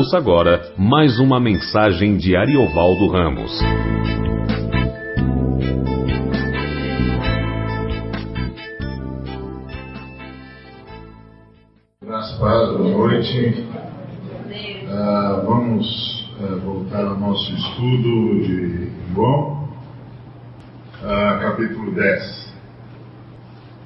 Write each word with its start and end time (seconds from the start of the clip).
Ouça 0.00 0.16
agora 0.16 0.72
mais 0.78 1.18
uma 1.18 1.38
mensagem 1.38 2.16
de 2.16 2.34
Ariovaldo 2.34 3.06
Ramos. 3.08 3.52
Graças 12.02 12.38
boa 12.38 12.78
noite. 12.78 13.66
Uh, 14.88 15.44
vamos 15.44 16.32
uh, 16.40 16.58
voltar 16.60 17.04
ao 17.04 17.18
nosso 17.18 17.52
estudo 17.52 18.40
de 18.40 18.90
João, 19.12 19.68
uh, 21.02 21.40
capítulo 21.42 21.92
10. 21.92 22.54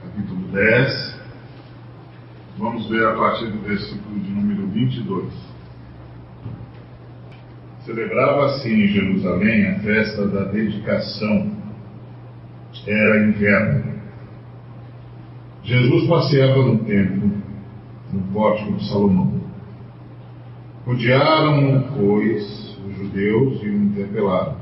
Capítulo 0.00 0.46
10. 0.52 1.20
Vamos 2.56 2.88
ver 2.88 3.04
a 3.04 3.16
partir 3.16 3.46
do 3.46 3.58
versículo 3.62 4.20
de 4.20 4.30
número 4.30 4.68
22. 4.68 5.53
Celebrava-se 7.84 8.66
em 8.66 8.88
Jerusalém 8.88 9.66
a 9.66 9.78
festa 9.80 10.26
da 10.26 10.44
dedicação. 10.44 11.52
Era 12.86 13.26
inverno. 13.26 13.94
Jesus 15.62 16.08
passeava 16.08 16.62
no 16.62 16.78
templo, 16.78 17.30
no 18.10 18.22
pórtico 18.32 18.72
de 18.72 18.88
Salomão. 18.88 19.40
Rodearam-no, 20.86 21.82
pois, 21.94 22.78
os 22.86 22.96
judeus 22.96 23.62
e 23.62 23.68
o 23.68 23.84
interpelaram. 23.84 24.56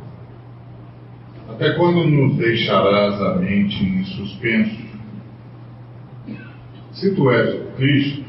Até 1.48 1.74
quando 1.74 2.04
nos 2.04 2.36
deixarás 2.36 3.20
a 3.20 3.36
mente 3.36 3.84
em 3.84 4.04
suspenso? 4.04 4.82
Se 6.92 7.14
tu 7.14 7.30
és 7.30 7.54
o 7.54 7.64
Cristo, 7.76 8.24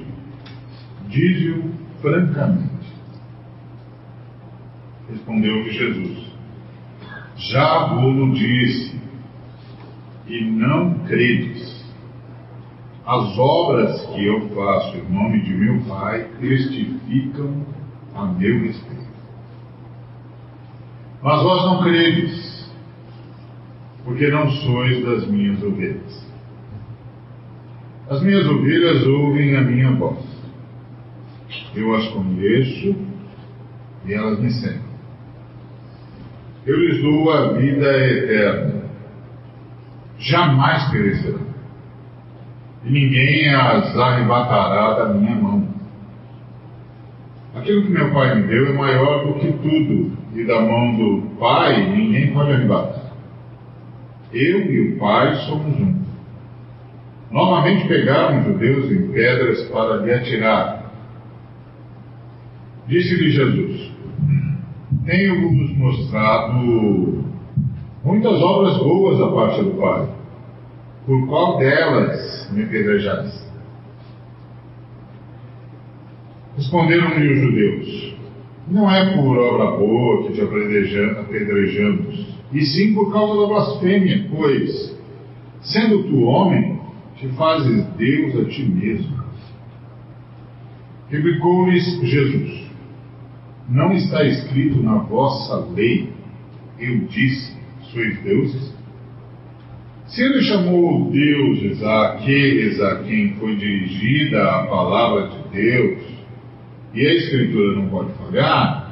dize-o 1.09 1.71
francamente. 1.99 2.72
Respondeu-lhe 5.33 5.71
Jesus: 5.71 6.31
Já 7.37 7.87
vos 7.87 8.37
disse, 8.37 9.01
e 10.27 10.43
não 10.43 10.99
credes. 11.05 11.73
As 13.05 13.37
obras 13.37 14.05
que 14.07 14.25
eu 14.25 14.47
faço 14.49 14.95
em 14.95 15.11
nome 15.11 15.41
de 15.41 15.53
meu 15.53 15.81
Pai 15.85 16.29
testificam 16.39 17.65
a 18.15 18.25
meu 18.27 18.59
respeito. 18.61 19.07
Mas 21.21 21.41
vós 21.41 21.65
não 21.65 21.83
credes, 21.83 22.71
porque 24.05 24.27
não 24.27 24.49
sois 24.49 25.03
das 25.03 25.27
minhas 25.27 25.61
ovelhas. 25.63 26.31
As 28.09 28.21
minhas 28.21 28.45
ovelhas 28.45 29.05
ouvem 29.07 29.55
a 29.55 29.61
minha 29.61 29.91
voz. 29.91 30.23
Eu 31.75 31.95
as 31.95 32.07
conheço 32.09 32.95
e 34.05 34.13
elas 34.13 34.39
me 34.39 34.51
seguem. 34.51 34.92
Eu 36.65 36.77
lhes 36.79 37.01
dou 37.01 37.31
a 37.31 37.53
vida 37.53 38.07
eterna. 38.07 38.83
Jamais 40.17 40.91
perecerão. 40.91 41.41
E 42.85 42.91
ninguém 42.91 43.53
as 43.53 43.97
arrebatará 43.97 44.93
da 44.93 45.13
minha 45.13 45.35
mão. 45.35 45.67
Aquilo 47.55 47.83
que 47.83 47.89
meu 47.89 48.11
Pai 48.11 48.35
me 48.35 48.47
deu 48.47 48.67
é 48.67 48.73
maior 48.73 49.25
do 49.25 49.39
que 49.39 49.51
tudo, 49.53 50.17
e 50.33 50.43
da 50.45 50.59
mão 50.61 50.95
do 50.95 51.21
Pai 51.37 51.85
ninguém 51.89 52.33
pode 52.33 52.51
arrebatar. 52.51 53.13
Eu 54.33 54.71
e 54.71 54.93
o 54.93 54.99
Pai 54.99 55.35
somos 55.47 55.79
um. 55.79 56.03
Novamente 57.29 57.87
pegaram 57.87 58.39
os 58.39 58.45
judeus 58.45 58.91
em 58.91 59.11
pedras 59.11 59.63
para 59.69 59.97
lhe 59.97 60.13
atirar. 60.13 60.91
Disse-lhe 62.87 63.31
Jesus: 63.31 63.72
tenho-vos 65.05 65.77
mostrado 65.77 67.23
muitas 68.03 68.41
obras 68.41 68.77
boas 68.77 69.19
da 69.19 69.27
parte 69.27 69.63
do 69.63 69.71
Pai. 69.71 70.09
Por 71.05 71.27
qual 71.27 71.57
delas 71.57 72.49
me 72.53 72.63
apedrejais? 72.63 73.43
Responderam-lhe 76.55 77.33
os 77.33 77.39
judeus: 77.39 78.15
Não 78.69 78.89
é 78.89 79.13
por 79.13 79.37
obra 79.37 79.77
boa 79.77 80.23
que 80.23 80.33
te 80.33 80.41
apedrejamos, 80.41 82.37
e 82.53 82.61
sim 82.61 82.93
por 82.93 83.11
causa 83.11 83.41
da 83.41 83.47
blasfêmia, 83.47 84.29
pois, 84.33 84.97
sendo 85.61 86.03
tu 86.03 86.23
homem, 86.23 86.79
te 87.17 87.27
fazes 87.29 87.85
Deus 87.97 88.39
a 88.39 88.45
ti 88.45 88.63
mesmo. 88.63 89.23
Replicou-lhes 91.09 91.99
Jesus: 92.01 92.62
não 93.69 93.93
está 93.93 94.23
escrito 94.23 94.81
na 94.81 94.97
vossa 94.97 95.65
lei, 95.73 96.11
eu 96.79 96.99
disse, 97.07 97.55
sois 97.91 98.21
deuses? 98.21 98.73
Se 100.07 100.21
ele 100.21 100.43
chamou 100.43 101.09
deuses 101.11 101.81
àqueles 101.81 102.79
a 102.81 103.03
quem 103.03 103.33
foi 103.35 103.55
dirigida 103.55 104.43
a 104.43 104.67
palavra 104.67 105.29
de 105.29 105.49
Deus, 105.49 106.03
e 106.93 107.07
a 107.07 107.13
Escritura 107.15 107.75
não 107.75 107.89
pode 107.89 108.13
falhar, 108.13 108.83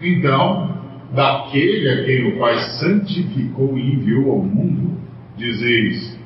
então, 0.00 0.76
daquele 1.14 1.88
a 1.88 2.04
quem 2.04 2.28
o 2.28 2.38
Pai 2.38 2.58
santificou 2.78 3.78
e 3.78 3.94
enviou 3.94 4.32
ao 4.32 4.42
mundo, 4.42 4.98
dizeis: 5.36 6.18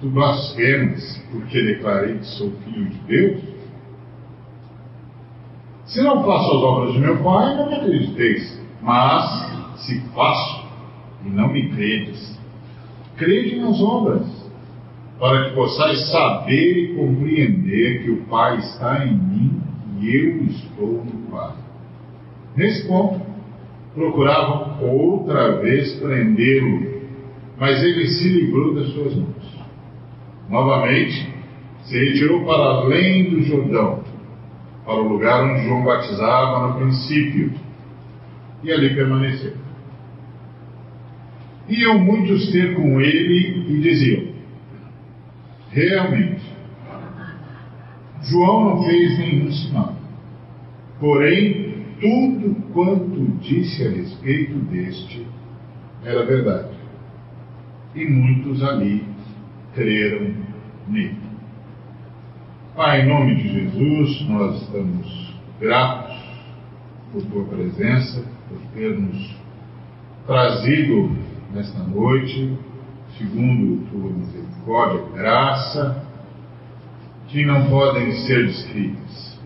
Tu 0.00 0.10
blasfemas, 0.10 1.24
porque 1.32 1.62
declarei 1.62 2.18
que 2.18 2.26
sou 2.26 2.52
filho 2.64 2.86
de 2.86 2.98
Deus? 3.06 3.49
Se 5.90 6.00
não 6.02 6.22
faço 6.22 6.56
as 6.56 6.62
obras 6.62 6.92
de 6.92 7.00
meu 7.00 7.16
Pai, 7.16 7.56
não 7.56 7.68
me 7.68 7.74
acrediteis. 7.74 8.60
Mas, 8.80 9.80
se 9.80 10.00
faço, 10.14 10.64
e 11.26 11.30
não 11.30 11.48
me 11.52 11.68
credes, 11.70 12.38
crede 13.16 13.56
nas 13.56 13.80
obras, 13.80 14.24
para 15.18 15.48
que 15.48 15.54
possais 15.54 16.10
saber 16.10 16.78
e 16.78 16.94
compreender 16.94 18.04
que 18.04 18.10
o 18.10 18.22
Pai 18.26 18.58
está 18.58 19.04
em 19.04 19.14
mim 19.14 19.60
e 20.00 20.16
eu 20.16 20.44
estou 20.44 21.04
no 21.04 21.30
Pai. 21.30 21.54
Nesse 22.56 22.86
ponto, 22.86 23.20
procuravam 23.92 24.80
outra 24.82 25.60
vez 25.60 25.92
prendê-lo, 25.94 27.00
mas 27.58 27.82
ele 27.82 28.06
se 28.06 28.28
livrou 28.28 28.74
das 28.74 28.92
suas 28.92 29.16
mãos. 29.16 29.58
Novamente, 30.48 31.28
se 31.82 31.98
retirou 31.98 32.44
para 32.44 32.64
além 32.64 33.30
do 33.30 33.42
Jordão 33.42 33.99
para 34.84 34.94
o 34.94 35.08
lugar 35.08 35.44
onde 35.44 35.64
João 35.64 35.84
batizava 35.84 36.68
no 36.68 36.80
princípio, 36.80 37.52
e 38.62 38.72
ali 38.72 38.94
permaneceu. 38.94 39.54
Iam 41.68 41.98
muitos 42.00 42.50
ter 42.50 42.74
com 42.74 43.00
ele 43.00 43.66
e 43.68 43.80
diziam: 43.80 44.34
Realmente, 45.70 46.44
João 48.22 48.64
não 48.64 48.84
fez 48.84 49.18
nenhum 49.18 49.52
sinal, 49.52 49.94
porém, 50.98 51.84
tudo 52.00 52.56
quanto 52.72 53.38
disse 53.40 53.86
a 53.86 53.90
respeito 53.90 54.54
deste 54.70 55.26
era 56.04 56.24
verdade. 56.24 56.70
E 57.94 58.04
muitos 58.06 58.62
ali 58.62 59.04
creram 59.74 60.34
nele. 60.88 61.29
Pai, 62.80 63.02
em 63.02 63.08
nome 63.08 63.34
de 63.34 63.46
Jesus, 63.46 64.26
nós 64.26 64.62
estamos 64.62 65.34
gratos 65.60 66.16
por 67.12 67.22
tua 67.26 67.44
presença, 67.44 68.24
por 68.48 68.58
ter 68.72 68.98
nos 68.98 69.36
trazido 70.26 71.14
nesta 71.52 71.78
noite, 71.80 72.56
segundo 73.18 73.86
tua 73.90 74.10
misericórdia 74.10 75.04
graça, 75.14 76.02
que 77.28 77.44
não 77.44 77.68
podem 77.68 78.12
ser 78.12 78.46
descritas 78.46 79.38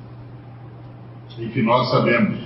e 1.36 1.48
que 1.48 1.60
nós 1.60 1.90
sabemos 1.90 2.38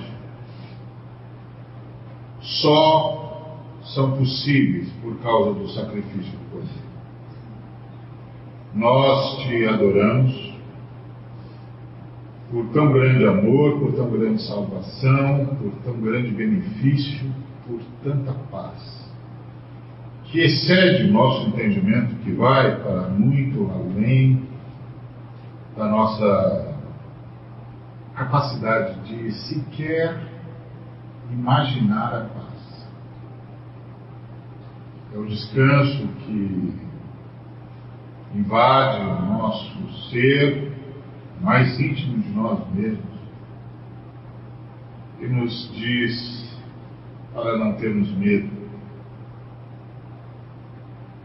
só 2.40 3.58
são 3.94 4.12
possíveis 4.16 4.90
por 5.02 5.18
causa 5.18 5.52
do 5.52 5.68
sacrifício 5.68 6.32
do 6.32 6.50
Cordeiro. 6.50 6.88
Nós 8.74 9.36
te 9.42 9.66
adoramos 9.66 10.47
por 12.50 12.66
tão 12.72 12.92
grande 12.92 13.26
amor, 13.26 13.78
por 13.78 13.92
tão 13.92 14.10
grande 14.10 14.42
salvação, 14.42 15.46
por 15.60 15.72
tão 15.84 16.00
grande 16.00 16.30
benefício, 16.30 17.30
por 17.66 17.80
tanta 18.02 18.32
paz, 18.50 19.12
que 20.24 20.40
excede 20.40 21.10
o 21.10 21.12
nosso 21.12 21.48
entendimento, 21.48 22.14
que 22.24 22.32
vai 22.32 22.80
para 22.82 23.08
muito 23.08 23.70
além 23.70 24.42
da 25.76 25.88
nossa 25.88 26.74
capacidade 28.14 29.00
de 29.04 29.30
sequer 29.30 30.18
imaginar 31.30 32.14
a 32.14 32.20
paz. 32.20 32.88
É 35.14 35.18
o 35.18 35.26
descanso 35.26 36.08
que 36.24 36.74
invade 38.34 39.04
o 39.04 39.22
nosso 39.26 40.10
ser 40.10 40.77
mais 41.40 41.78
íntimo 41.80 42.22
de 42.22 42.30
nós 42.30 42.74
mesmos. 42.74 43.18
e 45.20 45.26
nos 45.26 45.70
diz 45.74 46.56
para 47.34 47.58
não 47.58 47.74
termos 47.74 48.10
medo. 48.16 48.50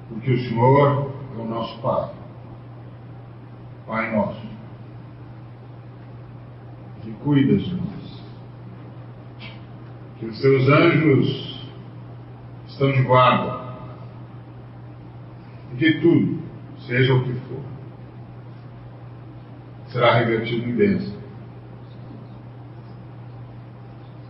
Porque 0.09 0.31
o 0.31 0.39
Senhor 0.39 1.11
é 1.35 1.41
o 1.41 1.45
nosso 1.45 1.79
Pai, 1.81 2.11
Pai 3.87 4.15
nosso, 4.15 4.45
que 7.01 7.11
cuida 7.23 7.57
de 7.57 7.75
nós. 7.75 8.23
Que 10.19 10.25
os 10.25 10.39
seus 10.39 10.69
anjos 10.69 11.69
estão 12.67 12.91
de 12.91 13.01
guarda. 13.03 13.63
E 15.73 15.75
que 15.77 15.99
tudo, 16.01 16.39
seja 16.85 17.13
o 17.13 17.23
que 17.23 17.33
for, 17.33 17.72
será 19.93 20.15
revertido 20.15 20.67
em 20.67 20.75
bênção. 20.75 21.13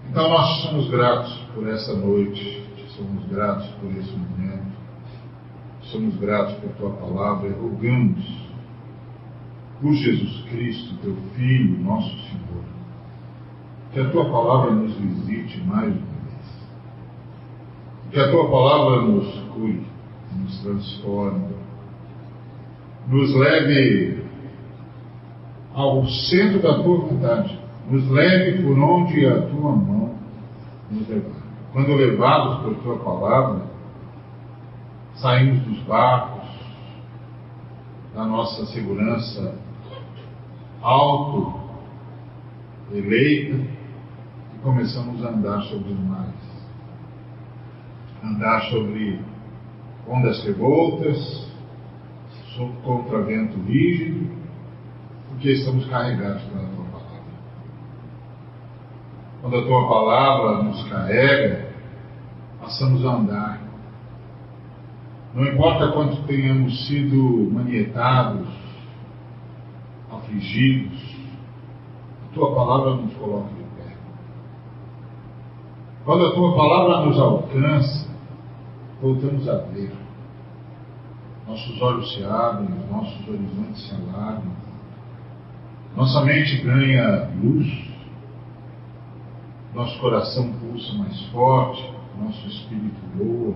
Então 0.10 0.30
nós 0.30 0.62
somos 0.62 0.90
gratos 0.90 1.34
por 1.56 1.68
essa 1.68 1.96
noite, 1.96 2.68
somos 2.90 3.26
gratos 3.28 3.68
por 3.80 3.90
esse 3.92 4.12
momento, 4.12 4.74
somos 5.84 6.16
gratos 6.18 6.54
por 6.56 6.70
tua 6.74 6.92
palavra 6.92 7.48
e 7.48 7.54
rogamos 7.54 8.44
por 9.82 9.94
Jesus 9.94 10.44
Cristo, 10.50 10.98
teu 11.02 11.16
Filho, 11.36 11.80
nosso 11.82 12.10
Senhor, 12.10 12.64
que 13.94 14.00
a 14.02 14.10
tua 14.10 14.26
palavra 14.26 14.72
nos 14.72 14.94
visite 14.96 15.62
mais 15.62 15.88
uma 15.88 15.96
vez, 15.96 16.68
que 18.12 18.20
a 18.20 18.30
tua 18.30 18.50
palavra 18.52 19.02
nos 19.02 19.34
cure, 19.54 19.88
nos 20.38 20.62
transforme, 20.62 21.56
nos 23.08 23.34
leve 23.36 24.23
ao 25.74 26.06
centro 26.08 26.62
da 26.62 26.82
tua 26.82 26.98
vontade, 26.98 27.60
nos 27.90 28.10
leve 28.10 28.64
por 28.64 28.78
onde 28.78 29.26
a 29.26 29.42
tua 29.42 29.72
mão 29.76 30.16
nos 30.90 31.08
levar. 31.08 31.44
Quando 31.72 31.96
levados 31.96 32.64
por 32.64 32.76
tua 32.84 32.98
palavra, 33.00 33.64
saímos 35.16 35.62
dos 35.64 35.80
barcos, 35.80 36.44
da 38.14 38.26
nossa 38.26 38.68
segurança 38.68 39.56
auto 40.82 41.62
eleita 42.92 43.56
e 43.56 44.60
começamos 44.62 45.26
a 45.26 45.30
andar 45.30 45.62
sobre 45.64 45.94
os 45.94 46.00
mares. 46.00 46.34
Andar 48.24 48.62
sobre 48.70 49.20
ondas 50.08 50.44
revoltas, 50.44 51.52
contra 52.84 53.24
vento 53.24 53.58
rígido, 53.64 54.43
porque 55.44 55.58
estamos 55.58 55.86
carregados 55.88 56.42
pela 56.44 56.66
tua 56.70 56.86
palavra. 56.86 57.22
Quando 59.42 59.58
a 59.58 59.66
tua 59.66 59.90
palavra 59.90 60.64
nos 60.64 60.84
carrega, 60.88 61.70
passamos 62.62 63.06
a 63.06 63.10
andar. 63.10 63.62
Não 65.34 65.46
importa 65.46 65.92
quanto 65.92 66.24
tenhamos 66.24 66.88
sido 66.88 67.52
manietados, 67.52 68.48
afligidos, 70.10 71.14
a 72.24 72.34
tua 72.34 72.56
palavra 72.56 72.96
nos 72.96 73.14
coloca 73.16 73.50
de 73.50 73.64
pé. 73.76 73.98
Quando 76.06 76.26
a 76.26 76.32
tua 76.36 76.56
palavra 76.56 77.06
nos 77.06 77.20
alcança, 77.20 78.10
voltamos 79.02 79.50
a 79.50 79.58
ver. 79.58 79.92
Nossos 81.46 81.82
olhos 81.82 82.14
se 82.14 82.24
abrem, 82.24 82.70
nossos 82.90 83.28
horizontes 83.28 83.90
se 83.90 83.94
alargam, 83.94 84.63
nossa 85.96 86.24
mente 86.26 86.58
ganha 86.62 87.30
luz, 87.42 87.68
nosso 89.74 90.00
coração 90.00 90.52
pulsa 90.54 90.94
mais 90.94 91.22
forte, 91.28 91.94
nosso 92.20 92.48
espírito 92.48 93.00
voa, 93.16 93.56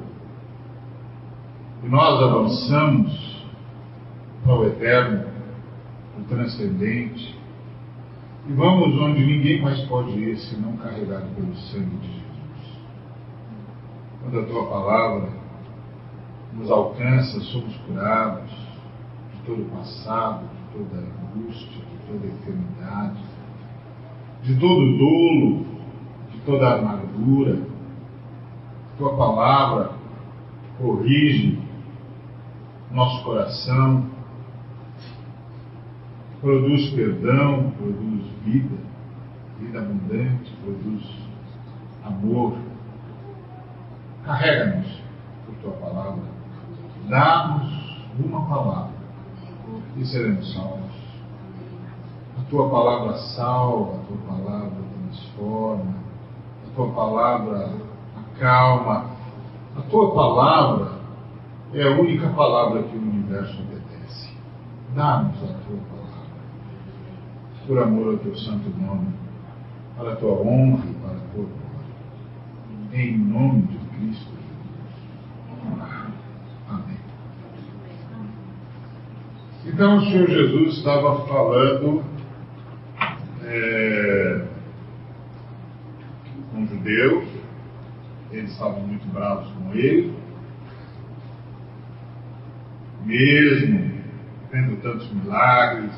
e 1.84 1.90
nós 1.90 2.24
avançamos 2.24 3.44
para 4.44 4.54
o 4.54 4.66
eterno, 4.68 5.28
o 6.20 6.24
transcendente, 6.24 7.38
e 8.48 8.54
vamos 8.54 9.00
onde 9.00 9.26
ninguém 9.26 9.62
mais 9.62 9.80
pode 9.82 10.12
ir 10.12 10.38
senão 10.38 10.78
carregado 10.78 11.28
pelo 11.36 11.56
sangue 11.56 11.98
de 11.98 12.08
Jesus. 12.08 12.28
Quando 14.22 14.40
a 14.40 14.46
tua 14.46 14.68
palavra 14.68 15.30
nos 16.54 16.72
alcança, 16.72 17.40
somos 17.42 17.76
curados 17.78 18.52
de 19.34 19.42
todo 19.46 19.64
o 19.64 19.70
passado, 19.70 20.46
de 20.46 20.78
toda 20.78 20.98
a 20.98 21.40
angústia, 21.40 21.87
toda 22.08 22.26
a 22.26 22.30
enfermidade, 22.30 23.20
de 24.44 24.60
todo 24.60 24.98
dolo, 24.98 25.66
de 26.32 26.40
toda 26.46 26.76
amargura. 26.76 27.60
Tua 28.98 29.16
palavra 29.16 29.92
corrige 30.80 31.60
nosso 32.92 33.24
coração, 33.24 34.06
produz 36.42 36.90
perdão, 36.92 37.72
produz 37.72 38.26
vida, 38.44 38.78
vida 39.60 39.80
abundante, 39.80 40.52
produz 40.64 41.04
amor. 42.06 42.58
Carrega-nos 44.24 45.02
por 45.46 45.56
tua 45.62 45.72
palavra, 45.74 46.24
dá-nos 47.08 47.98
uma 48.20 48.46
palavra 48.48 48.98
e 49.96 50.06
seremos 50.06 50.54
salvos. 50.54 50.87
Tua 52.50 52.70
palavra 52.70 53.18
salva, 53.18 53.96
a 53.96 54.00
tua 54.06 54.18
palavra 54.26 54.78
transforma, 55.08 55.96
a 56.66 56.76
tua 56.76 56.88
palavra 56.92 57.72
acalma, 58.16 59.06
a 59.78 59.82
tua 59.90 60.14
palavra 60.14 60.92
é 61.74 61.84
a 61.84 61.92
única 61.92 62.30
palavra 62.30 62.84
que 62.84 62.96
o 62.96 63.02
universo 63.02 63.62
obedece. 63.62 64.32
Dá-nos 64.96 65.44
a 65.44 65.48
tua 65.48 65.78
palavra, 65.92 66.28
por 67.68 67.80
amor 67.80 68.14
ao 68.14 68.18
teu 68.20 68.36
santo 68.38 68.70
nome, 68.80 69.14
para 69.98 70.14
a 70.14 70.16
tua 70.16 70.32
honra 70.32 70.86
e 70.86 70.94
para 70.94 71.18
a 71.18 71.22
tua 71.34 71.44
glória. 71.44 71.68
Em 72.94 73.18
nome 73.18 73.64
de 73.64 73.78
Cristo 73.78 74.32
Jesus. 74.32 74.96
Amém. 76.70 76.98
Então 79.66 79.98
o 79.98 80.02
Senhor 80.06 80.28
Jesus 80.30 80.78
estava 80.78 81.26
falando 81.28 82.17
é, 83.58 84.46
com 86.52 86.64
os 86.64 86.70
judeus, 86.70 87.28
eles 88.32 88.52
estavam 88.52 88.82
muito 88.82 89.08
bravos 89.08 89.50
com 89.54 89.74
ele, 89.74 90.16
mesmo 93.06 94.02
vendo 94.52 94.82
tantos 94.82 95.12
milagres, 95.12 95.92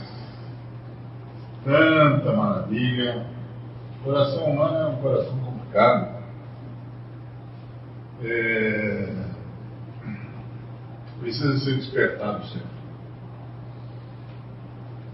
tanta 1.63 2.33
maravilha. 2.33 3.25
O 3.99 4.03
coração 4.03 4.45
humano 4.45 4.77
é 4.77 4.87
um 4.87 5.01
coração 5.01 5.39
complicado. 5.39 6.19
É... 8.23 9.13
Precisa 11.19 11.57
ser 11.59 11.75
despertado 11.75 12.45
sempre. 12.47 12.79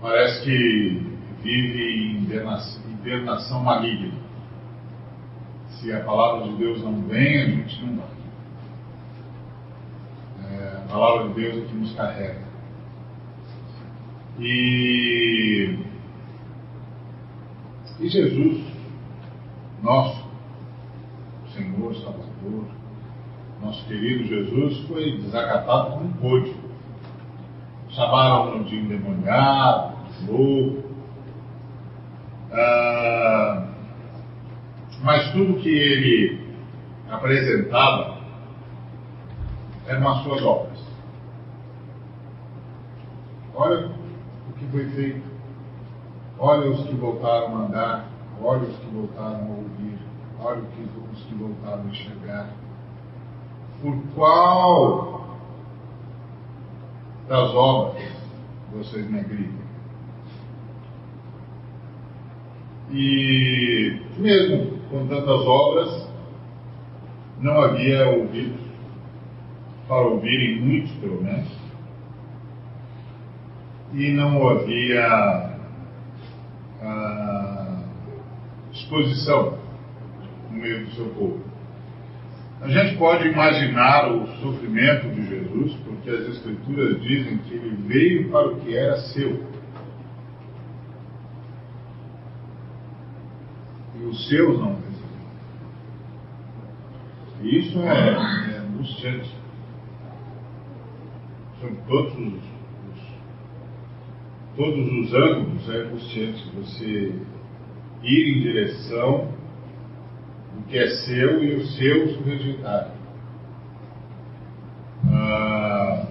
Parece 0.01 0.43
que 0.43 1.14
vive 1.45 1.83
em 1.83 2.23
hibernação 2.23 3.63
maligna. 3.63 4.13
Se 5.69 5.93
a 5.93 6.03
palavra 6.03 6.47
de 6.47 6.55
Deus 6.55 6.81
não 6.81 7.03
vem, 7.03 7.41
a 7.41 7.45
gente 7.45 7.85
não 7.85 7.97
vai. 7.97 8.07
É, 10.49 10.77
a 10.77 10.87
palavra 10.89 11.27
de 11.27 11.33
Deus 11.35 11.57
é 11.57 11.67
que 11.67 11.75
nos 11.75 11.93
carrega. 11.93 12.45
E, 14.39 15.79
e 17.99 18.09
Jesus, 18.09 18.65
nosso 19.83 20.25
Senhor, 21.53 21.95
Salvador, 21.97 22.65
nosso 23.61 23.85
querido 23.85 24.25
Jesus, 24.25 24.87
foi 24.87 25.19
desacatado 25.19 25.91
como 25.91 26.13
pôde. 26.15 26.55
Chamaram-no 27.89 28.63
de 28.63 28.77
endemoniado, 28.77 29.95
louco. 30.27 30.84
Ah, 32.57 33.67
mas 35.03 35.31
tudo 35.33 35.59
que 35.61 35.69
ele 35.69 36.55
apresentava 37.09 38.17
eram 39.87 40.07
as 40.07 40.23
suas 40.23 40.41
obras. 40.41 40.79
Olha 43.53 43.91
o 44.49 44.53
que 44.53 44.65
foi 44.67 44.89
feito. 44.89 45.23
Olha 46.39 46.69
os 46.71 46.85
que 46.85 46.95
voltaram 46.95 47.57
a 47.57 47.59
andar. 47.65 48.09
Olha 48.41 48.63
os 48.63 48.77
que 48.77 48.87
voltaram 48.87 49.45
a 49.45 49.55
ouvir. 49.55 49.99
Olha 50.39 50.61
os 50.61 51.23
que 51.23 51.35
voltaram 51.35 51.83
a 51.83 51.85
enxergar. 51.85 52.49
Por 53.81 53.97
qual 54.13 55.37
das 57.27 57.53
obras 57.53 58.11
vocês 58.71 59.09
me 59.09 59.19
agridem? 59.19 59.64
E 62.95 63.99
mesmo 64.17 64.79
com 64.89 65.05
tantas 65.07 65.41
obras, 65.45 66.09
não 67.41 67.61
havia 67.61 68.07
ouvido, 68.07 68.57
para 69.85 70.01
ouvirem 70.01 70.61
muitos 70.61 70.91
pelo 70.93 71.21
menos, 71.21 71.51
e 73.93 74.11
não 74.11 74.47
havia 74.47 75.57
ah, 76.81 77.83
exposição 78.71 79.57
no 80.49 80.57
meio 80.57 80.85
do 80.85 80.91
seu 80.91 81.05
povo. 81.09 81.45
A 82.61 82.69
gente 82.69 82.97
pode 82.97 83.27
imaginar 83.27 84.11
o 84.11 84.25
sofrimento 84.41 85.09
de 85.09 85.27
Jesus, 85.27 85.73
porque 85.85 86.09
as 86.09 86.29
Escrituras 86.29 87.01
dizem 87.01 87.37
que 87.39 87.53
ele 87.53 87.75
veio 87.85 88.29
para 88.31 88.47
o 88.47 88.55
que 88.61 88.75
era 88.75 88.97
seu. 88.97 89.43
E 93.97 94.04
os 94.15 94.29
seus 94.29 94.59
não. 94.59 94.77
E 97.41 97.59
isso 97.59 97.79
é, 97.79 98.09
é 98.55 98.57
angustiante. 98.59 99.35
Sobre 101.59 101.75
todos 101.87 102.13
os, 102.13 102.33
os, 102.33 103.01
todos 104.55 104.91
os 104.91 105.13
ângulos 105.13 105.69
é 105.69 105.77
angustiante 105.81 106.51
você 106.55 107.13
ir 108.03 108.37
em 108.37 108.41
direção 108.41 109.33
do 110.55 110.63
que 110.67 110.77
é 110.77 110.87
seu 110.87 111.43
e 111.43 111.55
os 111.55 111.75
seus 111.75 112.17
o 112.17 112.23
rejeitarem. 112.23 112.95
Ah, 115.11 116.07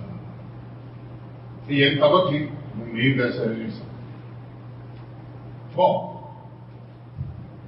e 1.69 1.81
ele 1.81 1.95
estava 1.95 2.29
aqui, 2.29 2.51
no 2.77 2.87
meio 2.93 3.17
dessa 3.17 3.49
rejeição. 3.49 3.87
Bom, 5.75 6.14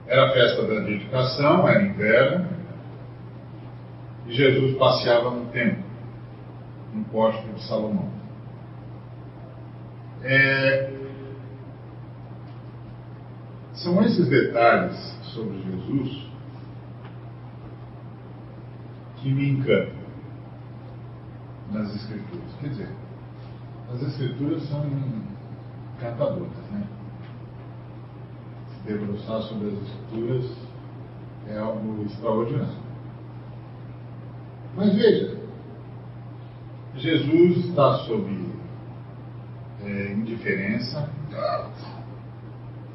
era 0.06 0.28
a 0.28 0.32
festa 0.32 0.62
da 0.62 0.80
dedicação, 0.80 1.68
era 1.68 1.82
inverno, 1.82 2.48
e 4.26 4.32
Jesus 4.32 4.76
passeava 4.76 5.30
no 5.30 5.46
templo, 5.46 5.84
no 6.94 7.04
pórtico 7.04 7.54
de 7.54 7.62
Salomão. 7.66 8.10
É, 10.22 10.90
são 13.74 14.02
esses 14.04 14.28
detalhes 14.28 14.96
sobre 15.34 15.62
Jesus 15.62 16.26
que 19.16 19.32
me 19.32 19.50
encantam 19.50 20.06
nas 21.72 21.94
Escrituras. 21.94 22.54
Quer 22.60 22.68
dizer, 22.70 22.88
as 23.92 24.02
Escrituras 24.02 24.62
são 24.68 24.84
encantadoras, 25.96 26.48
né? 26.72 26.86
Debruçar 28.86 29.42
sobre 29.42 29.66
as 29.66 29.82
Escrituras 29.82 30.56
é 31.48 31.58
algo 31.58 32.04
extraordinário. 32.04 32.86
Mas 34.76 34.94
veja, 34.94 35.36
Jesus 36.96 37.64
está 37.66 37.98
sob 38.04 38.52
é, 39.82 40.12
indiferença, 40.12 41.10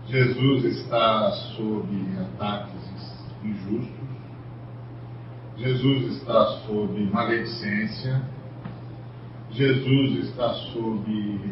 Jesus 0.08 0.66
está 0.66 1.32
sob 1.58 1.88
ataques 2.20 3.28
injustos, 3.44 3.92
Jesus 5.58 6.18
está 6.18 6.46
sob 6.66 7.04
maledicência, 7.12 8.22
Jesus 9.52 10.30
está 10.30 10.54
sob 10.54 11.52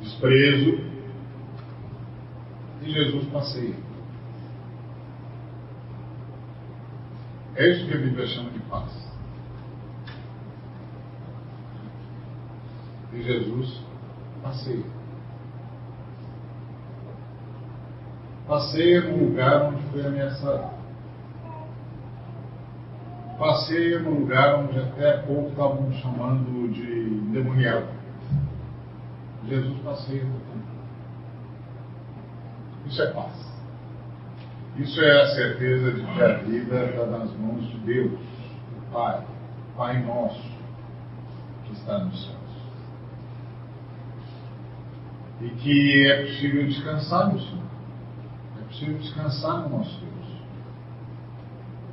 desprezo 0.00 0.91
e 2.82 2.90
Jesus 2.90 3.26
passeia. 3.30 3.74
É 7.54 7.68
isso 7.70 7.86
que 7.86 7.94
a 7.94 8.00
Bíblia 8.00 8.26
chama 8.26 8.50
de 8.50 8.58
paz. 8.60 8.90
E 13.12 13.22
Jesus 13.22 13.80
passeia. 14.42 14.84
Passeia 18.48 19.00
num 19.02 19.28
lugar 19.28 19.70
onde 19.70 19.82
foi 19.90 20.04
ameaçado. 20.04 20.72
Passeia 23.38 24.00
num 24.00 24.20
lugar 24.20 24.60
onde 24.60 24.78
até 24.78 25.18
pouco 25.18 25.50
estavam 25.50 25.92
chamando 25.92 26.72
de 26.72 27.20
demoniado. 27.32 27.88
Jesus 29.46 29.78
passeia 29.80 30.24
no 30.24 30.40
tempo. 30.40 30.71
Isso 32.92 33.00
é 33.00 33.06
paz. 33.06 33.32
Isso 34.76 35.00
é 35.00 35.22
a 35.22 35.26
certeza 35.28 35.92
de 35.92 36.02
que 36.02 36.22
a 36.22 36.34
vida 36.34 36.84
está 36.84 37.06
nas 37.06 37.32
mãos 37.38 37.66
de 37.70 37.78
Deus, 37.78 38.12
o 38.12 38.92
Pai, 38.92 39.26
Pai 39.74 40.02
nosso, 40.02 40.42
que 41.64 41.72
está 41.72 42.00
nos 42.00 42.22
céus. 42.22 42.36
E 45.40 45.48
que 45.48 46.06
é 46.06 46.22
possível 46.22 46.66
descansar 46.66 47.32
no 47.32 47.40
Senhor. 47.40 47.64
É 48.60 48.64
possível 48.64 48.98
descansar 48.98 49.62
no 49.62 49.78
nosso 49.78 49.98
Deus. 49.98 50.42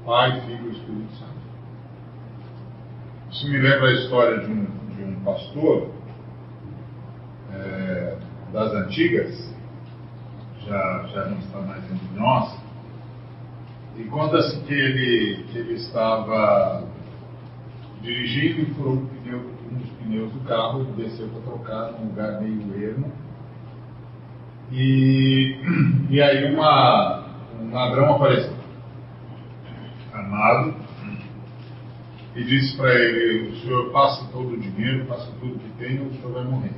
Pai, 0.05 0.41
Filho 0.41 0.67
e 0.67 0.71
Espírito 0.73 1.13
Santo. 1.13 1.39
Isso 3.31 3.49
me 3.49 3.57
lembra 3.57 3.87
a 3.87 3.93
história 3.93 4.39
de 4.39 4.51
um, 4.51 4.65
de 4.97 5.03
um 5.05 5.23
pastor 5.23 5.91
é, 7.53 8.17
das 8.51 8.73
antigas, 8.73 9.48
já, 10.69 11.07
já 11.11 11.25
não 11.25 11.39
está 11.39 11.59
mais 11.61 11.83
entre 11.91 12.19
nós, 12.19 12.55
e 13.97 14.03
conta-se 14.03 14.61
que 14.61 14.73
ele, 14.73 15.43
que 15.51 15.57
ele 15.57 15.73
estava 15.73 16.83
dirigindo 18.01 18.61
e 18.61 18.65
furou 18.75 18.93
um, 18.93 19.05
pneu, 19.07 19.39
um 19.69 19.77
dos 19.77 19.89
pneus 19.89 20.31
do 20.31 20.39
carro, 20.41 20.81
ele 20.81 21.03
desceu 21.03 21.27
para 21.27 21.41
trocar 21.41 21.91
num 21.93 22.07
lugar 22.07 22.39
meio 22.39 22.81
ermo. 22.81 23.11
E, 24.71 25.57
e 26.09 26.21
aí 26.21 26.53
uma, 26.53 27.25
um 27.59 27.73
ladrão 27.73 28.15
apareceu, 28.15 28.53
armado, 30.13 30.75
e 32.35 32.43
disse 32.43 32.77
para 32.77 32.93
ele, 32.93 33.49
o 33.49 33.55
senhor 33.57 33.91
passa 33.91 34.25
todo 34.31 34.53
o 34.53 34.59
dinheiro, 34.59 35.05
passa 35.07 35.29
tudo 35.41 35.59
que 35.59 35.69
tem, 35.77 35.99
ou 35.99 36.05
o 36.05 36.13
senhor 36.13 36.31
vai 36.31 36.43
morrer. 36.45 36.71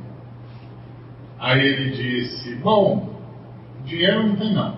Aí 1.38 1.60
ele 1.60 1.92
disse, 1.92 2.56
bom, 2.56 3.21
dinheiro 3.86 4.28
não 4.28 4.36
tem 4.36 4.54
não. 4.54 4.76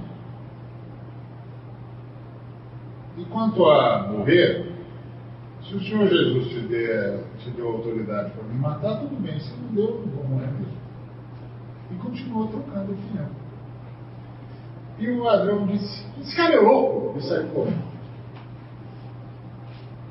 E 3.17 3.25
quanto 3.25 3.65
a 3.65 4.07
morrer, 4.07 4.71
se 5.61 5.75
o 5.75 5.83
Senhor 5.83 6.07
Jesus 6.07 6.49
te, 6.49 6.59
der, 6.61 7.23
te 7.39 7.49
deu 7.51 7.69
autoridade 7.69 8.31
para 8.31 8.43
me 8.43 8.59
matar, 8.59 8.99
tudo 8.99 9.15
bem. 9.21 9.39
Se 9.39 9.53
não 9.55 9.73
deu, 9.73 10.03
não 10.05 10.13
vou 10.13 10.25
morrer 10.25 10.47
mesmo. 10.47 10.73
E 11.91 11.95
continuou 11.95 12.47
trocando 12.47 12.91
o 12.91 12.95
pneu. 12.95 13.27
E 14.99 15.09
o 15.09 15.23
ladrão 15.23 15.65
disse: 15.67 16.05
Esse 16.21 16.35
cara 16.35 16.55
é 16.55 16.59
louco. 16.59 17.17
E 17.17 17.21
saiu 17.21 17.47
correndo. 17.49 17.93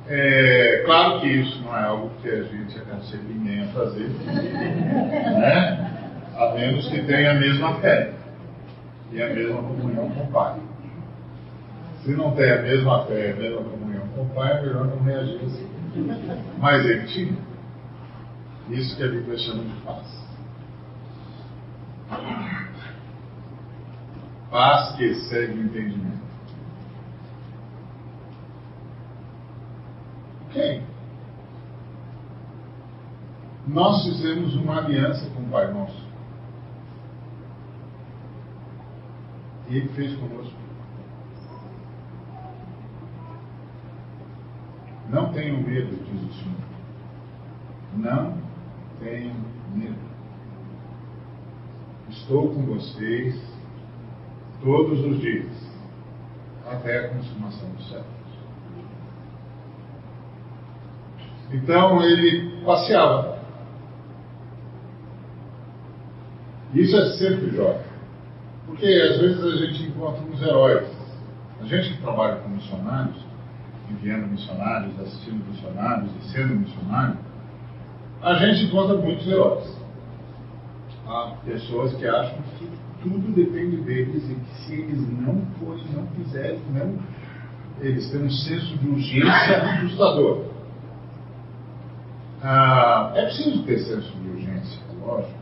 É, 0.07 0.83
claro 0.85 1.21
que 1.21 1.27
isso 1.27 1.61
não 1.61 1.77
é 1.77 1.83
algo 1.83 2.09
que 2.21 2.29
a 2.29 2.43
gente 2.43 2.77
aconselha 2.77 3.23
ninguém 3.23 3.63
a 3.63 3.67
fazer, 3.67 4.09
né? 4.19 6.11
a 6.35 6.53
menos 6.55 6.89
que 6.89 7.01
tenha 7.03 7.31
a 7.31 7.35
mesma 7.35 7.75
fé 7.75 8.13
e 9.13 9.21
a 9.21 9.29
mesma 9.29 9.61
comunhão 9.61 10.09
com 10.09 10.23
o 10.23 10.31
Pai. 10.31 10.59
Se 12.03 12.11
não 12.15 12.35
tem 12.35 12.51
a 12.51 12.61
mesma 12.63 13.05
fé 13.05 13.29
e 13.29 13.31
a 13.31 13.35
mesma 13.35 13.63
comunhão 13.63 14.07
com 14.09 14.23
o 14.23 14.29
Pai, 14.29 14.57
é 14.57 14.61
melhor 14.61 14.85
não 14.85 15.03
reagir 15.03 15.39
assim. 15.45 15.69
Mas 16.57 16.85
ele 16.85 17.05
tinha. 17.07 17.37
Isso 18.69 18.97
que 18.97 19.03
a 19.03 19.07
Bíblia 19.07 19.37
chama 19.37 19.63
de 19.63 19.81
paz. 19.81 20.23
Paz 24.49 24.95
que 24.95 25.03
excede 25.03 25.59
o 25.59 25.65
entendimento. 25.65 26.23
Ok. 30.47 30.83
Nós 33.67 34.03
fizemos 34.03 34.55
uma 34.55 34.77
aliança 34.79 35.29
com 35.31 35.41
o 35.41 35.49
Pai 35.49 35.71
Nosso. 35.71 36.02
E 39.69 39.77
Ele 39.77 39.89
fez 39.89 40.15
conosco. 40.15 40.63
Não 45.09 45.31
tenham 45.31 45.61
medo, 45.61 45.95
diz 46.05 46.23
o 46.23 46.33
Senhor. 46.33 46.57
Não 47.95 48.37
tenham 48.99 49.35
medo. 49.75 50.13
Estou 52.09 52.49
com 52.53 52.65
vocês 52.65 53.39
todos 54.63 54.99
os 55.05 55.19
dias, 55.19 55.51
até 56.65 56.99
a 56.99 57.09
consumação 57.09 57.69
dos 57.71 57.89
séculos. 57.89 58.13
Então 61.51 62.01
ele 62.03 62.63
passeava. 62.65 63.39
Isso 66.73 66.95
é 66.95 67.17
sempre 67.17 67.55
jóia. 67.55 67.92
Porque 68.65 68.85
às 68.85 69.19
vezes 69.19 69.43
a 69.43 69.55
gente 69.65 69.83
encontra 69.83 70.21
uns 70.23 70.41
heróis. 70.41 70.87
A 71.61 71.65
gente 71.65 71.93
que 71.93 72.01
trabalha 72.01 72.37
com 72.37 72.49
missionários, 72.49 73.17
enviando 73.89 74.27
missionários, 74.27 74.99
assistindo 74.99 75.45
missionários 75.49 76.11
e 76.19 76.31
sendo 76.31 76.55
missionário, 76.55 77.17
a 78.21 78.33
gente 78.35 78.65
encontra 78.65 78.97
muitos 78.97 79.27
heróis. 79.27 79.77
Há 81.05 81.35
pessoas 81.45 81.93
que 81.95 82.07
acham 82.07 82.37
que 82.57 82.69
tudo 83.01 83.33
depende 83.33 83.77
deles 83.77 84.23
e 84.29 84.35
que 84.35 84.55
se 84.63 84.73
eles 84.73 84.99
não 85.21 85.41
forem, 85.59 85.83
não 85.93 86.07
fizerem, 86.07 86.59
não, 86.71 86.97
eles 87.81 88.09
têm 88.09 88.23
um 88.23 88.29
senso 88.29 88.77
de 88.77 88.87
urgência 88.87 89.57
assustador. 89.61 90.45
Ah, 92.41 93.11
é 93.15 93.25
preciso 93.25 93.63
ter 93.63 93.79
senso 93.79 94.11
de 94.17 94.29
urgência, 94.29 94.81
lógico, 95.01 95.33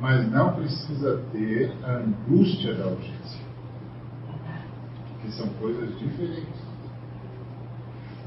mas 0.00 0.30
não 0.30 0.54
precisa 0.54 1.22
ter 1.32 1.72
a 1.82 1.92
angústia 1.92 2.74
da 2.74 2.86
urgência, 2.86 3.40
que 5.22 5.30
são 5.32 5.48
coisas 5.60 5.98
diferentes. 5.98 6.66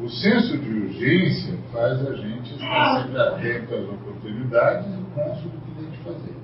O 0.01 0.09
senso 0.09 0.57
de 0.57 0.69
urgência 0.69 1.57
faz 1.73 2.07
a 2.07 2.13
gente 2.15 2.53
estar 2.53 3.03
sempre 3.03 3.21
atento 3.21 3.75
às 3.75 3.89
oportunidades 3.89 4.87
e 4.87 5.03
cônsul 5.13 5.51
do 5.51 5.59
que 5.59 5.71
tem 5.75 5.91
que 5.91 6.03
fazer. 6.03 6.35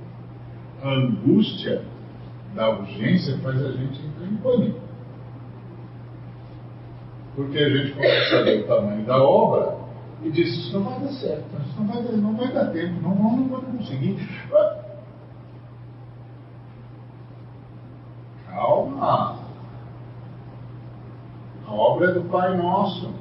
A 0.83 0.89
angústia 0.89 1.81
da 2.53 2.69
urgência 2.69 3.37
faz 3.37 3.65
a 3.65 3.71
gente 3.71 4.05
entrar 4.05 4.27
em 4.27 4.35
pânico. 4.37 4.79
Porque 7.35 7.57
a 7.57 7.69
gente 7.69 7.93
começa 7.93 8.35
a 8.37 8.43
ver 8.43 8.63
o 8.63 8.67
tamanho 8.67 9.05
da 9.05 9.23
obra 9.23 9.77
e 10.21 10.31
diz, 10.31 10.49
isso 10.49 10.73
não 10.77 10.83
vai 10.89 10.99
dar 10.99 11.13
certo, 11.13 11.45
isso 11.65 11.79
não 11.79 11.87
vai, 11.87 12.01
não 12.01 12.35
vai 12.35 12.51
dar 12.51 12.71
tempo, 12.71 13.01
não, 13.01 13.15
não, 13.15 13.37
não 13.37 13.47
vamos 13.47 13.77
conseguir. 13.77 14.17
Calma. 18.49 19.45
A 22.05 22.07
obra 22.07 22.11
é 22.11 22.13
do 22.13 22.29
Pai 22.29 22.57
Nosso. 22.57 23.13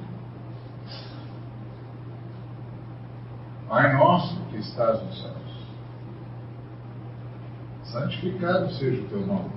Pai 3.68 3.92
Nosso 3.94 4.36
que 4.50 4.58
estás 4.58 5.02
nos 5.02 5.22
céus. 5.22 5.34
Santificado 7.84 8.70
seja 8.72 9.02
o 9.02 9.08
teu 9.08 9.26
nome. 9.26 9.50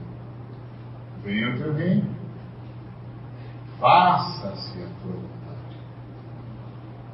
Venha 1.23 1.53
o 1.53 1.57
teu 1.57 1.73
reino. 1.73 2.15
Faça-se 3.79 4.81
a 4.81 4.87
tua 5.01 5.13
vontade. 5.13 5.77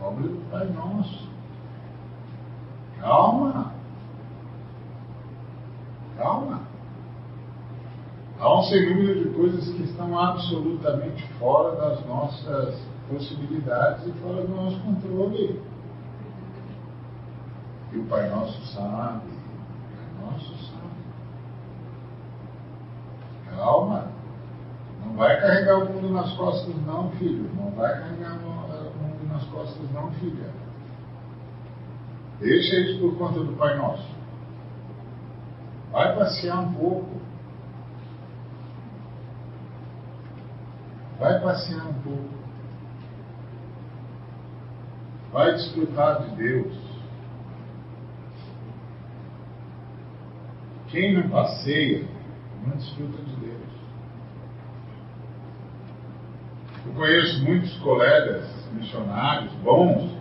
Obra 0.01 0.27
do 0.27 0.51
Pai 0.51 0.67
Nosso. 0.67 1.29
Calma. 3.00 3.74
Calma. 6.17 6.73
Há 8.44 8.60
um 8.60 8.64
sem 8.64 8.94
número 8.94 9.24
de 9.24 9.30
coisas 9.36 9.74
que 9.74 9.84
estão 9.84 10.20
absolutamente 10.20 11.26
fora 11.40 11.78
das 11.78 12.06
nossas 12.06 12.78
possibilidades 13.10 14.06
e 14.06 14.12
fora 14.20 14.42
do 14.42 14.54
nosso 14.54 14.78
controle. 14.82 15.62
E 17.94 17.98
o 18.00 18.04
Pai 18.04 18.30
Nosso 18.30 18.62
sabe. 18.74 19.30
O 19.30 19.96
Pai 19.96 20.30
Nosso 20.30 20.56
sabe. 20.66 20.84
Calma. 23.56 24.08
Não 25.06 25.14
vai 25.14 25.40
carregar 25.40 25.78
o 25.78 25.94
mundo 25.94 26.10
nas 26.10 26.34
costas, 26.34 26.76
não, 26.86 27.12
filho. 27.12 27.50
Não 27.56 27.72
vai 27.72 27.98
carregar 27.98 28.34
o 28.34 29.02
mundo 29.02 29.32
nas 29.32 29.46
costas, 29.46 29.90
não, 29.94 30.12
filha. 30.16 30.50
Deixa 32.42 32.76
isso 32.76 33.00
por 33.00 33.18
conta 33.18 33.40
do 33.40 33.54
Pai 33.54 33.78
Nosso. 33.78 34.12
Vai 35.94 36.14
passear 36.18 36.60
um 36.60 36.74
pouco. 36.74 37.23
Vai 41.24 41.40
passear 41.40 41.88
um 41.88 41.94
pouco. 42.02 42.34
Vai 45.32 45.54
desfrutar 45.54 46.22
de 46.22 46.36
Deus. 46.36 46.78
Quem 50.90 51.14
não 51.14 51.30
passeia, 51.30 52.06
não 52.68 52.76
desfruta 52.76 53.24
de 53.24 53.36
Deus. 53.38 53.72
Eu 56.88 56.94
conheço 56.94 57.46
muitos 57.46 57.74
colegas 57.80 58.46
missionários 58.74 59.54
bons, 59.64 60.12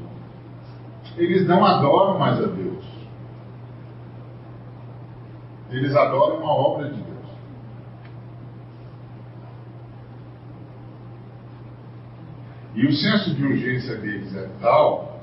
eles 1.17 1.49
não 1.49 1.65
adoram 1.65 2.17
mais 2.17 2.39
a 2.39 2.47
Deus. 2.47 2.85
Eles 5.69 5.97
adoram 5.97 6.37
uma 6.37 6.53
obra 6.53 6.91
de 6.91 6.95
Deus. 6.95 7.13
E 12.75 12.87
o 12.87 12.93
senso 12.93 13.35
de 13.35 13.45
urgência 13.45 13.97
deles 13.97 14.35
é 14.35 14.49
tal 14.61 15.21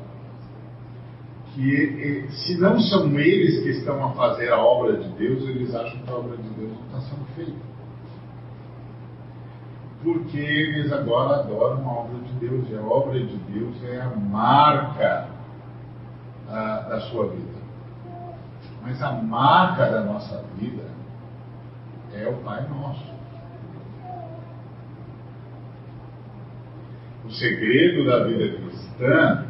que, 1.56 2.28
se 2.30 2.58
não 2.58 2.80
são 2.80 3.20
eles 3.20 3.64
que 3.64 3.70
estão 3.70 4.04
a 4.06 4.12
fazer 4.14 4.52
a 4.52 4.60
obra 4.60 4.98
de 4.98 5.10
Deus, 5.10 5.44
eles 5.44 5.74
acham 5.74 6.00
que 6.00 6.10
a 6.10 6.16
obra 6.16 6.38
de 6.38 6.50
Deus 6.50 6.72
não 6.72 6.86
está 6.86 7.02
sendo 7.02 7.26
feita. 7.36 7.70
Porque 10.04 10.38
eles 10.38 10.92
agora 10.94 11.42
adoram 11.42 11.90
a 11.90 11.92
obra 11.92 12.20
de 12.20 12.34
Deus, 12.34 12.70
e 12.70 12.76
a 12.76 12.82
obra 12.82 13.20
de 13.20 13.36
Deus 13.36 13.84
é 13.84 14.02
a 14.02 14.10
marca 14.16 15.28
a, 16.48 16.80
da 16.82 17.02
sua 17.02 17.28
vida. 17.30 17.60
Mas 18.82 19.02
a 19.02 19.12
marca 19.12 19.90
da 19.90 20.02
nossa 20.04 20.44
vida 20.58 20.84
é 22.14 22.28
o 22.28 22.38
Pai 22.38 22.66
Nosso. 22.70 23.19
O 27.30 27.32
segredo 27.32 28.06
da 28.06 28.24
vida 28.24 28.58
cristã 28.58 29.46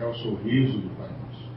é 0.00 0.06
o 0.06 0.14
sorriso 0.14 0.78
do 0.78 0.88
Pai 0.96 1.10
Nosso. 1.26 1.50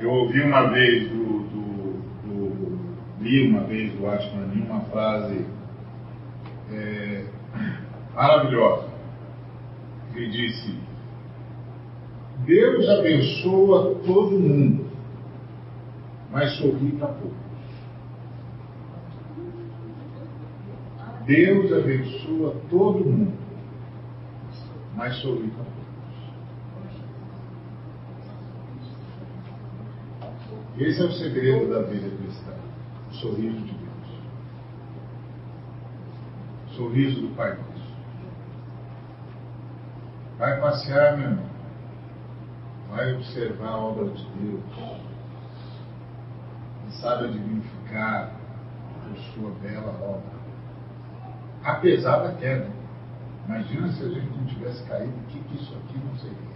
Eu 0.00 0.10
ouvi 0.10 0.40
uma 0.40 0.70
vez 0.70 1.10
do, 1.10 1.40
do, 1.50 2.02
do 2.22 3.22
li 3.22 3.46
uma 3.46 3.60
vez 3.64 3.92
do 3.92 4.06
Atman 4.06 4.46
uma 4.54 4.80
frase 4.86 5.44
é, 6.72 7.26
maravilhosa. 8.14 8.88
Ele 10.14 10.30
disse: 10.30 10.78
Deus 12.46 12.88
abençoa 12.88 13.96
todo 13.96 14.30
mundo, 14.30 14.86
mas 16.30 16.56
sorri 16.56 16.92
para 16.92 17.08
poucos. 17.08 17.51
Deus 21.26 21.72
abençoa 21.72 22.56
todo 22.68 23.04
mundo, 23.04 23.38
mas 24.96 25.14
sorri 25.18 25.48
para 25.50 25.64
poucos. 25.64 25.82
Esse 30.78 31.00
é 31.00 31.04
o 31.04 31.12
segredo 31.12 31.72
da 31.72 31.82
vida 31.82 32.10
cristã, 32.16 32.52
o 33.08 33.14
sorriso 33.14 33.60
de 33.60 33.72
Deus. 33.72 33.92
O 36.66 36.74
sorriso 36.74 37.20
do 37.20 37.36
Pai 37.36 37.56
Nosso. 37.56 37.92
Vai 40.38 40.60
passear, 40.60 41.18
meu 41.18 41.30
irmão. 41.30 41.52
Vai 42.90 43.14
observar 43.14 43.68
a 43.68 43.76
obra 43.76 44.06
de 44.06 44.24
Deus. 44.24 44.62
E 46.88 46.92
sabe 47.00 47.28
dignificar 47.28 48.34
a 49.08 49.32
sua 49.32 49.50
bela 49.62 49.92
obra. 50.02 50.41
Apesar 51.64 52.18
da 52.18 52.32
queda. 52.34 52.68
Imagina 53.46 53.88
se 53.92 54.04
a 54.04 54.08
gente 54.08 54.36
não 54.36 54.46
tivesse 54.46 54.84
caído, 54.84 55.12
o 55.16 55.26
que, 55.28 55.38
que 55.38 55.56
isso 55.56 55.74
aqui 55.74 55.98
não 55.98 56.16
seria? 56.16 56.52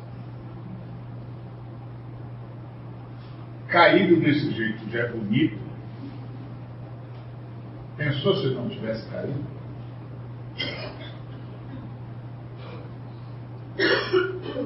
Caído 3.69 4.21
desse 4.21 4.51
jeito 4.53 4.89
já 4.91 5.01
é 5.01 5.09
bonito. 5.09 5.59
Pensou 7.97 8.37
se 8.37 8.49
não 8.55 8.69
tivesse 8.69 9.09
caído? 9.11 9.57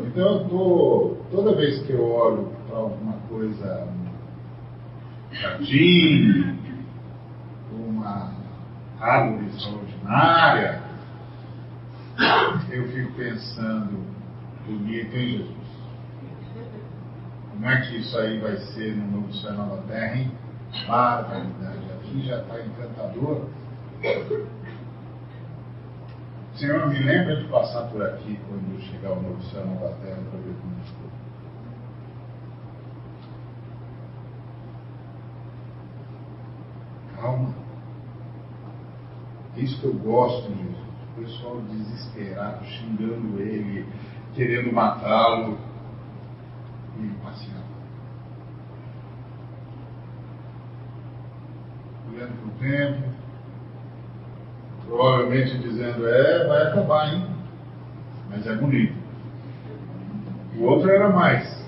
Então 0.07 0.42
eu 0.42 0.48
tô, 0.48 1.16
toda 1.31 1.57
vez 1.57 1.83
que 1.83 1.92
eu 1.92 2.05
olho 2.05 2.53
para 2.68 2.79
alguma 2.79 3.14
coisa, 3.29 3.88
jardim, 5.33 6.59
Álbum 9.00 9.46
extraordinária, 9.46 10.82
eu 12.70 12.86
fico 12.88 13.14
pensando, 13.14 14.04
bonito, 14.66 15.10
tem 15.10 15.38
Jesus? 15.38 15.56
Como 17.50 17.66
é 17.66 17.80
que 17.80 17.96
isso 17.96 18.18
aí 18.18 18.38
vai 18.40 18.56
ser 18.58 18.94
no 18.96 19.20
novo 19.20 19.32
céu 19.32 19.54
nova 19.54 19.82
terra, 19.88 20.16
hein? 20.16 20.30
Barbaridade, 20.86 21.92
aqui 21.92 22.26
já 22.26 22.42
está 22.42 22.60
encantador. 22.60 23.48
Senhor, 26.56 26.86
me 26.88 26.98
lembra 26.98 27.36
de 27.36 27.48
passar 27.48 27.84
por 27.88 28.02
aqui 28.02 28.38
quando 28.46 28.82
chegar 28.82 29.12
o 29.12 29.22
novo 29.22 29.42
céu 29.44 29.64
nova 29.64 29.94
terra 30.04 30.20
para 30.30 30.40
ver 30.40 30.54
como 30.60 30.76
ficou. 30.84 31.10
Calma. 37.16 37.69
É 39.56 39.60
isso 39.60 39.80
que 39.80 39.86
eu 39.86 39.94
gosto 39.94 40.48
Jesus. 40.48 40.90
O 41.16 41.20
pessoal 41.20 41.60
desesperado, 41.62 42.64
xingando 42.64 43.40
ele, 43.40 43.86
querendo 44.34 44.72
matá-lo. 44.72 45.58
E 46.98 47.08
passeava. 47.24 47.60
Olhando 52.12 52.32
para 52.36 52.46
o 52.46 52.50
tempo, 52.58 53.08
provavelmente 54.86 55.58
dizendo, 55.58 56.06
é, 56.06 56.46
vai 56.46 56.62
acabar, 56.64 57.14
hein? 57.14 57.26
Mas 58.28 58.46
é 58.46 58.54
bonito. 58.54 58.94
O 60.58 60.64
outro 60.64 60.90
era 60.90 61.08
mais. 61.08 61.60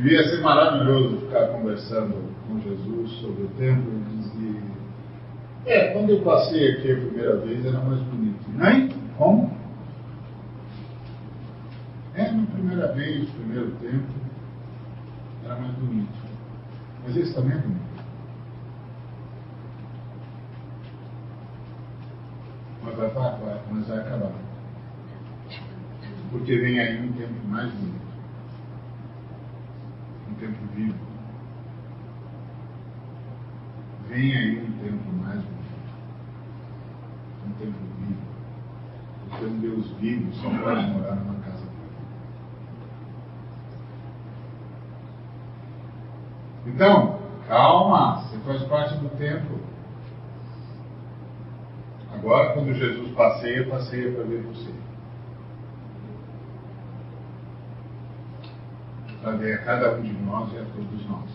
Devia 0.00 0.22
ser 0.30 0.40
maravilhoso 0.40 1.18
ficar 1.26 1.48
conversando 1.48 2.34
com 2.48 2.58
Jesus 2.58 3.10
sobre 3.20 3.42
o 3.42 3.48
templo 3.58 3.92
e 3.92 4.16
dizer: 4.16 4.62
É, 5.66 5.92
quando 5.92 6.08
eu 6.08 6.22
passei 6.22 6.72
aqui 6.72 6.90
a 6.90 6.96
primeira 6.96 7.36
vez 7.36 7.66
era 7.66 7.78
mais 7.80 8.00
bonito. 8.00 8.40
Hein? 8.64 8.88
Como? 9.18 9.54
É, 12.14 12.32
na 12.32 12.46
primeira 12.46 12.92
vez, 12.94 13.28
no 13.28 13.34
primeiro 13.34 13.70
tempo, 13.72 14.06
era 15.44 15.56
mais 15.56 15.74
bonito. 15.74 16.18
Mas 17.04 17.16
esse 17.18 17.34
também 17.34 17.58
é 17.58 17.60
bonito. 17.60 17.80
Mas 22.82 22.96
vai, 22.96 23.10
vai, 23.10 23.62
mas 23.70 23.86
vai 23.86 23.98
acabar. 23.98 24.32
Porque 26.30 26.56
vem 26.56 26.80
aí 26.80 27.06
um 27.06 27.12
tempo 27.12 27.34
mais 27.46 27.70
bonito 27.70 27.99
tempo 30.40 30.58
vivo. 30.74 30.98
Vem 34.08 34.36
aí 34.36 34.58
um 34.58 34.72
tempo 34.78 35.12
mais 35.12 35.36
bonito. 35.36 35.70
Um 37.46 37.52
tempo 37.52 37.78
vivo. 37.98 38.20
Porque 39.28 39.44
um 39.44 39.58
Deus 39.60 39.90
vivo 39.98 40.32
só 40.32 40.48
pode 40.48 40.86
morar 40.90 41.14
numa 41.16 41.40
casa 41.40 41.58
viva. 41.58 41.90
Então, 46.66 47.18
calma, 47.46 48.22
você 48.22 48.38
faz 48.38 48.62
parte 48.64 48.96
do 48.96 49.10
tempo. 49.10 49.60
Agora, 52.12 52.52
quando 52.54 52.74
Jesus 52.74 53.12
passeia, 53.12 53.68
passeia 53.68 54.12
para 54.12 54.24
ver 54.24 54.42
você. 54.42 54.89
A 59.24 59.58
cada 59.58 59.96
um 59.96 60.02
de 60.02 60.12
nós 60.24 60.52
e 60.52 60.58
a 60.58 60.64
todos 60.64 61.06
nós. 61.08 61.30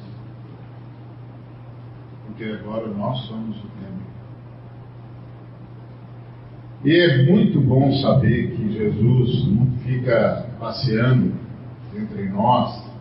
Porque 2.26 2.44
agora 2.44 2.88
nós 2.88 3.20
somos 3.28 3.58
o 3.58 3.68
templo. 3.68 4.06
E 6.84 6.96
é 6.96 7.32
muito 7.32 7.62
bom 7.62 7.92
saber 7.94 8.56
que 8.56 8.74
Jesus 8.74 9.48
não 9.48 9.72
fica 9.80 10.50
passeando 10.60 11.34
entre 11.96 12.30
nós 12.30 12.92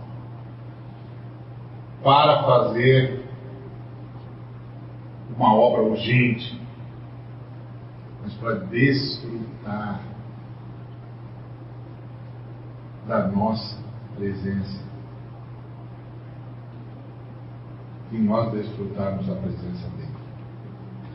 para 2.02 2.42
fazer 2.44 3.24
uma 5.36 5.54
obra 5.54 5.82
urgente, 5.82 6.60
mas 8.22 8.34
para 8.34 8.54
desfrutar 8.66 10.00
da 13.06 13.28
nossa 13.28 13.83
presença. 14.16 14.82
E 18.12 18.18
nós 18.18 18.52
desfrutarmos 18.52 19.28
a 19.28 19.34
presença 19.34 19.88
dele. 19.96 20.14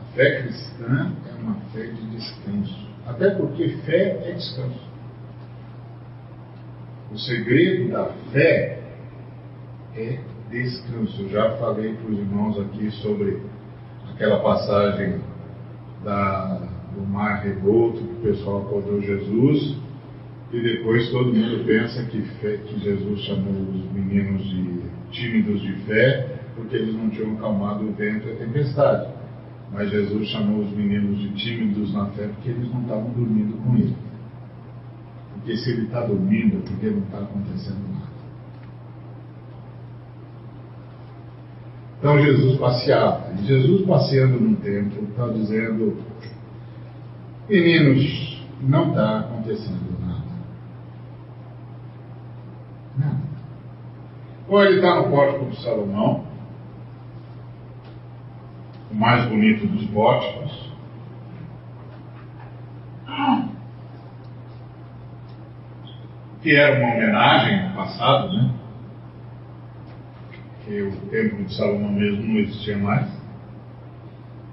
A 0.00 0.14
fé 0.14 0.42
cristã 0.42 1.12
é 1.28 1.42
uma 1.42 1.54
fé 1.72 1.86
de 1.86 2.10
descanso. 2.10 2.88
Até 3.06 3.30
porque 3.30 3.68
fé 3.84 4.28
é 4.28 4.32
descanso. 4.32 4.90
O 7.10 7.18
segredo 7.18 7.92
da 7.92 8.06
fé 8.32 8.82
é 9.96 10.20
descanso. 10.50 11.28
Já 11.28 11.56
falei 11.56 11.94
para 11.94 12.10
os 12.10 12.18
irmãos 12.18 12.60
aqui 12.60 12.90
sobre 13.02 13.42
aquela 14.12 14.40
passagem 14.40 15.20
da, 16.04 16.68
do 16.94 17.02
mar 17.06 17.42
revolto 17.42 17.98
que 17.98 18.12
o 18.12 18.32
pessoal 18.32 18.62
acordou 18.62 19.00
Jesus 19.00 19.78
e 20.52 20.60
depois 20.60 21.08
todo 21.10 21.32
mundo 21.32 21.64
pensa 21.64 22.02
que, 22.06 22.20
fé, 22.40 22.56
que 22.56 22.80
Jesus 22.80 23.20
chamou 23.20 23.52
os 23.52 23.92
meninos 23.92 24.42
de 24.42 24.80
tímidos 25.12 25.60
de 25.60 25.72
fé, 25.84 26.40
porque 26.56 26.74
eles 26.74 26.94
não 26.94 27.08
tinham 27.08 27.34
acalmado 27.34 27.84
o 27.84 27.92
vento 27.92 28.26
e 28.26 28.32
a 28.32 28.36
tempestade. 28.36 29.12
Mas 29.72 29.90
Jesus 29.90 30.26
chamou 30.28 30.62
os 30.62 30.72
meninos 30.72 31.20
de 31.20 31.32
tímidos 31.34 31.94
na 31.94 32.06
fé 32.06 32.26
porque 32.26 32.50
eles 32.50 32.68
não 32.68 32.82
estavam 32.82 33.10
dormindo 33.10 33.56
com 33.62 33.76
ele. 33.76 33.94
Porque 35.34 35.56
se 35.56 35.70
ele 35.70 35.84
está 35.84 36.04
dormindo 36.04 36.58
é 36.58 36.60
porque 36.68 36.90
não 36.90 36.98
está 37.04 37.18
acontecendo 37.18 37.88
nada. 37.92 38.10
Então 41.98 42.18
Jesus 42.20 42.58
passeava. 42.58 43.32
E 43.34 43.46
Jesus 43.46 43.86
passeando 43.86 44.40
num 44.40 44.56
templo 44.56 45.04
está 45.04 45.28
dizendo: 45.28 45.96
Meninos, 47.48 48.44
não 48.62 48.88
está 48.88 49.20
acontecendo 49.20 50.00
Ou 54.48 54.62
ele 54.64 54.76
está 54.76 54.96
no 54.96 55.10
pórtico 55.10 55.46
de 55.46 55.62
Salomão, 55.62 56.24
o 58.90 58.94
mais 58.94 59.26
bonito 59.26 59.66
dos 59.66 59.86
pórticos. 59.90 60.70
Que 66.42 66.56
era 66.56 66.78
uma 66.78 66.94
homenagem 66.94 67.68
no 67.68 67.76
passado, 67.76 68.32
né? 68.32 68.50
Que 70.64 70.82
o 70.82 70.96
templo 71.10 71.44
de 71.44 71.54
Salomão 71.54 71.92
mesmo 71.92 72.22
não 72.22 72.40
existia 72.40 72.78
mais. 72.78 73.06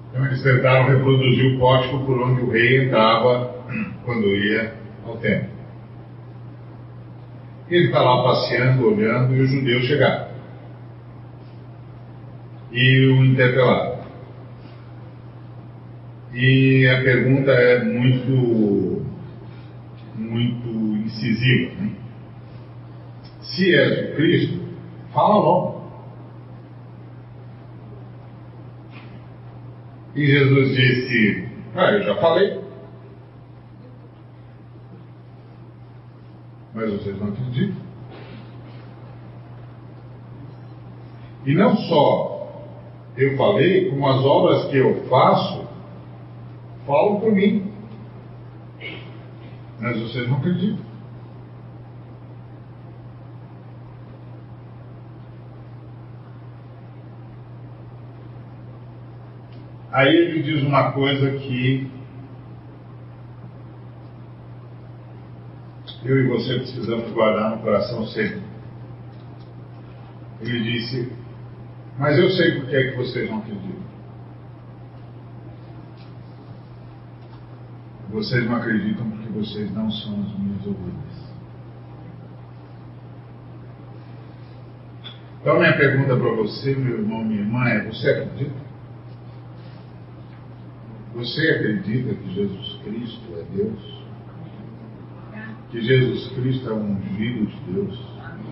Então 0.10 0.26
eles 0.26 0.44
tentaram 0.44 0.90
reproduzir 0.90 1.56
o 1.56 1.60
pórtico 1.60 2.06
por 2.06 2.22
onde 2.22 2.42
o 2.42 2.52
rei 2.52 2.86
entrava 2.86 3.56
quando 4.04 4.26
ia 4.28 4.76
ao 5.06 5.18
templo. 5.18 5.57
Ele 7.70 7.86
está 7.88 8.02
lá 8.02 8.24
passeando, 8.24 8.88
olhando, 8.88 9.36
e 9.36 9.42
os 9.42 9.50
judeus 9.50 9.84
chegaram. 9.86 10.28
E 12.72 13.06
o 13.08 13.26
interpelaram. 13.26 13.98
E 16.34 16.88
a 16.88 17.02
pergunta 17.02 17.52
é 17.52 17.84
muito, 17.84 19.06
muito 20.16 20.68
incisiva. 21.06 21.74
Né? 21.82 21.92
Se 23.42 23.76
és 23.76 24.12
o 24.12 24.16
Cristo, 24.16 24.60
fala 25.14 25.36
logo. 25.36 25.78
E 30.16 30.26
Jesus 30.26 30.76
disse: 30.76 31.50
Ah, 31.76 31.92
eu 31.92 32.04
já 32.04 32.16
falei. 32.16 32.67
Mas 36.78 36.92
vocês 36.92 37.20
não 37.20 37.30
acreditam. 37.30 37.82
E 41.44 41.56
não 41.56 41.76
só 41.76 42.62
eu 43.18 43.36
falei, 43.36 43.90
como 43.90 44.08
as 44.08 44.24
obras 44.24 44.66
que 44.66 44.78
eu 44.78 45.08
faço 45.10 45.68
falam 46.86 47.20
por 47.20 47.32
mim. 47.32 47.74
Mas 49.80 50.00
vocês 50.00 50.30
não 50.30 50.38
acreditam. 50.38 50.86
Aí 59.92 60.16
ele 60.16 60.44
diz 60.44 60.62
uma 60.62 60.92
coisa 60.92 61.40
que 61.40 61.97
eu 66.08 66.24
e 66.24 66.28
você 66.28 66.56
precisamos 66.60 67.12
guardar 67.12 67.52
no 67.52 67.62
coração 67.62 68.08
sempre. 68.08 68.42
Ele 70.40 70.64
disse: 70.64 71.12
Mas 72.00 72.18
eu 72.18 72.30
sei 72.30 72.56
por 72.56 72.70
que 72.70 72.76
é 72.76 72.92
que 72.92 72.98
vocês 72.98 73.30
não 73.30 73.40
acreditam. 73.40 73.88
Vocês 78.10 78.46
não 78.46 78.56
acreditam 78.56 79.10
porque 79.12 79.30
vocês 79.30 79.74
não 79.74 79.92
são 79.92 80.14
as 80.22 80.40
minhas 80.40 80.66
ovelhas. 80.66 81.28
Então, 85.42 85.60
minha 85.60 85.78
pergunta 85.78 86.16
para 86.16 86.32
você, 86.36 86.74
meu 86.74 87.00
irmão, 87.00 87.26
minha 87.26 87.42
irmã, 87.42 87.66
é: 87.68 87.84
você 87.84 88.10
acredita? 88.10 88.68
Você 91.16 91.50
acredita 91.50 92.14
que 92.14 92.34
Jesus 92.34 92.80
Cristo 92.84 93.34
é 93.36 93.44
Deus? 93.56 94.07
Que 95.72 95.82
Jesus 95.82 96.28
Cristo 96.30 96.70
é 96.70 96.74
o 96.74 96.78
ungido 96.78 97.46
de 97.46 97.74
Deus, 97.74 98.00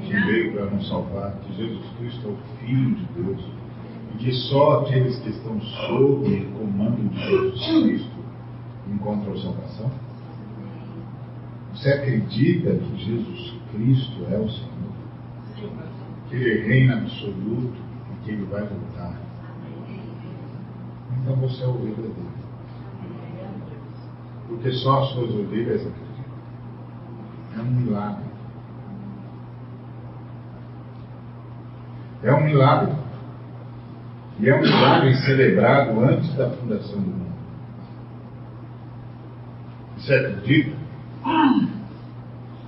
que 0.05 0.13
veio 0.25 0.53
para 0.53 0.65
nos 0.65 0.87
salvar, 0.87 1.31
que 1.39 1.55
Jesus 1.55 1.85
Cristo 1.97 2.27
é 2.27 2.31
o 2.31 2.37
Filho 2.59 2.95
de 2.95 3.05
Deus, 3.13 3.41
e 4.13 4.17
que 4.17 4.31
só 4.33 4.81
aqueles 4.81 5.17
que 5.19 5.29
estão 5.29 5.59
sob 5.61 6.35
o 6.35 6.51
comando 6.51 7.09
de 7.09 7.19
Jesus 7.19 7.83
Cristo 7.83 8.15
encontram 8.91 9.37
salvação? 9.37 9.91
Você 11.73 11.89
acredita 11.89 12.73
que 12.73 13.05
Jesus 13.05 13.53
Cristo 13.71 14.25
é 14.29 14.37
o 14.37 14.49
Senhor? 14.49 14.75
Que 16.29 16.35
Ele 16.35 16.67
reina 16.67 16.97
absoluto 16.97 17.75
e 18.11 18.25
que 18.25 18.31
Ele 18.31 18.45
vai 18.45 18.61
voltar? 18.61 19.19
Então 21.21 21.35
você 21.37 21.63
é 21.63 21.67
ovelha 21.67 21.95
dele. 21.95 22.35
Porque 24.47 24.71
só 24.73 25.03
as 25.03 25.09
suas 25.09 25.31
ovelhas 25.31 25.81
acreditam. 25.81 26.04
É 27.55 27.61
um 27.61 27.71
milagre. 27.71 28.25
É 32.23 32.33
um 32.33 32.43
milagre. 32.43 32.93
E 34.39 34.49
é 34.49 34.55
um 34.55 34.61
milagre 34.61 35.15
celebrado 35.17 35.99
antes 36.01 36.33
da 36.35 36.49
fundação 36.49 36.99
do 36.99 37.07
mundo. 37.07 37.35
Você 39.97 40.13
acredita? 40.13 40.75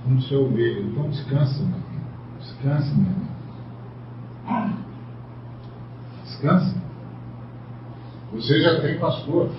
Como 0.04 0.22
seu 0.22 0.46
ovelha. 0.46 0.80
Então 0.80 1.10
descansa, 1.10 1.62
meu 1.62 1.80
filho. 1.80 2.04
Descansa, 2.40 2.94
meu 2.94 3.06
irmão. 3.06 3.28
Descansa. 6.24 6.74
Você 8.32 8.62
já 8.62 8.80
tem 8.80 8.98
pastor. 8.98 9.50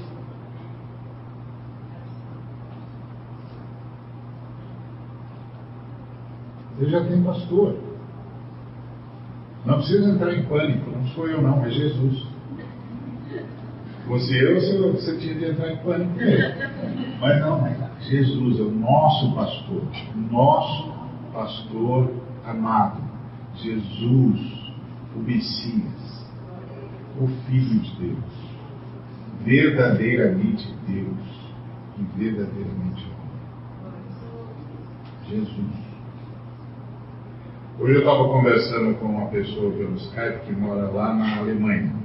Você 6.79 6.89
já 6.89 7.03
tem 7.03 7.21
pastor. 7.21 7.75
Não 9.65 9.75
precisa 9.75 10.11
entrar 10.11 10.33
em 10.33 10.45
pânico, 10.45 10.89
não 10.89 11.05
sou 11.07 11.27
eu 11.27 11.41
não, 11.41 11.65
é 11.65 11.69
Jesus. 11.69 12.25
Você 14.07 14.41
eu, 14.41 14.55
você, 14.55 14.77
você 14.77 15.17
tinha 15.17 15.35
de 15.35 15.45
entrar 15.45 15.71
em 15.71 15.77
pânico 15.77 16.15
mesmo. 16.15 16.55
Mas 17.19 17.41
não, 17.41 17.67
Jesus 17.99 18.59
é 18.59 18.63
o 18.63 18.71
nosso 18.71 19.35
pastor, 19.35 19.83
nosso 20.31 20.93
pastor 21.33 22.11
amado. 22.45 23.01
Jesus, 23.55 24.73
o 25.15 25.19
Messias, 25.19 26.25
o 27.19 27.27
Filho 27.27 27.79
de 27.81 27.95
Deus 27.99 28.49
verdadeiramente 29.43 30.75
Deus 30.87 31.49
e 31.97 32.03
verdadeiramente 32.17 33.05
homem. 33.05 33.29
Jesus. 35.27 35.88
Hoje 37.79 37.93
eu 37.93 37.99
estava 37.99 38.27
conversando 38.27 38.93
com 38.95 39.05
uma 39.05 39.27
pessoa 39.27 39.71
pelo 39.71 39.95
Skype 39.95 40.45
que 40.45 40.51
mora 40.51 40.89
lá 40.89 41.13
na 41.13 41.37
Alemanha. 41.37 41.95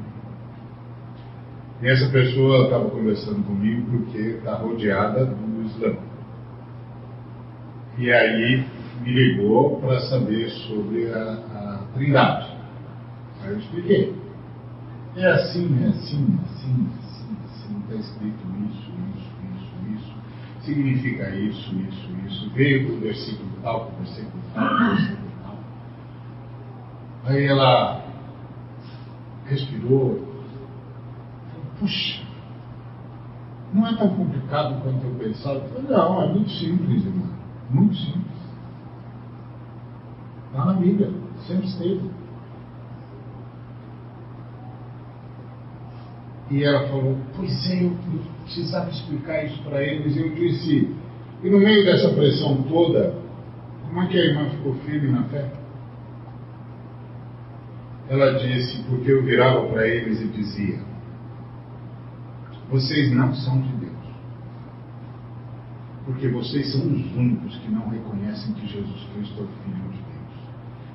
E 1.83 1.89
essa 1.89 2.09
pessoa 2.13 2.67
estava 2.67 2.89
conversando 2.91 3.45
comigo 3.45 3.85
porque 3.91 4.19
está 4.19 4.55
rodeada 4.55 5.27
do 5.27 5.67
Islã. 5.67 5.97
E 7.99 8.09
aí 8.09 8.65
me 9.03 9.13
ligou 9.13 9.81
para 9.81 10.01
saber 10.03 10.49
sobre 10.49 11.11
a, 11.11 11.33
a 11.33 11.81
Trindade. 11.93 12.57
Aí 13.43 13.51
eu 13.51 13.59
expliquei. 13.59 14.15
É 15.17 15.27
assim, 15.27 15.77
é 15.83 15.89
assim, 15.89 16.39
é 16.39 16.45
assim, 16.45 16.89
é 16.89 17.05
assim, 17.05 17.37
é 17.43 17.47
assim, 17.47 17.81
está 17.81 17.95
escrito 17.97 18.47
isso, 18.71 18.93
isso, 19.17 19.33
isso, 19.57 19.97
isso, 19.97 20.15
significa 20.63 21.31
isso, 21.31 21.75
isso, 21.75 22.09
isso, 22.29 22.51
veio 22.51 22.87
do 22.87 23.01
versículo 23.01 23.49
tal, 23.61 23.91
do 23.91 23.97
versículo 24.05 24.41
tal. 24.55 25.24
Aí 27.27 27.47
ela 27.47 28.05
respirou, 29.47 30.23
puxa, 31.81 32.23
não 33.73 33.87
é 33.87 33.97
tão 33.97 34.09
complicado 34.11 34.83
quanto 34.83 35.05
eu 35.05 35.15
pensava. 35.15 35.65
Não, 35.89 36.23
é 36.23 36.29
muito 36.29 36.51
simples, 36.51 37.05
irmão, 37.05 37.29
muito 37.71 37.97
simples. 37.97 38.35
Está 40.49 40.67
na 40.67 40.75
Bíblia, 40.75 41.11
sempre 41.47 41.67
esteve. 41.67 42.11
E 46.51 46.63
ela 46.63 46.87
falou, 46.89 47.17
pois 47.35 47.71
é, 47.71 47.85
eu 47.85 47.97
precisava 48.45 48.91
explicar 48.91 49.45
isso 49.45 49.63
para 49.63 49.83
eles. 49.83 50.15
Eu 50.15 50.35
disse, 50.35 50.95
e 51.43 51.51
no 51.51 51.59
meio 51.59 51.85
dessa 51.87 52.11
pressão 52.11 52.63
toda, 52.65 53.15
como 53.89 54.03
é 54.03 54.07
que 54.09 54.19
a 54.19 54.25
irmã 54.25 54.51
ficou 54.51 54.75
firme 54.75 55.11
na 55.11 55.25
fé? 55.25 55.64
Ela 58.09 58.39
disse, 58.39 58.83
porque 58.85 59.11
eu 59.11 59.23
virava 59.25 59.67
para 59.69 59.87
eles 59.87 60.21
e 60.21 60.29
dizia, 60.29 60.79
vocês 62.71 63.11
não 63.13 63.35
são 63.35 63.61
de 63.61 63.73
Deus. 63.77 63.95
Porque 66.05 66.29
vocês 66.29 66.73
são 66.73 66.83
os 66.83 67.17
únicos 67.17 67.57
que 67.59 67.71
não 67.71 67.89
reconhecem 67.89 68.53
que 68.55 68.67
Jesus 68.67 69.09
Cristo 69.15 69.41
é 69.41 69.45
o 69.45 69.49
Filho 69.49 69.91
de 69.91 69.99
Deus. 69.99 70.05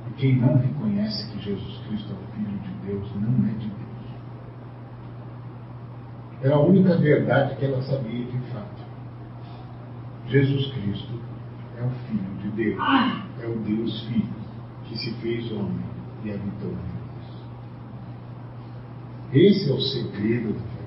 E 0.08 0.14
quem 0.18 0.36
não 0.36 0.58
reconhece 0.58 1.32
que 1.32 1.40
Jesus 1.44 1.80
Cristo 1.88 2.14
é 2.14 2.16
o 2.16 2.36
Filho 2.36 2.60
de 2.60 2.88
Deus 2.88 3.10
não 3.16 3.48
é 3.48 3.54
de 3.54 3.68
Deus. 3.68 3.80
Era 6.44 6.56
a 6.56 6.60
única 6.60 6.96
verdade 6.98 7.56
que 7.56 7.66
ela 7.66 7.82
sabia 7.82 8.26
de 8.26 8.38
fato. 8.52 8.84
Jesus 10.28 10.72
Cristo 10.74 11.20
é 11.76 11.84
o 11.84 11.90
Filho 11.90 12.36
de 12.44 12.50
Deus, 12.52 12.80
é 13.42 13.48
o 13.48 13.60
Deus 13.60 14.04
Filho, 14.04 14.30
que 14.86 14.98
se 14.98 15.12
fez 15.16 15.52
homem 15.52 15.84
e 16.24 16.32
habitou. 16.32 16.99
Esse 19.34 19.70
é 19.70 19.74
o 19.74 19.82
segredo 19.82 20.54
da 20.54 20.60
fé. 20.60 20.80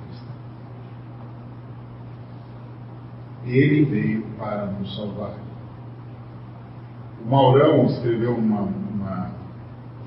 Ele 3.44 3.84
veio 3.84 4.22
para 4.38 4.66
nos 4.66 4.94
salvar. 4.96 5.36
O 7.24 7.30
Maurão 7.30 7.86
escreveu 7.86 8.34
uma, 8.36 8.62
uma 8.62 9.32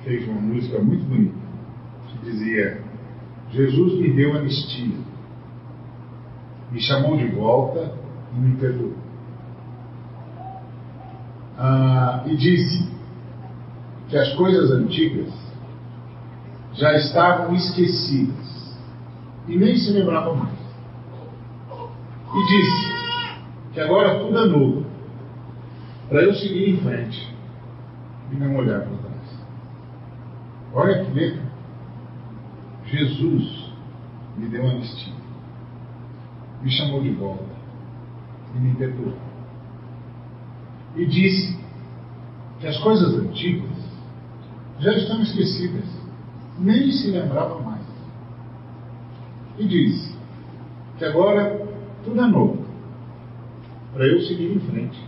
fez 0.04 0.28
uma 0.28 0.40
música 0.40 0.80
muito 0.80 1.04
bonita 1.06 1.36
que 2.10 2.30
dizia: 2.30 2.82
Jesus 3.52 4.00
me 4.00 4.14
deu 4.14 4.36
anistia 4.36 5.06
me 6.76 6.82
chamou 6.82 7.16
de 7.16 7.28
volta 7.28 7.94
e 8.36 8.40
me 8.40 8.58
perdoou. 8.58 8.94
Ah, 11.58 12.24
e 12.26 12.36
disse 12.36 12.92
que 14.10 14.18
as 14.18 14.34
coisas 14.34 14.72
antigas 14.72 15.34
já 16.76 16.94
estavam 16.96 17.54
esquecidas 17.56 18.78
e 19.48 19.58
nem 19.58 19.78
se 19.78 19.92
lembravam 19.92 20.36
mais. 20.36 20.60
E 22.34 22.48
disse 22.48 22.96
que 23.74 23.80
agora 23.80 24.20
tudo 24.20 24.38
é 24.38 24.46
novo, 24.46 24.86
para 26.10 26.24
eu 26.24 26.34
seguir 26.34 26.70
em 26.70 26.78
frente 26.78 27.36
e 28.32 28.36
não 28.36 28.56
olhar 28.56 28.82
para 28.82 28.98
trás. 28.98 29.40
Olha 30.74 31.06
que 31.06 31.12
letra. 31.12 31.46
Jesus 32.86 33.72
me 34.38 34.48
deu 34.48 34.68
anistia 34.68 35.26
me 36.66 36.72
chamou 36.72 37.00
de 37.00 37.12
volta 37.12 37.46
e 38.56 38.60
me 38.60 38.74
perdoou. 38.74 39.16
E 40.96 41.06
disse 41.06 41.56
que 42.60 42.66
as 42.66 42.78
coisas 42.80 43.14
antigas 43.20 43.70
já 44.80 44.92
estão 44.94 45.22
esquecidas, 45.22 45.86
nem 46.60 46.92
se 46.92 47.12
lembrava 47.12 47.60
mais. 47.62 47.86
E 49.58 49.68
disse 49.68 50.16
que 50.98 51.06
agora 51.06 51.66
tudo 52.04 52.22
é 52.22 52.28
novo, 52.28 52.66
para 53.94 54.06
eu 54.06 54.22
seguir 54.22 54.56
em 54.56 54.60
frente 54.60 55.02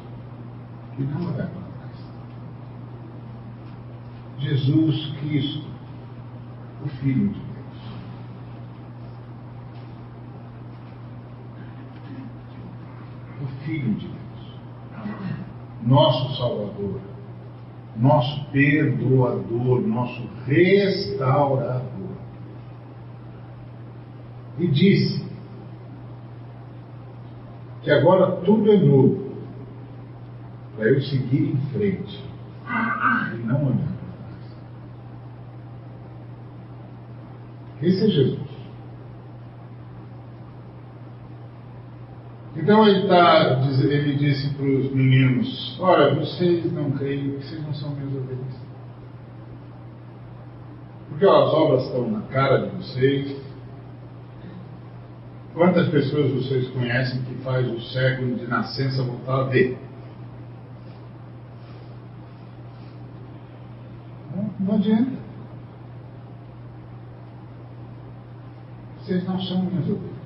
e 0.97 1.03
não 1.03 1.21
olhar 1.21 1.47
para 1.47 1.61
trás. 1.79 2.05
Jesus 4.39 5.13
Cristo, 5.19 5.65
o 6.85 6.89
Filho 6.89 7.29
de 7.29 7.47
Filho 13.67 13.95
de 13.95 14.07
Deus, 14.07 14.59
nosso 15.83 16.37
Salvador, 16.37 17.01
nosso 17.97 18.45
perdoador, 18.51 19.81
nosso 19.81 20.29
restaurador. 20.45 21.81
E 24.59 24.67
disse 24.67 25.25
que 27.81 27.91
agora 27.91 28.37
tudo 28.41 28.71
é 28.71 28.77
novo, 28.77 29.27
para 30.75 30.89
eu 30.89 31.01
seguir 31.01 31.53
em 31.53 31.57
frente 31.71 32.23
e 33.33 33.37
não 33.45 33.65
olhar 33.65 33.77
para 33.77 34.07
trás. 34.17 34.57
Esse 37.81 38.05
é 38.05 38.09
Jesus. 38.09 38.46
Então 42.67 42.85
ele, 42.85 43.07
tá, 43.07 43.61
ele 43.79 44.17
disse 44.17 44.53
para 44.55 44.65
os 44.65 44.91
meninos: 44.91 45.77
Olha, 45.79 46.13
vocês 46.15 46.69
não 46.73 46.91
creem, 46.91 47.37
vocês 47.37 47.63
não 47.63 47.73
são 47.73 47.91
meus 47.91 48.13
ovelhas. 48.13 48.59
Porque 51.07 51.25
ó, 51.25 51.45
as 51.45 51.53
obras 51.53 51.83
estão 51.85 52.11
na 52.11 52.21
cara 52.23 52.67
de 52.67 52.75
vocês. 52.75 53.41
Quantas 55.53 55.87
pessoas 55.87 56.29
vocês 56.33 56.67
conhecem 56.71 57.21
que 57.21 57.35
faz 57.35 57.71
o 57.71 57.79
cego 57.79 58.35
de 58.35 58.45
nascença 58.47 59.01
voltar 59.01 59.39
a 59.39 59.43
ver? 59.43 59.77
Não, 64.59 64.75
adianta. 64.75 65.17
Vocês 68.99 69.23
não 69.23 69.39
são 69.39 69.63
minhas 69.63 69.85
ovelhas. 69.85 70.16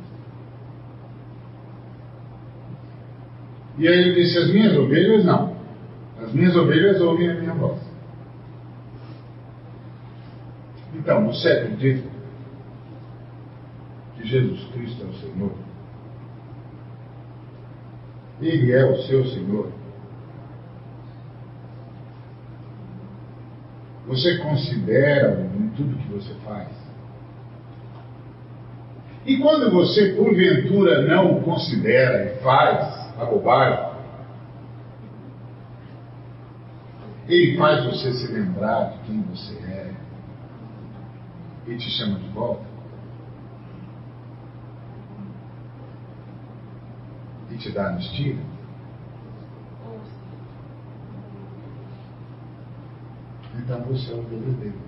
E 3.81 3.87
aí 3.87 3.97
ele 3.97 4.13
disse: 4.13 4.37
As 4.37 4.51
minhas 4.51 4.77
ovelhas 4.77 5.25
não. 5.25 5.55
As 6.21 6.31
minhas 6.31 6.55
ovelhas 6.55 7.01
ouvem 7.01 7.31
a 7.31 7.33
minha 7.33 7.53
voz. 7.55 7.79
Então, 10.93 11.25
você 11.25 11.47
acredita 11.47 12.07
que 14.15 14.27
Jesus 14.27 14.63
Cristo 14.71 15.03
é 15.03 15.07
o 15.07 15.13
Senhor? 15.15 15.51
Ele 18.39 18.71
é 18.71 18.85
o 18.85 19.01
seu 19.01 19.25
Senhor? 19.25 19.71
Você 24.05 24.37
considera 24.37 25.49
em 25.59 25.69
tudo 25.69 25.97
que 25.97 26.13
você 26.13 26.35
faz? 26.45 26.67
E 29.25 29.37
quando 29.37 29.71
você, 29.71 30.13
porventura, 30.13 31.01
não 31.07 31.37
o 31.37 31.41
considera 31.41 32.25
e 32.25 32.43
faz 32.43 33.00
a 33.21 33.25
bobagem, 33.25 33.91
ele 37.27 37.57
faz 37.57 37.85
você 37.85 38.11
se 38.13 38.31
lembrar 38.31 38.91
de 38.91 38.99
quem 39.03 39.21
você 39.21 39.55
é 39.57 39.93
e 41.67 41.77
te 41.77 41.89
chama 41.91 42.17
de 42.17 42.27
volta? 42.29 42.65
E 47.51 47.57
te 47.57 47.71
dá 47.71 47.89
anistia? 47.89 48.37
Então 53.55 53.81
você 53.83 54.11
é 54.11 54.15
o 54.15 54.23
verdadeiro. 54.23 54.79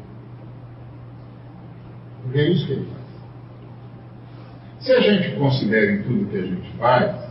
Porque 2.23 2.39
é 2.39 2.49
isso 2.49 2.65
que 2.65 2.71
ele 2.71 2.85
faz. 2.87 3.03
Se 4.79 4.91
a 4.91 5.01
gente 5.01 5.37
considera 5.37 5.91
em 5.91 6.03
tudo 6.03 6.29
que 6.29 6.37
a 6.37 6.45
gente 6.45 6.77
faz, 6.77 7.22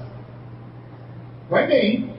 vai 1.53 1.67
bem. 1.67 2.11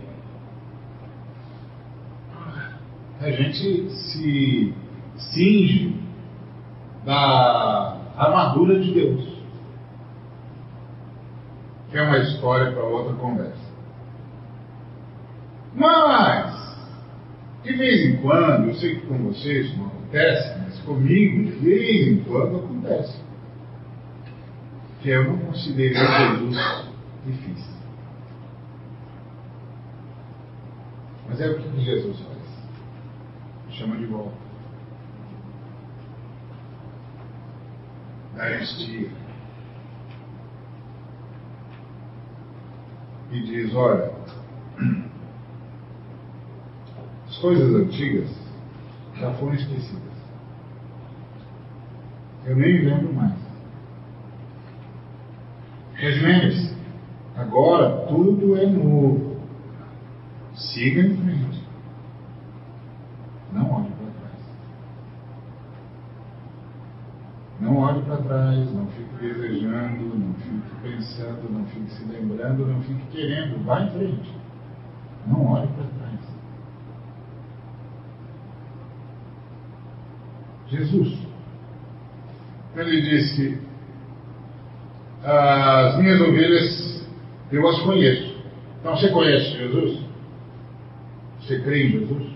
A 3.19 3.31
gente 3.31 3.89
se 3.89 4.73
cinge 5.17 5.99
da 7.03 7.97
armadura 8.15 8.79
de 8.79 8.93
Deus. 8.93 9.33
Que 11.89 11.97
é 11.97 12.03
uma 12.03 12.19
história 12.19 12.71
para 12.71 12.83
outra 12.83 13.13
conversa. 13.15 13.73
Mas, 15.75 16.77
de 17.63 17.73
vez 17.73 18.05
em 18.05 18.21
quando, 18.21 18.67
eu 18.67 18.75
sei 18.75 18.99
que 18.99 19.07
com 19.07 19.17
vocês 19.17 19.75
não 19.77 19.87
acontece, 19.87 20.59
mas 20.59 20.79
comigo, 20.81 21.43
de 21.43 21.51
vez 21.57 22.07
em 22.07 22.23
quando, 22.23 22.57
acontece. 22.57 23.19
Que 25.01 25.09
eu 25.09 25.23
não 25.23 25.37
considerei 25.37 25.95
Jesus 25.95 26.87
difícil. 27.25 27.72
Mas 31.33 31.41
é 31.41 31.49
o 31.49 31.57
que 31.57 31.81
Jesus 31.81 32.19
faz. 32.19 33.75
Chama 33.75 33.97
de 33.97 34.05
volta. 34.05 34.37
da 38.35 38.43
anistia. 38.43 39.09
E 43.31 43.41
diz: 43.41 43.73
olha, 43.73 44.11
as 47.27 47.37
coisas 47.39 47.73
antigas 47.81 48.29
já 49.15 49.33
foram 49.33 49.55
esquecidas. 49.55 50.13
Eu 52.45 52.55
nem 52.57 52.85
lembro 52.85 53.11
mais. 53.11 53.39
Mas 55.93 56.21
lembre-se, 56.21 56.77
agora 57.35 58.05
tudo 58.05 58.55
é 58.55 58.67
novo. 58.67 59.33
Siga 60.55 61.01
em 61.01 61.17
frente. 61.17 61.63
Não 63.51 63.71
olhe 63.71 63.93
Não 67.59 67.77
olhe 67.77 68.03
para 68.13 68.23
trás, 68.23 68.73
não 68.73 68.88
fique 68.88 69.15
desejando, 69.19 70.15
não 70.15 70.34
fique 70.36 70.76
pensando, 70.82 71.52
não 71.52 71.65
fique 71.65 71.89
se 71.91 72.06
lembrando, 72.06 72.65
não 72.65 72.82
fique 72.82 73.06
querendo. 73.12 73.63
Vá 73.65 73.82
em 73.82 73.89
frente. 73.91 74.32
Não 75.26 75.45
olhe 75.45 75.67
para 75.67 75.86
trás. 75.86 76.19
Jesus, 80.69 81.17
ele 82.76 83.02
disse: 83.02 83.62
As 85.23 85.97
minhas 85.97 86.21
ovelhas 86.21 87.08
eu 87.52 87.67
as 87.67 87.80
conheço. 87.82 88.34
Então 88.80 88.95
você 88.97 89.10
conhece 89.10 89.58
Jesus? 89.58 89.99
Você 91.39 91.60
crê 91.62 91.88
em 91.88 91.91
Jesus? 91.91 92.34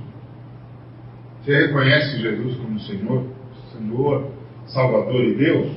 Você 1.41 1.67
reconhece 1.67 2.19
Jesus 2.19 2.57
como 2.57 2.79
Senhor? 2.79 3.25
Senhor, 3.71 4.36
Salvador 4.67 5.23
e 5.23 5.35
Deus? 5.35 5.71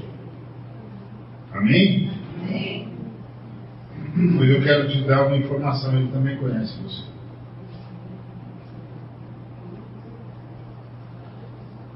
Amém? 1.52 2.10
Amém. 2.40 2.88
Pois 4.36 4.50
eu 4.50 4.62
quero 4.62 4.88
te 4.88 5.02
dar 5.04 5.26
uma 5.26 5.36
informação, 5.36 5.96
ele 5.96 6.10
também 6.10 6.36
conhece 6.36 6.76
você. 6.82 7.02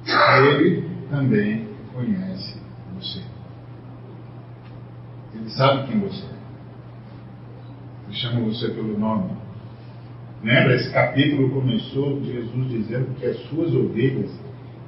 Ele 0.06 0.88
também 1.10 1.68
conhece 1.92 2.60
você. 2.94 3.22
Ele 5.34 5.50
sabe 5.50 5.88
quem 5.88 6.00
você 6.00 6.24
é. 6.24 6.34
Ele 8.06 8.16
chama 8.16 8.40
você 8.40 8.68
pelo 8.68 8.98
nome. 8.98 9.30
Lembra? 10.42 10.76
Esse 10.76 10.92
capítulo 10.92 11.50
começou 11.50 12.22
Jesus 12.22 12.68
dizendo 12.68 13.14
que 13.18 13.26
as 13.26 13.38
suas 13.48 13.74
ovelhas 13.74 14.30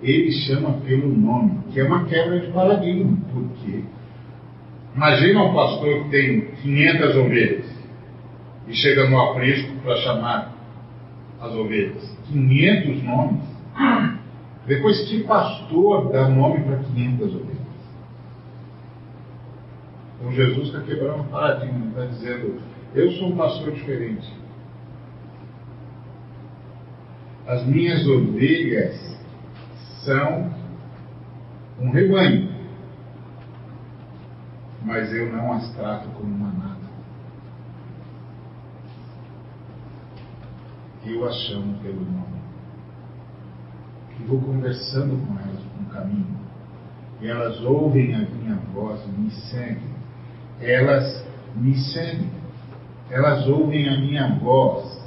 ele 0.06 0.30
chama 0.30 0.74
pelo 0.84 1.08
nome, 1.08 1.58
que 1.72 1.80
é 1.80 1.84
uma 1.84 2.04
quebra 2.04 2.38
de 2.38 2.52
paradigma. 2.52 3.18
Por 3.32 3.48
quê? 3.58 3.82
Imagina 4.94 5.42
um 5.42 5.52
pastor 5.52 6.04
que 6.04 6.10
tem 6.10 6.40
500 6.62 7.16
ovelhas 7.16 7.66
e 8.68 8.74
chega 8.74 9.10
no 9.10 9.20
aprisco 9.20 9.72
para 9.82 9.96
chamar 9.96 10.54
as 11.40 11.52
ovelhas. 11.52 12.16
500 12.28 13.02
nomes. 13.02 13.42
Depois, 14.66 15.08
que 15.08 15.24
pastor 15.24 16.12
dá 16.12 16.28
nome 16.28 16.60
para 16.64 16.76
500 16.78 17.34
ovelhas? 17.34 17.56
Então, 20.18 20.32
Jesus 20.32 20.68
está 20.68 20.80
quebrando 20.80 21.20
o 21.20 21.24
paradigma, 21.24 21.88
está 21.88 22.06
dizendo: 22.06 22.60
Eu 22.94 23.10
sou 23.12 23.28
um 23.28 23.36
pastor 23.36 23.72
diferente. 23.72 24.32
As 27.46 27.64
minhas 27.66 28.06
ovelhas 28.06 29.15
são 30.06 30.48
um 31.80 31.90
rebanho, 31.90 32.48
mas 34.82 35.12
eu 35.12 35.32
não 35.32 35.52
as 35.52 35.74
trato 35.74 36.08
como 36.10 36.30
manada. 36.30 36.86
Eu 41.04 41.26
as 41.26 41.34
chamo 41.42 41.78
pelo 41.82 42.04
nome. 42.04 42.36
E 44.18 44.24
vou 44.24 44.40
conversando 44.40 45.26
com 45.26 45.38
elas 45.38 45.62
no 45.80 45.90
caminho. 45.90 46.36
E 47.20 47.28
elas 47.28 47.60
ouvem 47.62 48.14
a 48.14 48.18
minha 48.18 48.56
voz 48.72 49.04
e 49.04 49.08
me 49.08 49.30
seguem. 49.30 49.94
Elas 50.60 51.26
me 51.56 51.76
seguem. 51.76 52.30
Elas 53.10 53.46
ouvem 53.46 53.88
a 53.88 53.98
minha 53.98 54.34
voz 54.36 55.05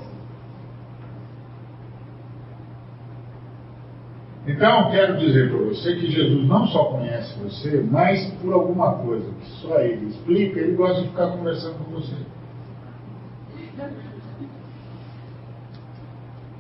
Então, 4.48 4.90
quero 4.90 5.18
dizer 5.18 5.50
para 5.50 5.60
você 5.60 5.96
que 5.96 6.10
Jesus 6.10 6.48
não 6.48 6.66
só 6.68 6.86
conhece 6.86 7.38
você, 7.40 7.86
mas 7.90 8.26
por 8.42 8.54
alguma 8.54 8.94
coisa 8.94 9.30
que 9.42 9.50
só 9.62 9.80
ele 9.80 10.08
explica, 10.08 10.60
ele 10.60 10.76
gosta 10.76 11.02
de 11.02 11.10
ficar 11.10 11.28
conversando 11.28 11.78
com 11.84 11.92
você. 11.92 12.16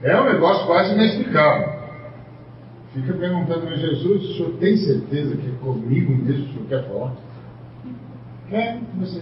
É 0.03 0.21
um 0.21 0.25
negócio 0.25 0.65
quase 0.65 0.93
inexplicável. 0.93 1.79
Fica 2.93 3.13
perguntando 3.13 3.67
a 3.67 3.75
Jesus, 3.75 4.23
o 4.23 4.33
senhor 4.33 4.51
tem 4.59 4.75
certeza 4.77 5.35
que 5.37 5.47
é 5.47 5.51
comigo 5.63 6.11
mesmo 6.11 6.45
que 6.45 6.49
o 6.49 6.53
senhor 6.53 6.67
quer 6.67 6.87
falar? 6.87 7.13
É, 8.51 8.73
com 8.73 8.99
você. 8.99 9.21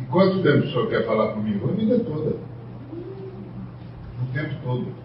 E 0.00 0.04
quanto 0.06 0.42
tempo 0.42 0.66
o 0.66 0.70
senhor 0.70 0.88
quer 0.88 1.06
falar 1.06 1.32
comigo? 1.32 1.70
A 1.70 1.72
vida 1.72 1.98
toda 2.00 2.53
tempo 4.34 4.54
todo. 4.62 5.04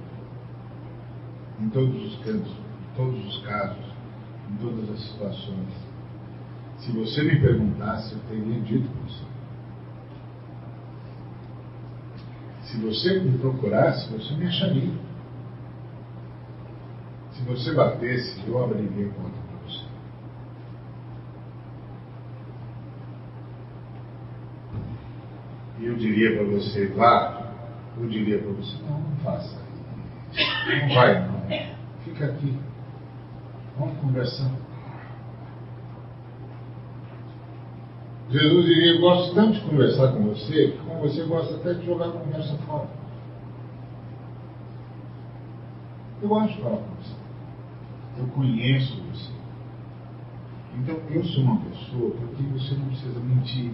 em 1.60 1.70
todos 1.70 2.14
os 2.14 2.24
cantos, 2.24 2.52
em 2.52 2.96
todos 2.96 3.28
os 3.28 3.44
casos, 3.44 3.86
em 4.50 4.56
todas 4.58 4.90
as 4.90 5.00
situações. 5.12 5.68
Se 6.78 6.92
você 6.94 7.24
me 7.24 7.40
perguntasse, 7.40 8.14
eu 8.14 8.20
teria 8.30 8.62
dito 8.62 8.90
para 8.90 9.02
você. 9.02 9.26
Se 12.64 12.78
você 12.78 13.20
me 13.20 13.38
procurasse, 13.40 14.10
você 14.12 14.34
me 14.36 14.48
acharia. 14.48 14.94
Se 17.34 17.44
você 17.44 17.74
batesse, 17.74 18.42
eu 18.48 18.64
abriria 18.64 19.08
a 19.08 19.14
porta 19.14 19.38
para 19.38 19.68
você. 19.68 19.86
E 25.80 25.86
eu 25.86 25.96
diria 25.96 26.38
para 26.38 26.46
você, 26.46 26.88
vá. 26.88 27.49
Eu 28.00 28.08
diria 28.08 28.40
para 28.40 28.52
você, 28.52 28.78
não, 28.84 29.00
não 29.00 29.18
faça. 29.18 29.58
Não 30.34 30.96
vai, 30.96 31.28
não. 31.28 31.40
Fica 32.04 32.26
aqui. 32.26 32.58
Vamos 33.78 33.98
conversar. 34.00 34.52
Jesus 38.30 38.66
diria, 38.66 38.94
eu 38.94 39.02
gosto 39.02 39.34
tanto 39.34 39.54
de 39.54 39.62
conversar 39.62 40.14
com 40.14 40.24
você, 40.24 40.68
que 40.72 40.78
com 40.86 41.00
você 41.00 41.24
gosta 41.24 41.56
até 41.56 41.74
de 41.74 41.86
jogar 41.86 42.10
a 42.10 42.12
conversa 42.12 42.58
fora. 42.60 42.88
Eu 46.22 46.30
gosto 46.30 46.56
de 46.56 46.62
falar 46.62 46.78
com 46.78 46.96
você. 46.96 47.16
Eu 48.18 48.28
conheço 48.28 49.02
você. 49.04 49.32
Então 50.78 50.96
eu 51.10 51.24
sou 51.26 51.44
uma 51.44 51.62
pessoa 51.62 52.12
porque 52.12 52.44
você 52.44 52.76
não 52.76 52.86
precisa 52.86 53.20
mentir. 53.20 53.72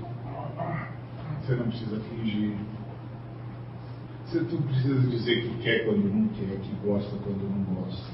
Você 1.42 1.56
não 1.56 1.68
precisa 1.68 2.00
fingir. 2.00 2.56
Você 4.26 4.40
não 4.40 4.62
precisa 4.64 5.00
dizer 5.08 5.42
que 5.44 5.58
quer 5.62 5.86
quando 5.86 6.12
não 6.12 6.28
quer, 6.30 6.58
que 6.60 6.76
gosta 6.84 7.16
quando 7.18 7.48
não 7.48 7.76
gosta. 7.76 8.12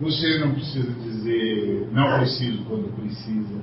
Você 0.00 0.38
não 0.38 0.52
precisa 0.52 0.92
dizer 0.92 1.88
não 1.92 2.18
preciso 2.18 2.64
quando 2.64 2.94
precisa. 2.94 3.62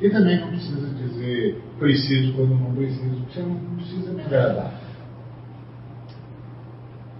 E 0.00 0.10
também 0.10 0.40
não 0.40 0.48
precisa 0.48 0.88
dizer 0.88 1.62
preciso 1.78 2.34
quando 2.34 2.58
não 2.58 2.74
preciso. 2.74 3.24
Você 3.24 3.40
não 3.40 3.76
precisa 3.76 4.12
me 4.12 4.22
agradar. 4.22 4.80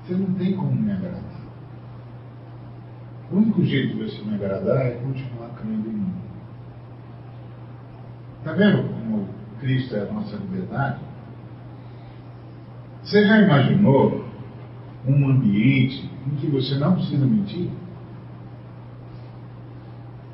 Você 0.02 0.14
não 0.14 0.34
tem 0.34 0.56
como 0.56 0.72
me 0.72 0.92
agradar. 0.92 1.22
O 3.30 3.36
único 3.36 3.64
jeito 3.64 3.96
de 3.96 4.04
você 4.04 4.22
me 4.22 4.34
agradar 4.34 4.84
é 4.84 4.90
continuar 4.96 5.50
crendo 5.60 5.88
em 5.88 5.92
mim. 5.92 6.14
Está 8.40 8.52
vendo 8.52 8.93
Cristo 9.64 9.96
é 9.96 10.02
a 10.02 10.12
nossa 10.12 10.36
liberdade? 10.36 11.00
Você 13.02 13.26
já 13.26 13.40
imaginou 13.40 14.22
um 15.06 15.30
ambiente 15.30 16.10
em 16.26 16.36
que 16.36 16.48
você 16.48 16.74
não 16.74 16.96
precisa 16.96 17.24
mentir. 17.24 17.70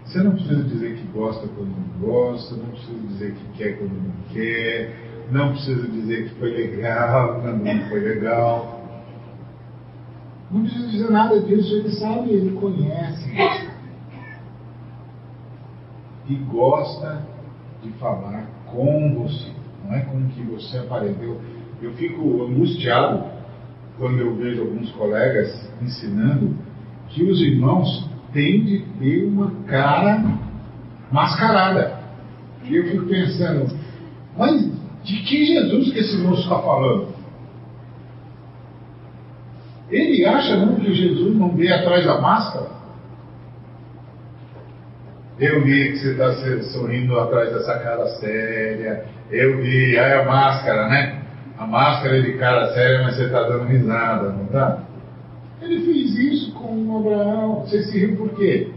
Você 0.05 0.20
não 0.20 0.33
precisa 0.33 0.64
dizer 0.64 0.97
que 0.97 1.07
gosta 1.12 1.47
quando 1.47 1.68
não 1.68 2.01
gosta, 2.01 2.57
não 2.57 2.70
precisa 2.70 2.99
dizer 3.07 3.35
que 3.35 3.59
quer 3.59 3.78
quando 3.78 3.93
não 3.93 4.12
quer, 4.33 5.28
não 5.31 5.53
precisa 5.53 5.87
dizer 5.87 6.28
que 6.28 6.35
foi 6.35 6.51
legal 6.51 7.41
quando 7.41 7.62
não 7.62 7.89
foi 7.89 8.01
legal. 8.01 8.81
Não 10.51 10.62
precisa 10.62 10.89
dizer 10.89 11.11
nada 11.11 11.41
disso, 11.41 11.76
ele 11.76 11.91
sabe, 11.93 12.31
ele 12.31 12.59
conhece. 12.59 13.31
E 16.28 16.35
gosta 16.35 17.24
de 17.81 17.91
falar 17.93 18.59
com 18.70 19.22
você, 19.22 19.48
não 19.84 19.94
é 19.94 20.00
com 20.00 20.18
o 20.18 20.28
que 20.28 20.42
você 20.42 20.78
apareceu. 20.78 21.40
Eu 21.82 21.92
fico 21.92 22.44
angustiado 22.44 23.24
quando 23.98 24.18
eu 24.18 24.34
vejo 24.36 24.62
alguns 24.62 24.90
colegas 24.92 25.70
ensinando 25.82 26.56
que 27.08 27.22
os 27.24 27.40
irmãos 27.40 28.08
têm 28.32 28.64
de 28.64 28.80
ter 28.98 29.24
uma 29.24 29.50
cara 29.66 30.24
mascarada. 31.10 31.98
E 32.64 32.76
eu 32.76 32.86
fico 32.86 33.06
pensando, 33.06 33.74
mas 34.36 34.70
de 35.02 35.16
que 35.22 35.46
Jesus 35.46 35.92
que 35.92 35.98
esse 35.98 36.18
moço 36.18 36.42
está 36.42 36.58
falando? 36.60 37.08
Ele 39.90 40.24
acha 40.24 40.56
não 40.56 40.76
que 40.76 40.94
Jesus 40.94 41.36
não 41.36 41.50
vê 41.56 41.72
atrás 41.72 42.04
da 42.04 42.20
máscara? 42.20 42.80
Eu 45.41 45.62
vi 45.64 45.93
que 45.93 45.99
você 45.99 46.11
está 46.12 46.32
sorrindo 46.70 47.18
atrás 47.18 47.53
dessa 47.53 47.78
cara 47.78 48.07
séria. 48.18 49.05
Eu 49.30 49.57
vi, 49.59 49.99
aí 49.99 50.12
a 50.12 50.24
máscara, 50.24 50.88
né? 50.88 51.20
a 51.61 51.66
máscara 51.66 52.22
de 52.22 52.38
cara 52.38 52.72
séria, 52.72 53.03
mas 53.03 53.16
você 53.16 53.24
está 53.24 53.43
dando 53.43 53.64
risada, 53.64 54.30
não 54.30 54.45
está? 54.45 54.82
Ele 55.61 55.84
fez 55.84 56.18
isso 56.18 56.55
com 56.55 56.97
Abraão. 56.97 57.61
Você 57.61 57.82
se 57.82 57.99
riu 57.99 58.16
por 58.16 58.30
quê? 58.30 58.72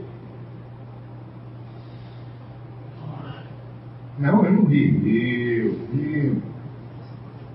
Não, 4.19 4.45
eu 4.45 4.51
não 4.51 4.65
ri. 4.65 4.91
Riu, 4.91 5.79
riu. 5.93 6.41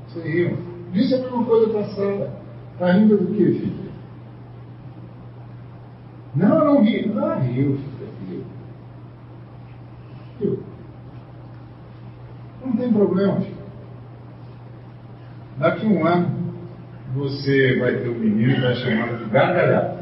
Você 0.08 0.26
riu. 0.26 0.58
Disse 0.92 1.14
a 1.14 1.18
mesma 1.18 1.44
coisa 1.44 1.72
para 1.74 1.84
Sara. 1.88 2.32
Está 2.72 2.92
rindo 2.92 3.18
do 3.18 3.26
que, 3.26 3.44
filho? 3.44 3.90
Não, 6.34 6.58
eu 6.58 6.64
não 6.64 6.82
ri. 6.82 7.12
Ah, 7.18 7.34
riu, 7.34 7.76
filho. 7.76 8.08
Riu. 8.30 8.44
Riu. 10.40 10.58
Não 12.64 12.67
tem 12.78 12.92
problema. 12.92 13.42
Daqui 15.58 15.86
um 15.86 16.06
ano, 16.06 16.54
você 17.14 17.78
vai 17.80 17.96
ter 17.96 18.08
um 18.08 18.18
menino 18.18 18.54
que 18.54 18.60
vai 18.60 18.74
chamar 18.76 19.18
de 19.18 19.24
gargalhada. 19.24 19.98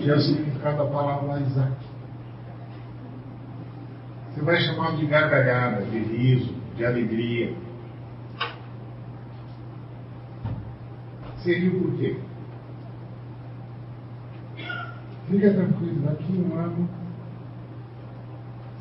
Que 0.00 0.10
é 0.10 0.14
o 0.14 0.20
significado 0.20 0.76
da 0.76 0.84
palavra 0.84 1.40
Isaac. 1.40 1.72
Você 4.30 4.42
vai 4.42 4.60
chamar 4.60 4.96
de 4.96 5.06
gargalhada, 5.06 5.82
de 5.86 5.98
riso, 5.98 6.54
de 6.76 6.84
alegria. 6.84 7.54
Riu 11.44 11.80
por 11.80 11.96
quê? 11.96 12.16
Fica 15.30 15.54
tranquilo, 15.54 16.02
daqui 16.02 16.32
um 16.32 16.58
ano 16.58 16.88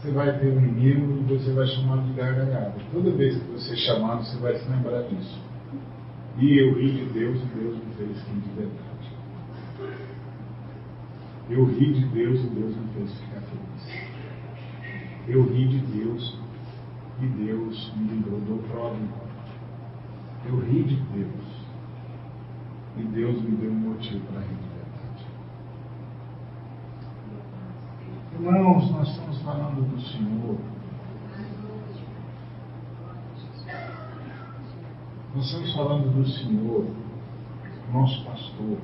você 0.06 0.12
vai 0.12 0.40
ter 0.40 0.52
um 0.52 0.62
menino 0.62 1.20
e 1.20 1.24
você 1.24 1.52
vai 1.52 1.66
chamar 1.66 2.04
de 2.04 2.14
gargalhada. 2.14 2.76
Toda 2.92 3.10
vez 3.12 3.36
que 3.38 3.52
você 3.52 3.76
chamar, 3.76 4.18
você 4.18 4.38
vai 4.38 4.56
se 4.56 4.70
lembrar 4.70 5.02
disso. 5.04 5.42
E 6.38 6.60
eu 6.60 6.76
ri 6.76 6.92
de 6.92 7.06
Deus 7.06 7.42
e 7.42 7.46
Deus 7.58 7.76
me 7.78 7.94
fez 7.96 8.10
rir 8.28 8.42
de 8.42 8.50
verdade. 8.50 9.12
Eu 11.50 11.66
ri 11.66 11.94
de 11.94 12.06
Deus 12.08 12.40
e 12.40 12.48
Deus 12.48 12.76
me 12.76 12.88
fez 12.94 13.20
ficar 13.20 13.42
feliz. 13.42 14.10
Eu 15.28 15.44
ri 15.44 15.68
de 15.70 15.80
Deus 15.80 16.40
e 17.22 17.26
Deus 17.26 17.94
me 17.98 18.08
livrou 18.10 18.40
do 18.42 18.62
próprio. 18.70 19.10
Eu 20.46 20.60
ri 20.60 20.84
de 20.84 20.96
Deus 20.96 21.66
e 22.98 23.04
Deus 23.04 23.42
me 23.42 23.58
deu 23.58 23.72
um 23.72 23.76
motivo 23.76 24.20
para 24.28 24.42
rir 24.42 24.56
de 24.56 24.76
Irmãos, 28.38 28.92
nós 28.92 29.10
estamos 29.10 29.42
falando 29.44 29.90
do 29.90 30.02
Senhor. 30.02 30.58
Nós 35.34 35.46
estamos 35.46 35.74
falando 35.74 36.14
do 36.14 36.28
Senhor, 36.28 36.86
nosso 37.94 38.26
pastor. 38.26 38.78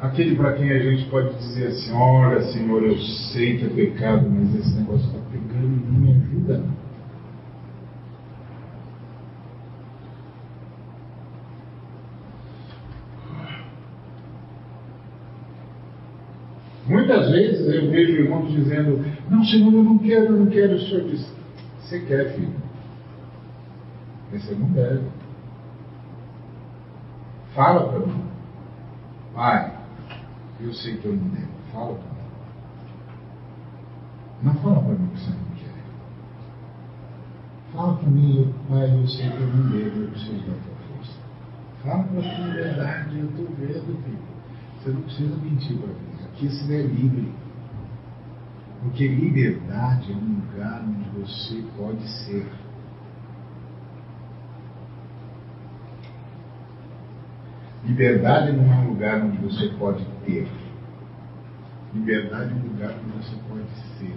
Aquele 0.00 0.36
para 0.36 0.52
quem 0.52 0.70
a 0.70 0.78
gente 0.78 1.10
pode 1.10 1.36
dizer 1.36 1.66
assim: 1.66 1.92
Olha, 1.92 2.40
Senhor, 2.52 2.80
eu 2.80 2.96
sei 2.96 3.58
que 3.58 3.64
é 3.64 3.68
pecado, 3.68 4.30
mas 4.30 4.54
esse 4.54 4.76
negócio 4.76 5.04
está 5.04 5.18
pegando 5.32 5.64
em 5.64 5.68
mim, 5.68 5.98
me 5.98 6.12
ajuda. 6.12 6.64
Muitas 17.16 17.30
vezes 17.30 17.74
eu 17.74 17.90
vejo 17.90 18.12
irmãos 18.12 18.52
dizendo: 18.52 19.02
Não, 19.30 19.42
Senhor, 19.44 19.72
eu 19.72 19.82
não 19.82 19.98
quero, 19.98 20.26
eu 20.26 20.32
não 20.32 20.46
quero. 20.46 20.74
O 20.74 20.80
Senhor 20.80 21.04
diz: 21.08 21.26
Você 21.80 22.00
quer, 22.00 22.34
filho? 22.34 22.52
Você 24.32 24.54
não 24.54 24.68
deve. 24.70 25.04
Fala 27.54 27.88
para 27.88 28.00
mim. 28.00 28.22
Pai, 29.34 29.78
eu 30.60 30.72
sei 30.74 30.96
que 30.98 31.06
eu 31.06 31.16
não 31.16 31.28
devo. 31.28 31.48
Fala 31.72 31.94
para 31.94 32.12
mim. 32.12 32.16
Não 34.42 34.54
fala 34.56 34.80
para 34.80 34.94
mim 34.94 35.08
que 35.08 35.20
você 35.20 35.30
não 35.30 35.56
quer. 35.56 35.66
Fala 37.72 37.96
para 37.96 38.08
mim, 38.08 38.54
pai, 38.68 38.94
eu 38.94 39.08
sei 39.08 39.30
que 39.30 39.40
eu 39.40 39.46
não 39.48 39.70
devo, 39.70 40.02
eu 40.02 40.08
preciso 40.10 40.38
da 40.40 40.52
tua 40.52 40.96
força. 40.96 41.12
Fala 41.82 42.04
para 42.04 42.20
mim 42.20 42.52
verdade, 42.52 43.18
eu 43.18 43.26
estou 43.26 43.46
vendo, 43.58 44.02
filho. 44.02 44.18
Você 44.82 44.90
não 44.90 45.00
precisa 45.02 45.36
mentir 45.36 45.78
para 45.78 45.88
mim 45.88 46.05
que 46.36 46.48
se 46.48 46.74
é 46.74 46.82
livre. 46.82 47.32
Porque 48.82 49.08
liberdade 49.08 50.12
é 50.12 50.14
um 50.14 50.40
lugar 50.40 50.84
onde 50.84 51.08
você 51.18 51.64
pode 51.76 52.08
ser. 52.08 52.46
Liberdade 57.84 58.52
não 58.52 58.72
é 58.72 58.76
um 58.76 58.88
lugar 58.90 59.22
onde 59.22 59.38
você 59.38 59.68
pode 59.78 60.04
ter. 60.24 60.48
Liberdade 61.94 62.52
é 62.52 62.54
um 62.54 62.72
lugar 62.72 62.90
onde 62.90 63.16
você 63.16 63.36
pode 63.48 63.70
ser. 63.98 64.16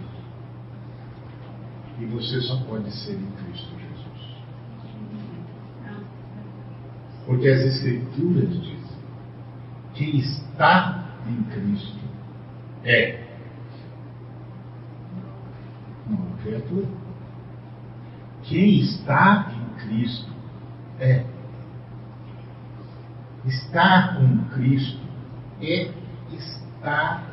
E 1.99 2.05
você 2.05 2.41
só 2.41 2.57
pode 2.63 2.91
ser 2.91 3.13
em 3.13 3.31
Cristo 3.31 3.71
Jesus. 3.79 4.37
Porque 7.25 7.47
as 7.47 7.61
Escrituras 7.61 8.49
dizem: 8.49 8.79
quem 9.93 10.17
está 10.17 11.05
em 11.27 11.43
Cristo 11.43 12.08
é 12.83 13.23
uma 16.07 16.37
criatura. 16.37 16.87
Quem 18.43 18.79
está 18.79 19.51
em 19.53 19.85
Cristo 19.85 20.31
é. 20.99 21.25
Estar 23.45 24.17
com 24.17 24.49
Cristo 24.49 24.99
é 25.61 25.91
estar 26.31 27.23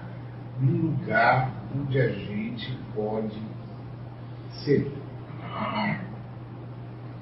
num 0.60 0.90
lugar 0.90 1.50
onde 1.74 2.00
a 2.00 2.08
gente 2.08 2.76
pode 2.94 3.36
ser. 4.64 4.92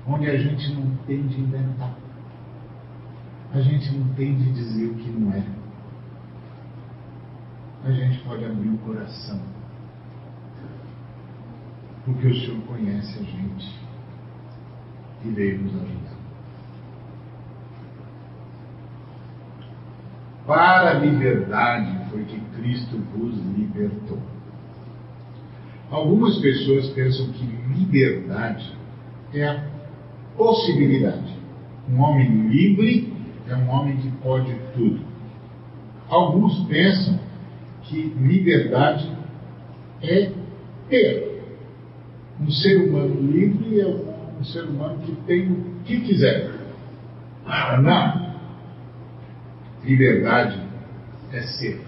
Onde 0.07 0.29
a 0.29 0.37
gente 0.37 0.75
não 0.75 0.97
tem 1.07 1.27
de 1.27 1.41
inventar. 1.41 1.95
A 3.53 3.61
gente 3.61 3.91
não 3.97 4.13
tem 4.15 4.35
de 4.35 4.53
dizer 4.53 4.87
o 4.87 4.95
que 4.95 5.09
não 5.09 5.33
é. 5.33 5.64
A 7.85 7.93
gente 7.93 8.19
pode 8.21 8.43
abrir 8.43 8.71
o 8.71 8.79
coração. 8.79 9.43
Porque 12.07 12.29
o 12.29 12.35
Senhor 12.35 12.63
conhece 12.63 13.19
a 13.19 13.23
gente 13.23 13.79
e 15.23 15.29
veio 15.29 15.63
nos 15.63 15.75
ajudar. 15.75 16.15
Para 20.47 20.91
a 20.91 20.95
liberdade 20.95 22.11
foi 22.11 22.25
que 22.25 22.41
Cristo 22.57 22.99
vos 23.15 23.35
libertou. 23.55 24.19
Algumas 25.91 26.39
pessoas 26.39 26.89
pensam 26.89 27.33
que 27.33 27.45
liberdade 27.45 28.75
é 29.35 29.47
a 29.47 29.65
possibilidade. 30.37 31.37
Um 31.91 32.01
homem 32.01 32.49
livre 32.49 33.13
é 33.47 33.55
um 33.55 33.69
homem 33.69 33.99
que 33.99 34.11
pode 34.23 34.55
tudo. 34.75 35.01
Alguns 36.09 36.67
pensam 36.67 37.24
que 37.85 38.03
liberdade 38.03 39.11
é 40.03 40.31
ter. 40.89 41.35
Um 42.41 42.51
ser 42.51 42.89
humano 42.89 43.31
livre 43.31 43.81
é 43.81 43.87
um 43.87 44.45
ser 44.45 44.65
humano 44.65 44.99
que 44.99 45.15
tem 45.27 45.51
o 45.53 45.83
que 45.85 46.01
quiser. 46.01 46.51
Não. 47.83 48.35
Liberdade 49.85 50.61
é 51.33 51.43
ser. 51.43 51.81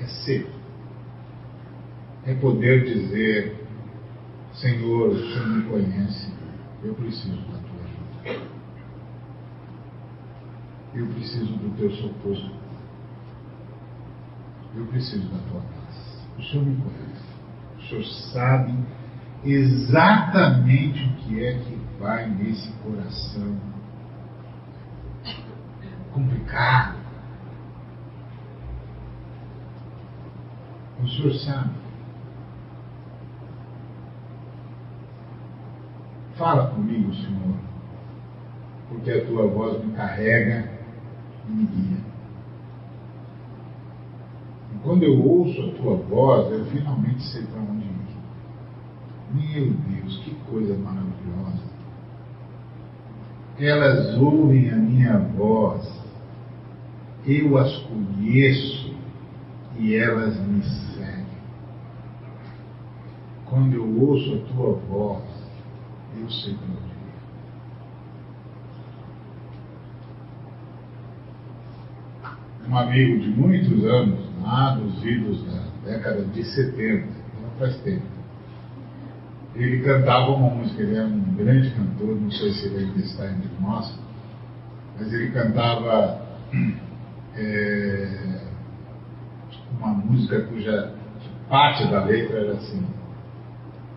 É 0.00 0.06
ser. 0.06 0.46
É 2.24 2.34
poder 2.34 2.84
dizer, 2.84 3.56
Senhor, 4.54 5.08
o 5.08 5.18
Senhor 5.18 5.48
me 5.48 5.62
conhece, 5.64 6.32
eu 6.84 6.94
preciso 6.94 7.36
da 7.36 7.58
tua 7.58 8.30
ajuda. 8.32 8.61
Eu 10.94 11.06
preciso 11.06 11.56
do 11.56 11.76
teu 11.76 11.90
socorro. 11.90 12.50
Eu 14.74 14.86
preciso 14.86 15.28
da 15.28 15.38
tua 15.48 15.60
paz. 15.60 16.26
O 16.38 16.42
Senhor 16.42 16.66
me 16.66 16.76
conhece. 16.76 17.22
O 17.78 17.82
Senhor 17.82 18.04
sabe 18.32 18.74
exatamente 19.44 21.04
o 21.04 21.16
que 21.16 21.44
é 21.44 21.58
que 21.58 21.80
vai 21.98 22.28
nesse 22.28 22.70
coração 22.82 23.72
complicado. 26.12 26.98
O 31.02 31.08
Senhor 31.08 31.34
sabe. 31.34 31.82
Fala 36.36 36.70
comigo, 36.70 37.14
Senhor, 37.14 37.56
porque 38.88 39.10
a 39.10 39.26
tua 39.26 39.46
voz 39.46 39.84
me 39.84 39.92
carrega 39.92 40.81
e 41.48 41.52
me 41.52 41.64
guia. 41.66 41.98
E 44.74 44.78
quando 44.82 45.02
eu 45.02 45.22
ouço 45.22 45.60
a 45.60 45.72
tua 45.74 45.96
voz, 45.96 46.52
eu 46.52 46.64
finalmente 46.66 47.22
sei 47.22 47.42
para 47.42 47.60
onde 47.60 47.84
ir. 47.84 47.92
Meu 49.34 49.70
Deus, 49.70 50.18
que 50.18 50.34
coisa 50.50 50.76
maravilhosa. 50.76 51.72
Elas 53.58 54.16
ouvem 54.18 54.70
a 54.70 54.76
minha 54.76 55.18
voz, 55.18 55.88
eu 57.26 57.56
as 57.56 57.76
conheço 57.84 58.94
e 59.78 59.94
elas 59.94 60.38
me 60.40 60.62
seguem. 60.62 61.26
Quando 63.46 63.74
eu 63.74 64.00
ouço 64.00 64.34
a 64.34 64.38
tua 64.52 64.72
voz, 64.72 65.24
eu 66.18 66.30
sei 66.30 66.54
para 66.54 66.66
onde 66.66 66.92
ir. 72.61 72.61
Um 72.72 72.78
amigo 72.78 73.20
de 73.20 73.28
muitos 73.28 73.84
anos, 73.84 74.18
lá 74.42 74.74
dos 74.76 75.04
idos 75.04 75.44
da 75.44 75.60
década 75.84 76.24
de 76.24 76.42
70, 76.42 77.06
não 77.42 77.50
faz 77.58 77.76
tempo, 77.82 78.06
ele 79.54 79.82
cantava 79.82 80.30
uma 80.30 80.54
música, 80.54 80.80
ele 80.80 80.96
era 80.96 81.06
um 81.06 81.34
grande 81.34 81.70
cantor, 81.72 82.18
não 82.18 82.30
sei 82.30 82.50
se 82.54 82.68
ele 82.68 82.86
ainda 82.86 82.98
está 83.00 83.30
entre 83.30 83.50
nós, 83.60 83.98
mas 84.98 85.12
ele 85.12 85.30
cantava 85.32 86.22
é, 87.36 88.40
uma 89.78 89.92
música 89.92 90.40
cuja 90.40 90.94
parte 91.50 91.86
da 91.90 92.04
letra 92.04 92.38
era 92.38 92.52
assim. 92.54 92.86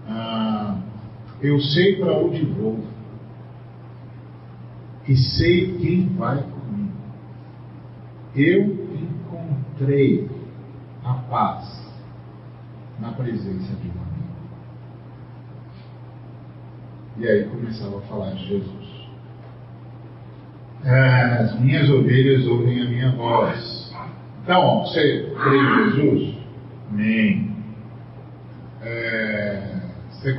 Ah, 0.05 0.81
eu 1.41 1.61
sei 1.61 1.95
para 1.95 2.11
onde 2.11 2.43
vou 2.43 2.83
e 5.07 5.15
sei 5.15 5.77
quem 5.77 6.09
vai 6.17 6.43
comigo. 6.43 6.74
Eu 8.35 8.63
encontrei 8.93 10.29
a 11.03 11.13
paz 11.13 11.85
na 12.99 13.11
presença 13.11 13.73
de 13.75 13.87
um 13.87 13.91
amigo. 13.91 14.25
E 17.17 17.27
aí 17.27 17.45
começava 17.45 17.97
a 17.99 18.01
falar 18.01 18.31
de 18.31 18.45
Jesus. 18.45 18.95
As 20.83 21.59
minhas 21.59 21.89
ovelhas 21.89 22.45
ouvem 22.45 22.81
a 22.81 22.89
minha 22.89 23.11
voz. 23.11 23.93
Então, 24.43 24.81
você 24.81 25.33
crê 25.41 25.57
em 25.57 25.91
Jesus? 25.91 26.37
Amém. 26.91 27.55
É, 28.81 29.79
você 30.11 30.37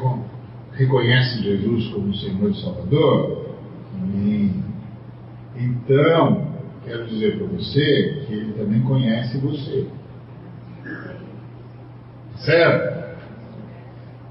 reconhece 0.75 1.43
Jesus 1.43 1.89
como 1.89 2.15
Senhor 2.15 2.51
e 2.51 2.61
Salvador? 2.61 3.57
Amém. 4.01 4.63
Então, 5.57 6.56
quero 6.87 7.07
dizer 7.07 7.37
para 7.37 7.47
você 7.49 8.25
que 8.27 8.33
Ele 8.33 8.53
também 8.53 8.81
conhece 8.83 9.39
você. 9.39 9.89
Certo? 12.37 12.97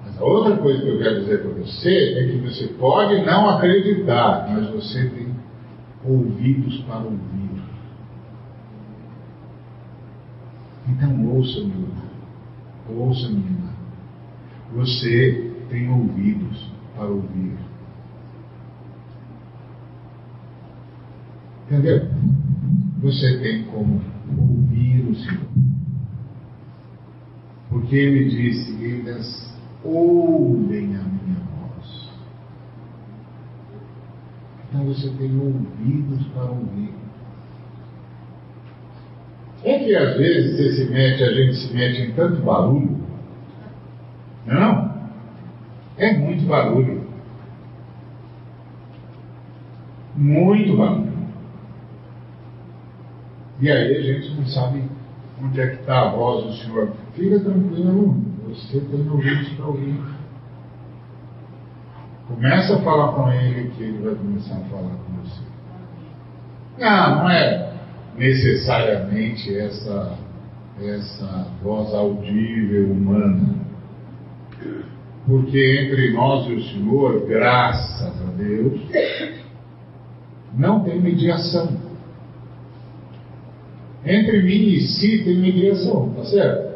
Mas 0.05 0.17
a 0.17 0.23
outra 0.23 0.57
coisa 0.57 0.81
que 0.81 0.87
eu 0.87 0.97
quero 0.97 1.21
dizer 1.21 1.41
para 1.41 1.51
você 1.51 2.19
é 2.19 2.27
que 2.27 2.37
você 2.37 2.67
pode 2.79 3.25
não 3.25 3.49
acreditar, 3.49 4.47
mas 4.49 4.69
você 4.69 5.09
tem 5.09 5.35
ouvidos 6.05 6.79
para 6.81 6.99
ouvir. 6.99 7.63
Então 10.87 11.35
ouça, 11.35 11.59
meu 11.59 11.69
irmão. 11.69 12.05
Ouça, 13.07 13.27
minha 13.27 13.43
irmã. 13.43 13.73
Você 14.75 15.51
tem 15.69 15.89
ouvidos 15.89 16.71
para 16.95 17.07
ouvir. 17.07 17.57
Entendeu? 21.65 22.07
Você 23.05 23.37
tem 23.37 23.61
como 23.65 24.01
ouvir 24.35 25.05
o 25.07 25.15
Senhor. 25.15 25.45
Porque 27.69 27.95
ele 27.95 28.29
disse: 28.31 28.83
eles 28.83 29.55
ouvem 29.83 30.85
a 30.95 31.03
minha 31.03 31.39
voz. 31.51 32.09
Então 34.67 34.85
você 34.85 35.07
tem 35.19 35.39
ouvidos 35.39 36.25
para 36.29 36.45
ouvir. 36.45 36.95
É 39.63 39.77
que 39.77 39.95
às 39.95 40.17
vezes 40.17 40.57
você 40.57 40.73
se 40.73 40.91
mete, 40.91 41.23
a 41.23 41.31
gente 41.31 41.57
se 41.57 41.73
mete 41.75 42.01
em 42.01 42.11
tanto 42.13 42.41
barulho. 42.41 42.97
Não? 44.47 44.95
É 45.97 46.17
muito 46.17 46.43
barulho. 46.47 47.05
Muito 50.15 50.75
barulho. 50.75 51.04
E 53.59 53.71
aí 53.71 53.95
a 53.95 54.01
gente 54.01 54.35
não 54.35 54.45
sabe 54.45 54.83
onde 55.41 55.61
é 55.61 55.67
que 55.67 55.81
está 55.81 56.01
a 56.01 56.09
voz 56.09 56.45
do 56.45 56.53
Senhor. 56.53 56.91
Fica 57.13 57.39
tranquilo, 57.39 58.15
você 58.47 58.79
tem 58.79 59.09
ouvidos 59.09 59.49
para 59.49 59.65
ouvir. 59.65 59.99
Começa 62.27 62.75
a 62.75 62.81
falar 62.81 63.13
com 63.13 63.31
ele 63.31 63.69
que 63.71 63.83
ele 63.83 63.99
vai 64.03 64.15
começar 64.15 64.55
a 64.55 64.69
falar 64.69 64.95
com 64.95 65.13
você. 65.23 65.41
Não, 66.79 67.15
não 67.15 67.29
é 67.29 67.73
necessariamente 68.17 69.55
essa, 69.55 70.17
essa 70.81 71.47
voz 71.63 71.93
audível 71.93 72.91
humana. 72.91 73.55
Porque 75.25 75.81
entre 75.81 76.13
nós 76.13 76.47
e 76.47 76.53
o 76.53 76.63
Senhor, 76.63 77.25
graças 77.27 78.21
a 78.21 78.31
Deus, 78.37 78.79
não 80.53 80.83
tem 80.83 80.99
mediação. 80.99 81.84
Entre 84.05 84.41
mim 84.43 84.67
e 84.67 84.81
si 84.81 85.23
tem 85.23 85.35
mediação, 85.37 86.09
tá 86.15 86.23
certo? 86.25 86.75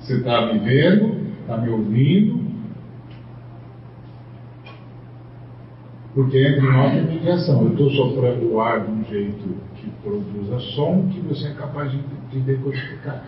Você 0.00 0.16
está 0.16 0.52
me 0.52 0.58
vendo, 0.58 1.34
está 1.40 1.58
me 1.58 1.68
ouvindo, 1.68 2.48
porque 6.14 6.36
entre 6.44 6.62
nós 6.62 6.92
tem 6.92 7.04
mediação. 7.04 7.62
Eu 7.62 7.70
estou 7.70 7.90
soprando 7.90 8.52
o 8.52 8.60
ar 8.60 8.84
de 8.84 8.90
um 8.90 9.04
jeito 9.04 9.54
que 9.76 9.88
produza 10.02 10.58
som 10.74 11.08
que 11.08 11.20
você 11.20 11.48
é 11.48 11.52
capaz 11.52 11.92
de, 11.92 12.00
de 12.32 12.40
decodificar. 12.40 13.22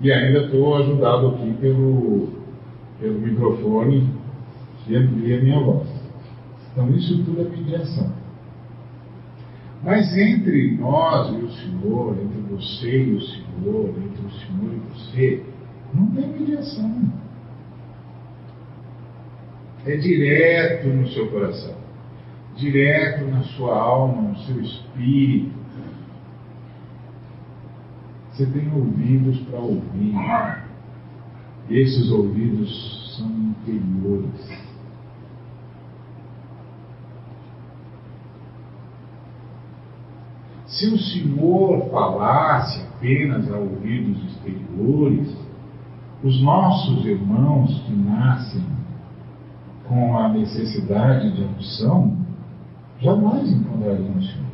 E 0.00 0.10
ainda 0.10 0.46
estou 0.46 0.76
ajudado 0.78 1.28
aqui 1.28 1.54
pelo, 1.60 2.28
pelo 3.00 3.20
microfone 3.20 4.10
que 4.84 4.96
amplia 4.96 5.40
minha 5.40 5.60
voz. 5.60 5.86
Então 6.72 6.90
isso 6.90 7.22
tudo 7.24 7.42
é 7.42 7.44
mediação. 7.44 8.23
Mas 9.84 10.16
entre 10.16 10.76
nós 10.78 11.30
e 11.34 11.44
o 11.44 11.50
Senhor, 11.52 12.16
entre 12.18 12.40
você 12.50 13.04
e 13.04 13.14
o 13.14 13.20
Senhor, 13.20 13.88
entre 13.90 14.26
o 14.26 14.30
Senhor 14.30 14.72
e 14.72 14.94
você, 14.94 15.42
não 15.92 16.06
tem 16.06 16.26
mediação 16.26 17.12
é 19.86 19.96
direto 19.96 20.88
no 20.88 21.06
seu 21.08 21.30
coração, 21.30 21.76
direto 22.56 23.26
na 23.26 23.42
sua 23.42 23.76
alma, 23.76 24.30
no 24.30 24.38
seu 24.38 24.60
espírito. 24.60 25.52
Você 28.32 28.46
tem 28.46 28.72
ouvidos 28.72 29.38
para 29.40 29.58
ouvir. 29.60 30.14
E 31.68 31.78
esses 31.78 32.10
ouvidos 32.10 33.16
são 33.16 33.30
interiores. 33.30 34.63
Se 40.74 40.88
o 40.88 40.98
Senhor 40.98 41.88
falasse 41.88 42.80
apenas 42.80 43.48
a 43.48 43.56
ouvidos 43.56 44.24
exteriores, 44.24 45.36
os 46.20 46.42
nossos 46.42 47.06
irmãos 47.06 47.80
que 47.86 47.92
nascem 47.92 48.64
com 49.86 50.18
a 50.18 50.28
necessidade 50.30 51.30
de 51.36 51.44
opção, 51.44 52.16
jamais 53.00 53.52
encontrariam 53.52 54.16
o 54.16 54.22
Senhor. 54.22 54.44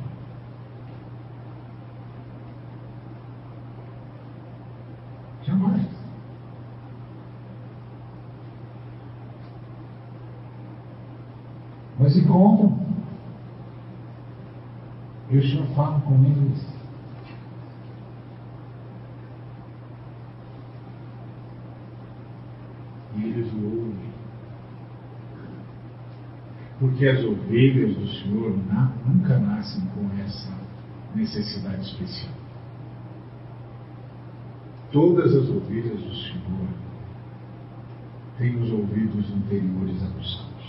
Jamais. 5.47 5.87
Mas 11.99 12.17
encontram. 12.19 12.90
E 15.31 15.39
o 15.39 15.43
Senhor 15.43 15.67
fala 15.77 16.01
com 16.01 16.15
eles. 16.25 16.67
E 23.17 23.25
eles 23.25 23.53
o 23.53 23.65
ouvem. 23.65 24.11
Porque 26.81 27.07
as 27.07 27.23
ovelhas 27.23 27.97
do 27.97 28.09
Senhor 28.09 28.57
nunca 29.07 29.39
nascem 29.39 29.87
com 29.89 30.09
essa 30.21 30.53
necessidade 31.15 31.83
especial. 31.83 32.35
Todas 34.91 35.33
as 35.37 35.49
ovelhas 35.49 36.03
do 36.03 36.15
Senhor 36.15 36.69
têm 38.37 38.57
os 38.61 38.73
ouvidos 38.73 39.31
interiores 39.31 40.03
aguçados. 40.03 40.60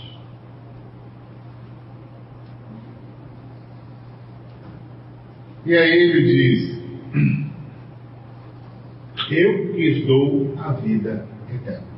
E 5.64 5.76
aí 5.76 5.90
ele 5.90 6.22
diz: 6.22 6.82
Eu 9.30 9.76
lhes 9.76 10.06
dou 10.06 10.54
a 10.58 10.72
vida 10.72 11.26
eterna. 11.52 11.92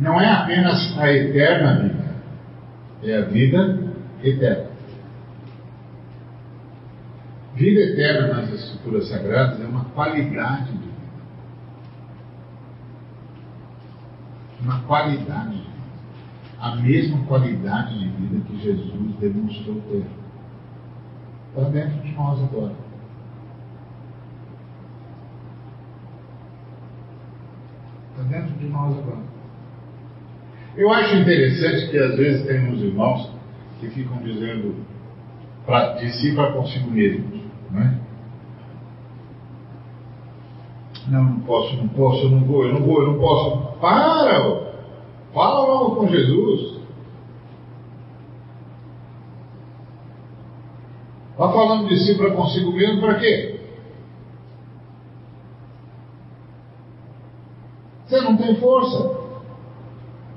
não 0.00 0.18
é 0.18 0.32
apenas 0.32 0.98
a 0.98 1.12
eterna 1.12 1.82
vida, 1.82 2.14
é 3.02 3.18
a 3.18 3.20
vida 3.26 3.92
eterna. 4.22 4.70
Vida 7.54 7.80
eterna 7.80 8.28
nas 8.28 8.50
Escrituras 8.50 9.08
Sagradas 9.08 9.60
é 9.60 9.66
uma 9.66 9.84
qualidade 9.86 10.72
de 10.72 10.78
vida. 10.78 10.90
Uma 14.62 14.80
qualidade 14.84 15.50
de 15.50 15.58
vida. 15.58 15.79
A 16.60 16.76
mesma 16.76 17.24
qualidade 17.24 17.98
de 17.98 18.08
vida 18.08 18.44
que 18.46 18.60
Jesus 18.60 18.92
demonstrou 19.18 19.80
ter. 19.90 20.04
Está 21.48 21.68
dentro 21.70 22.00
de 22.02 22.12
nós 22.12 22.42
agora. 22.42 22.74
Está 28.10 28.22
dentro 28.24 28.54
de 28.58 28.66
nós 28.66 28.98
agora. 28.98 29.30
Eu 30.76 30.92
acho 30.92 31.16
interessante 31.16 31.90
que 31.90 31.98
às 31.98 32.16
vezes 32.16 32.46
tem 32.46 32.70
uns 32.70 32.80
irmãos 32.80 33.30
que 33.80 33.88
ficam 33.88 34.18
dizendo 34.18 34.76
pra, 35.64 35.94
de 35.94 36.12
si 36.12 36.34
para 36.34 36.52
consigo 36.52 36.90
mesmos, 36.90 37.40
né? 37.70 37.98
Não, 41.08 41.24
não 41.24 41.40
posso, 41.40 41.76
não 41.76 41.88
posso, 41.88 42.24
eu 42.24 42.30
não 42.30 42.40
vou, 42.40 42.64
eu 42.64 42.74
não 42.74 42.82
vou, 42.82 43.00
eu 43.00 43.12
não 43.12 43.18
posso. 43.18 43.78
Para! 43.80 44.70
Fala 45.32 45.59
logo 45.80 45.96
com 45.96 46.08
Jesus. 46.08 46.80
Está 51.32 51.52
falando 51.52 51.88
de 51.88 51.98
si 51.98 52.18
para 52.18 52.34
consigo 52.34 52.70
mesmo 52.72 53.00
para 53.00 53.18
quê? 53.18 53.60
Você 58.06 58.20
não 58.20 58.36
tem 58.36 58.56
força. 58.56 59.18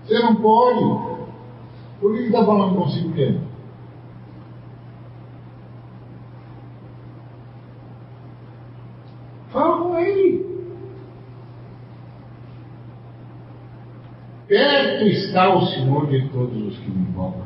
Você 0.05 0.19
não 0.19 0.35
pode. 0.35 0.83
Por 1.99 2.13
que 2.13 2.23
está 2.23 2.45
falando 2.45 2.75
consigo 2.75 3.09
mesmo? 3.09 3.41
Fala 9.51 9.81
com 9.81 9.99
ele. 9.99 10.43
Perto 14.93 15.07
está 15.07 15.55
o 15.55 15.65
Senhor 15.65 16.07
de 16.07 16.29
todos 16.29 16.55
os 16.55 16.77
que 16.77 16.91
me 16.91 17.09
invocam. 17.09 17.45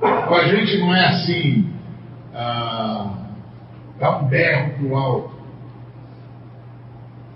Com 0.00 0.34
a 0.34 0.48
gente 0.48 0.78
não 0.78 0.92
é 0.92 1.06
assim, 1.06 1.72
ah, 2.34 3.28
dá 4.00 4.18
um 4.18 4.26
berro 4.26 4.74
para 4.74 4.86
o 4.86 4.96
alto. 4.96 5.36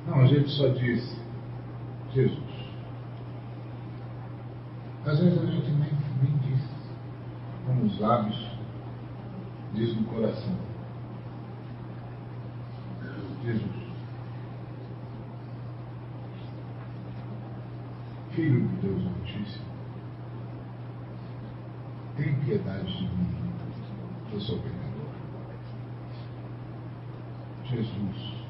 Não, 0.08 0.22
a 0.22 0.26
gente 0.26 0.50
só 0.50 0.68
diz 0.68 1.16
Jesus. 2.12 2.38
Às 5.06 5.20
vezes 5.20 5.40
a 5.40 5.46
gente 5.46 5.70
nem, 5.70 5.92
nem 6.20 6.36
diz 6.38 6.60
com 7.64 7.86
os 7.86 8.00
lábios, 8.00 8.44
diz 9.72 9.94
no 9.94 10.04
coração. 10.04 10.70
Jesus. 13.44 13.80
Filho 18.40 18.66
de 18.68 18.76
Deus 18.76 19.02
Altíssimo, 19.04 19.66
tem 22.16 22.34
piedade 22.36 22.96
de 22.96 23.02
mim, 23.02 23.52
eu 24.32 24.40
sou 24.40 24.58
pecador. 24.60 25.10
Jesus 27.66 28.46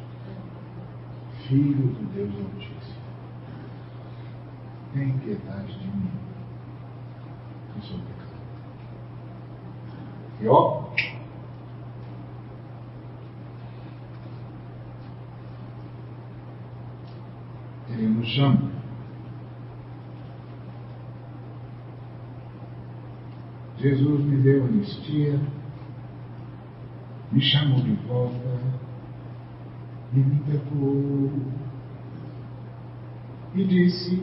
Filho 1.48 1.88
do 1.88 2.14
Deus 2.14 2.32
Altíssimo, 2.36 3.02
tem 4.94 5.18
piedade 5.18 5.76
de 5.80 5.88
mim, 5.88 6.12
que 7.74 7.86
sou 7.88 7.98
pecador. 7.98 8.38
E 10.40 10.46
ó, 10.46 10.84
ele 17.88 18.06
nos 18.06 18.28
chama 18.28 18.69
Jesus 23.80 24.24
me 24.26 24.36
deu 24.42 24.64
anistia, 24.66 25.40
me 27.32 27.40
chamou 27.40 27.80
de 27.80 27.92
volta 28.06 28.60
e 30.12 30.18
me 30.18 30.38
perdoou. 30.40 31.30
E 33.54 33.64
disse 33.64 34.22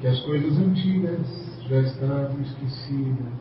que 0.00 0.06
as 0.06 0.20
coisas 0.20 0.58
antigas 0.58 1.26
já 1.66 1.80
estavam 1.80 2.40
esquecidas, 2.42 3.32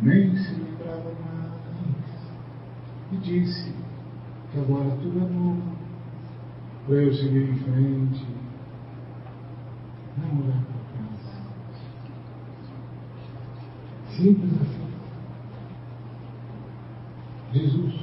nem 0.00 0.34
se 0.34 0.54
lembrava 0.54 1.12
mais. 1.20 2.32
E 3.12 3.16
disse 3.18 3.70
que 4.50 4.58
agora 4.58 4.96
tudo 4.96 5.18
é 5.18 5.28
novo, 5.28 5.76
para 6.86 6.96
eu 6.96 7.12
seguir 7.12 7.50
em 7.50 7.58
frente, 7.58 8.26
não 10.16 10.42
olhar 10.42 10.62
para 10.64 10.82
trás. 10.92 11.22
Simples 14.22 14.52
assim. 14.52 14.92
Jesus, 17.52 17.94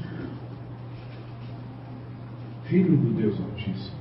Filho 2.66 2.98
do 2.98 3.14
Deus 3.14 3.40
Altíssimo, 3.40 3.98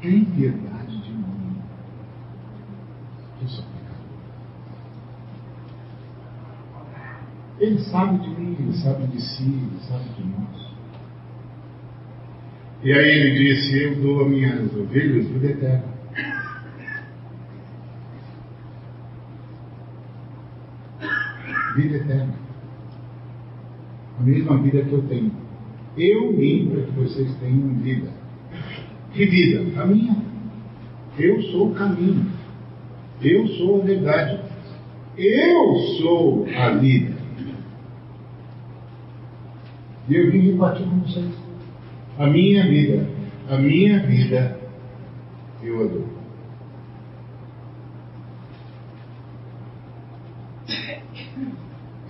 tem 0.00 0.24
piedade 0.24 1.02
de 1.02 1.12
mim, 1.12 1.60
que 3.38 3.46
sou 3.46 3.62
pecador. 3.62 3.98
Ele 7.60 7.78
sabe 7.80 8.18
de 8.18 8.28
mim, 8.30 8.56
ele 8.58 8.72
sabe 8.78 9.06
de 9.06 9.20
si, 9.20 9.42
ele 9.42 9.80
sabe 9.86 10.08
de 10.14 10.24
nós. 10.28 10.68
E 12.82 12.90
aí 12.90 13.06
ele 13.06 13.54
disse: 13.54 13.82
Eu 13.82 14.02
dou 14.02 14.24
a 14.24 14.28
minhas 14.30 14.74
ovelhas 14.74 15.28
vida 15.28 15.48
eterna. 15.48 15.97
Vida 21.78 21.96
eterna. 21.96 22.34
A 24.18 24.22
mesma 24.24 24.58
vida 24.58 24.82
que 24.82 24.92
eu 24.92 25.02
tenho. 25.02 25.30
Eu 25.96 26.36
vim 26.36 26.70
para 26.70 26.82
que 26.82 26.90
vocês 26.90 27.32
tenham 27.36 27.68
vida. 27.74 28.10
Que 29.12 29.24
vida? 29.26 29.80
A 29.80 29.86
minha. 29.86 30.16
Eu 31.16 31.40
sou 31.42 31.70
o 31.70 31.74
caminho. 31.74 32.26
Eu 33.22 33.46
sou 33.46 33.80
a 33.80 33.84
verdade. 33.84 34.40
Eu 35.16 35.76
sou 36.00 36.48
a 36.52 36.70
vida. 36.70 37.14
E 40.08 40.16
eu 40.16 40.32
vim 40.32 40.50
repartir 40.50 40.84
com 40.84 40.98
vocês. 40.98 41.30
A 42.18 42.26
minha 42.26 42.66
vida. 42.66 43.08
A 43.48 43.56
minha 43.56 44.00
vida 44.00 44.58
eu 45.62 45.80
adoro. 45.84 46.17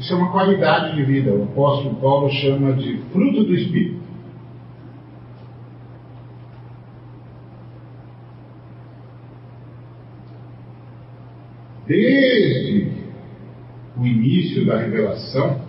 Isso 0.09 0.15
é 0.15 0.17
uma 0.17 0.33
qualidade 0.33 0.97
de 0.97 1.05
vida. 1.05 1.31
O 1.35 1.43
apóstolo 1.43 1.97
Paulo 1.97 2.31
chama 2.31 2.73
de 2.73 2.97
fruto 3.13 3.45
do 3.45 3.55
Espírito. 3.55 4.01
Desde 11.87 12.91
o 13.99 14.07
início 14.07 14.65
da 14.65 14.79
revelação, 14.79 15.61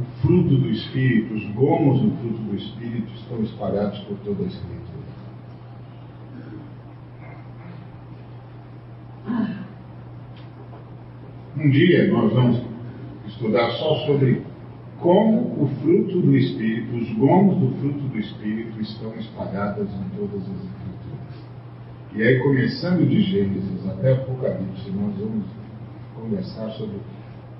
o 0.00 0.22
fruto 0.22 0.56
do 0.56 0.70
Espírito, 0.70 1.34
os 1.34 1.44
gomos 1.52 2.00
do 2.00 2.10
fruto 2.22 2.42
do 2.44 2.56
Espírito 2.56 3.12
estão 3.16 3.42
espalhados 3.42 3.98
por 3.98 4.16
toda 4.24 4.44
a 4.44 4.46
Escritura. 4.46 4.82
Um 11.54 11.70
dia 11.70 12.10
nós 12.10 12.32
vamos 12.32 12.71
estudar 13.42 13.72
só 13.72 14.06
sobre 14.06 14.42
como 15.00 15.64
o 15.64 15.68
fruto 15.80 16.20
do 16.20 16.36
Espírito, 16.36 16.94
os 16.94 17.12
gomos 17.14 17.58
do 17.58 17.76
fruto 17.78 17.98
do 17.98 18.18
Espírito 18.18 18.80
estão 18.80 19.12
espalhados 19.16 19.88
em 19.92 20.16
todas 20.16 20.42
as 20.42 20.48
Escrituras. 20.48 21.42
E 22.14 22.22
aí, 22.22 22.38
começando 22.38 23.08
de 23.08 23.20
Gênesis 23.22 23.88
até 23.88 24.12
Apocalipse, 24.12 24.90
nós 24.92 25.18
vamos 25.18 25.44
conversar 26.14 26.70
sobre 26.72 26.98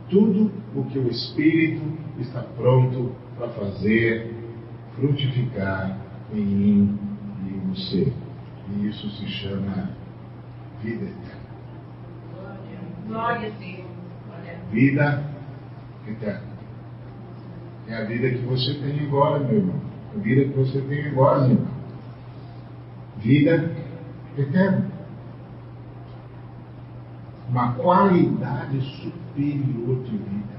tudo 0.08 0.52
o 0.76 0.84
que 0.84 0.98
o 1.00 1.08
Espírito 1.08 1.82
está 2.20 2.42
pronto 2.56 3.10
para 3.36 3.48
fazer 3.48 4.32
frutificar 4.94 5.98
em 6.32 6.44
mim 6.44 6.98
e 7.44 7.54
em 7.54 7.60
você. 7.74 8.12
E 8.70 8.86
isso 8.86 9.10
se 9.10 9.26
chama 9.26 9.90
vida 10.80 11.06
eterna. 11.06 11.42
Glória 13.08 13.48
a 13.48 13.58
Deus. 13.58 13.92
Vida 14.70 15.31
eterna. 16.06 16.52
É 17.88 17.94
a 17.94 18.04
vida 18.04 18.30
que 18.30 18.44
você 18.44 18.74
tem 18.74 19.06
agora, 19.06 19.40
meu 19.40 19.58
irmão. 19.58 19.80
A 20.14 20.18
vida 20.18 20.44
que 20.44 20.58
você 20.58 20.80
tem 20.80 21.06
agora, 21.06 21.40
meu 21.40 21.50
irmão. 21.52 21.72
Vida 23.18 23.70
eterna. 24.38 24.86
Uma 27.48 27.74
qualidade 27.74 28.80
superior 28.80 30.02
de 30.04 30.16
vida. 30.16 30.52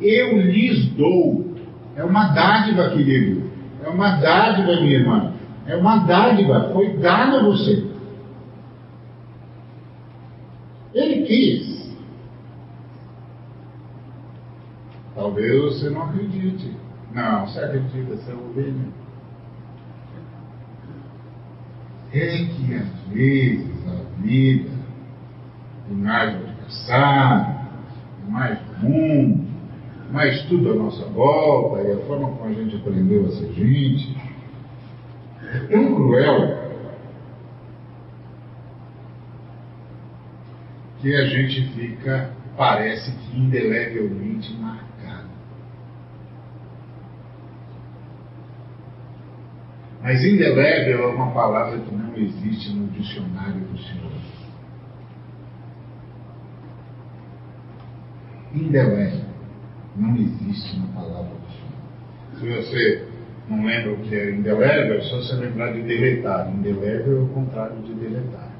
Eu 0.00 0.40
lhes 0.40 0.90
dou. 0.92 1.54
É 1.96 2.04
uma 2.04 2.28
dádiva, 2.28 2.90
querido. 2.90 3.50
É 3.84 3.88
uma 3.88 4.16
dádiva, 4.16 4.80
minha 4.80 4.98
irmã. 4.98 5.32
É 5.66 5.76
uma 5.76 5.98
dádiva. 5.98 6.70
Foi 6.72 6.96
dada 6.98 7.40
a 7.40 7.42
você. 7.42 7.84
Ele 10.94 11.26
quis. 11.26 11.69
Talvez 15.20 15.60
você 15.60 15.90
não 15.90 16.04
acredite. 16.04 16.74
Não, 17.12 17.46
você 17.46 17.60
acredita, 17.60 18.16
você 18.16 18.30
é 18.30 18.34
ovelha. 18.34 18.88
É 22.10 22.44
que 22.46 22.74
às 22.74 23.12
vezes 23.12 23.86
a 23.86 24.22
vida, 24.22 24.70
e 25.90 25.92
mais 25.92 26.34
o 26.34 26.38
adversário, 26.38 27.60
mais 28.30 28.58
o 28.82 28.86
mundo, 28.86 29.46
mais 30.10 30.42
tudo 30.44 30.72
à 30.72 30.74
nossa 30.76 31.04
volta, 31.08 31.82
e 31.82 31.92
a 31.92 31.98
forma 32.06 32.30
como 32.30 32.48
a 32.48 32.54
gente 32.54 32.76
aprendeu 32.76 33.26
a 33.26 33.30
ser 33.32 33.52
gente, 33.52 34.16
é 35.52 35.58
tão 35.70 35.94
cruel 35.96 36.70
que 41.02 41.14
a 41.14 41.26
gente 41.26 41.68
fica, 41.74 42.30
parece 42.60 43.10
que 43.10 43.38
indelevelmente 43.38 44.52
marcado. 44.58 45.30
Mas 50.02 50.22
indelével 50.22 51.04
é 51.04 51.06
uma 51.06 51.30
palavra 51.30 51.78
que 51.78 51.94
não 51.94 52.14
existe 52.14 52.74
no 52.74 52.86
dicionário 52.88 53.62
do 53.62 53.78
Senhor. 53.78 54.12
Indelével 58.52 59.24
não 59.96 60.14
existe 60.16 60.78
na 60.80 60.88
palavra 60.88 61.30
do 61.30 62.40
Senhor. 62.44 62.62
Se 62.62 62.68
você 62.68 63.08
não 63.48 63.64
lembra 63.64 63.94
o 63.94 64.00
que 64.02 64.14
é 64.14 64.32
indelével, 64.32 64.98
é 64.98 65.00
só 65.00 65.16
você 65.16 65.34
lembrar 65.36 65.72
de 65.72 65.80
deletar. 65.80 66.52
Indelével 66.52 67.20
é 67.20 67.22
o 67.22 67.28
contrário 67.28 67.80
de 67.80 67.94
deletar. 67.94 68.50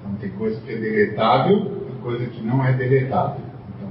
Então 0.00 0.14
tem 0.14 0.30
coisa 0.30 0.58
que 0.62 0.72
é 0.72 0.78
deletável 0.78 1.75
coisa 2.06 2.26
que 2.26 2.40
não 2.42 2.64
é 2.64 2.72
deletável. 2.72 3.44
Então, 3.74 3.88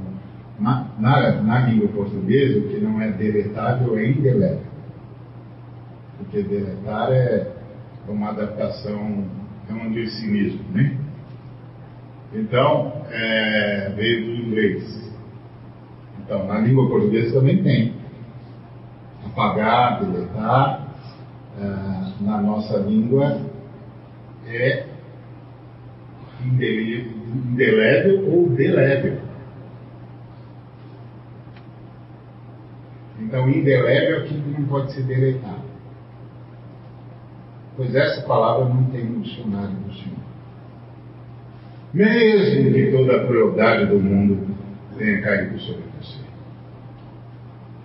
na, 0.59 0.87
na, 0.97 1.41
na 1.41 1.59
língua 1.67 1.89
portuguesa, 1.89 2.59
o 2.59 2.69
que 2.69 2.79
não 2.79 3.01
é 3.01 3.11
deletável 3.11 3.97
é 3.97 4.09
indelével 4.09 4.75
porque 6.17 6.43
deletar 6.43 7.11
é 7.11 7.51
uma 8.07 8.29
adaptação, 8.29 9.25
é 9.69 9.73
um 9.73 9.87
anglicismo, 9.87 10.63
né? 10.73 10.97
Então, 12.33 13.05
é, 13.09 13.93
veio 13.95 14.25
do 14.25 14.31
inglês. 14.47 15.13
Então, 16.19 16.45
na 16.47 16.59
língua 16.59 16.87
portuguesa 16.89 17.39
também 17.39 17.63
tem. 17.63 17.93
Apagar, 19.25 20.03
deletar, 20.03 20.87
é, 21.59 22.23
na 22.23 22.41
nossa 22.41 22.77
língua 22.77 23.41
é 24.47 24.85
indelével 26.45 27.14
ou 28.31 28.49
delével. 28.49 29.19
Então, 33.19 33.49
indelével 33.49 34.17
é 34.17 34.19
aquilo 34.19 34.41
que 34.43 34.61
não 34.61 34.67
pode 34.67 34.93
ser 34.93 35.03
deletado 35.03 35.65
pois 37.75 37.93
essa 37.93 38.21
palavra 38.21 38.65
não 38.73 38.85
tem 38.85 39.03
no 39.03 39.21
dicionário 39.21 39.75
do 39.75 39.93
Senhor. 39.93 40.15
Mesmo 41.93 42.73
que 42.73 42.91
toda 42.91 43.17
a 43.17 43.27
crueldade 43.27 43.85
do 43.87 43.99
mundo 43.99 44.55
tenha 44.97 45.21
caído 45.21 45.59
sobre 45.59 45.83
você, 45.99 46.19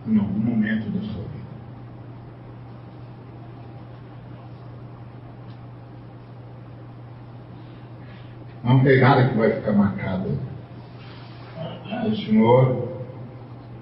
em 0.06 0.18
algum 0.18 0.38
momento 0.38 0.90
da 0.90 1.00
sua 1.00 1.22
vida. 1.22 1.30
Não 8.70 8.84
tem 8.84 9.00
nada 9.00 9.28
que 9.28 9.36
vai 9.36 9.50
ficar 9.50 9.72
marcado 9.72 10.38
o 12.06 12.16
Senhor, 12.16 13.02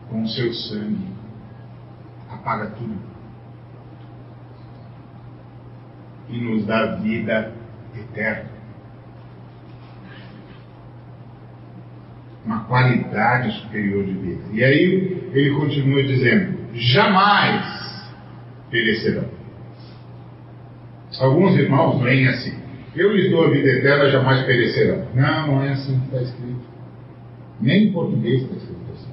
com 0.08 0.22
o 0.22 0.28
seu 0.28 0.50
sangue, 0.54 1.12
apaga 2.30 2.70
tudo 2.70 2.96
e 6.30 6.40
nos 6.40 6.64
dá 6.64 6.96
vida 6.96 7.52
eterna. 7.94 8.48
Uma 12.46 12.64
qualidade 12.64 13.60
superior 13.60 14.06
de 14.06 14.12
vida. 14.12 14.42
E 14.52 14.64
aí 14.64 15.30
ele 15.34 15.54
continua 15.54 16.02
dizendo: 16.02 16.56
jamais 16.72 18.10
perecerão. 18.70 19.28
Alguns 21.20 21.58
irmãos 21.58 22.00
leem 22.00 22.26
assim: 22.28 22.67
Eu 22.96 23.12
lhes 23.14 23.30
dou 23.30 23.44
a 23.44 23.50
vida 23.50 23.68
eterna, 23.68 24.10
jamais 24.10 24.44
perecerão. 24.44 25.06
Não, 25.14 25.46
não 25.46 25.62
é 25.62 25.72
assim 25.72 25.98
que 26.00 26.06
está 26.06 26.22
escrito. 26.22 26.68
Nem 27.60 27.84
em 27.84 27.92
português 27.92 28.42
está 28.42 28.56
escrito 28.56 28.92
assim. 28.92 29.12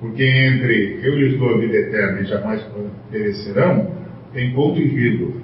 Porque 0.00 0.24
entre 0.24 1.00
eu 1.02 1.16
lhes 1.16 1.38
dou 1.38 1.54
a 1.54 1.58
vida 1.58 1.76
eterna 1.76 2.20
e 2.20 2.24
jamais 2.24 2.64
perecerão, 3.10 3.90
tem 4.32 4.54
ponto 4.54 4.78
e 4.80 4.88
vírgula. 4.88 5.42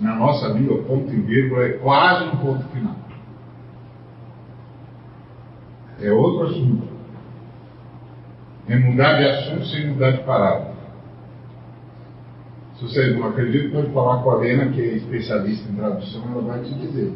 Na 0.00 0.14
nossa 0.14 0.48
língua, 0.48 0.82
ponto 0.82 1.12
e 1.12 1.16
vírgula 1.16 1.64
é 1.64 1.70
quase 1.70 2.24
um 2.26 2.36
ponto 2.36 2.68
final. 2.68 2.96
É 6.00 6.12
outro 6.12 6.46
assunto. 6.46 6.88
É 8.68 8.76
mudar 8.76 9.18
de 9.18 9.24
assunto 9.24 9.66
sem 9.66 9.88
mudar 9.88 10.12
de 10.12 10.22
parábola. 10.22 10.77
Se 12.78 12.84
vocês 12.84 13.16
não 13.16 13.28
acreditam, 13.28 13.72
pode 13.72 13.92
falar 13.92 14.22
com 14.22 14.30
a 14.30 14.36
Lena, 14.36 14.70
que 14.70 14.80
é 14.80 14.94
especialista 14.94 15.68
em 15.68 15.74
tradução, 15.74 16.22
ela 16.30 16.42
vai 16.42 16.62
te 16.62 16.72
dizer. 16.74 17.12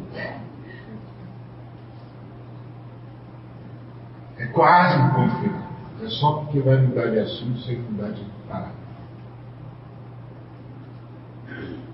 É 4.37 4.45
quase 4.47 4.99
um 4.99 5.29
final. 5.39 5.63
É 6.03 6.07
só 6.09 6.33
porque 6.33 6.59
vai 6.59 6.81
mudar 6.81 7.11
de 7.11 7.19
assunto 7.19 7.59
sem 7.59 7.79
mudar 7.79 8.09
de 8.09 8.25
parábola. 8.45 8.73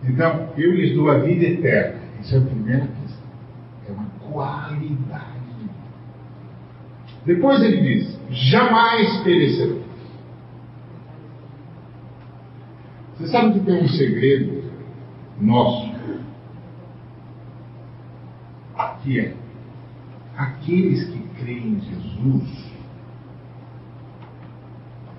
Então, 0.04 0.50
eu 0.58 0.74
lhes 0.74 0.96
dou 0.96 1.12
a 1.12 1.20
vida 1.20 1.46
eterna. 1.46 2.00
Isso 2.22 2.34
é 2.34 2.38
a 2.40 2.42
primeira 2.42 2.88
questão. 2.88 3.30
É 3.88 3.92
uma 3.92 4.10
qualidade 4.32 5.40
de 5.46 5.62
vida. 5.62 5.74
Depois 7.24 7.62
ele 7.62 7.82
diz: 7.82 8.20
jamais 8.32 9.18
perecerão. 9.18 9.79
Você 13.20 13.28
sabe 13.28 13.60
que 13.60 13.66
tem 13.66 13.84
um 13.84 13.90
segredo 13.90 14.64
nosso, 15.42 15.92
que 19.04 19.20
é 19.20 19.36
aqueles 20.38 21.10
que 21.10 21.20
creem 21.38 21.74
em 21.74 21.82
Jesus 21.82 22.70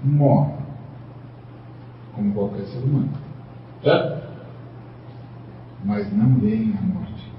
morrem 0.02 0.56
como 2.14 2.32
qualquer 2.32 2.64
ser 2.68 2.78
humano. 2.78 3.12
Certo? 3.82 4.30
Mas 5.84 6.10
não 6.10 6.38
veem 6.38 6.74
a 6.78 6.80
morte. 6.80 7.32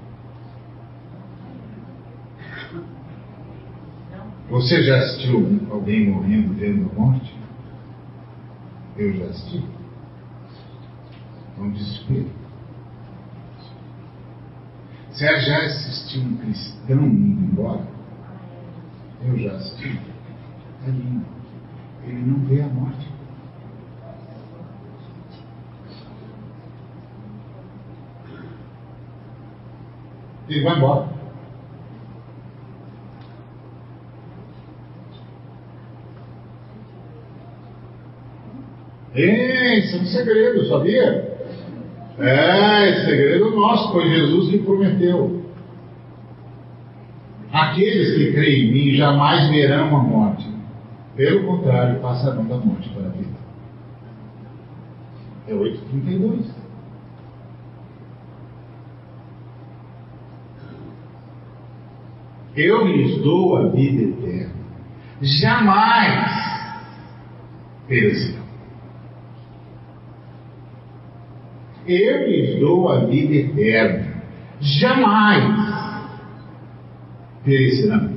Você 4.48 4.82
já 4.84 4.96
assistiu 4.98 5.60
alguém 5.72 6.08
morrendo 6.08 6.54
vendo 6.54 6.88
a 6.88 6.94
morte? 6.94 7.36
Eu 8.96 9.12
já 9.14 9.24
assisti 9.24 9.81
um 11.62 11.70
desespero. 11.70 12.30
Você 15.10 15.40
já 15.40 15.58
assistiu 15.58 16.22
um 16.22 16.36
cristão 16.36 17.06
indo 17.06 17.52
embora? 17.52 17.86
Eu 19.24 19.38
já 19.38 19.52
assisti. 19.52 20.00
É 20.86 20.90
lindo. 20.90 21.24
Ele 22.04 22.20
não 22.24 22.40
vê 22.46 22.60
a 22.62 22.66
morte. 22.66 23.08
Ele 30.48 30.64
vai 30.64 30.76
embora. 30.76 31.08
Ei, 39.14 39.80
isso 39.80 39.96
é 39.96 40.00
um 40.00 40.06
sabia? 40.68 41.31
É, 42.18 42.90
esse 42.90 43.04
segredo 43.06 43.50
nosso, 43.50 43.92
foi 43.92 44.08
Jesus 44.08 44.50
que 44.50 44.58
prometeu. 44.58 45.42
Aqueles 47.52 48.16
que 48.16 48.32
creem 48.32 48.68
em 48.68 48.72
mim 48.72 48.94
jamais 48.96 49.48
verão 49.50 49.96
a 49.96 50.02
morte. 50.02 50.48
Pelo 51.16 51.44
contrário, 51.46 52.00
passarão 52.00 52.46
da 52.46 52.56
morte 52.56 52.88
para 52.90 53.06
a 53.06 53.10
vida. 53.10 53.42
É 55.48 55.52
8,32. 55.52 56.62
Eu 62.54 62.86
lhes 62.86 63.22
dou 63.22 63.56
a 63.56 63.68
vida 63.68 64.02
eterna. 64.02 64.54
Jamais 65.20 66.42
perecerão. 67.88 68.41
Eu 71.86 72.28
lhes 72.28 72.60
dou 72.60 72.88
a 72.88 73.04
vida 73.06 73.34
eterna. 73.34 74.22
Jamais 74.60 75.72
perecerão. 77.44 78.12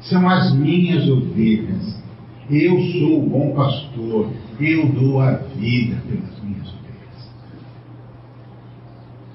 São 0.00 0.28
as 0.28 0.54
minhas 0.54 1.08
ovelhas. 1.08 2.00
Eu 2.48 2.78
sou 2.80 3.18
o 3.18 3.28
bom 3.28 3.54
pastor. 3.54 4.30
Eu 4.60 4.86
dou 4.88 5.20
a 5.20 5.32
vida 5.32 5.96
pelas 6.06 6.42
minhas 6.42 6.68
ovelhas. 6.68 7.30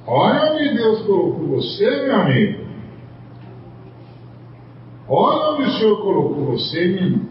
Olha 0.08 0.54
onde 0.54 0.74
Deus 0.76 1.02
colocou 1.02 1.48
você, 1.48 2.06
meu 2.06 2.16
amigo. 2.16 2.66
Olha 5.08 5.54
onde 5.54 5.64
o 5.64 5.72
Senhor 5.74 6.02
colocou 6.02 6.46
você, 6.46 6.88
meu 6.88 7.04
irmão. 7.04 7.26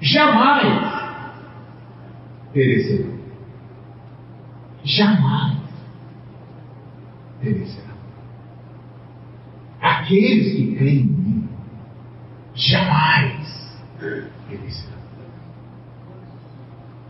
Jamais 0.00 0.92
perecerão 2.52 3.21
jamais 4.84 5.58
perecerão. 7.40 7.92
Aqueles 9.80 10.54
que 10.54 10.76
creem 10.76 11.00
em 11.00 11.06
mim 11.06 11.48
jamais 12.54 13.78
perecerão. 14.48 14.92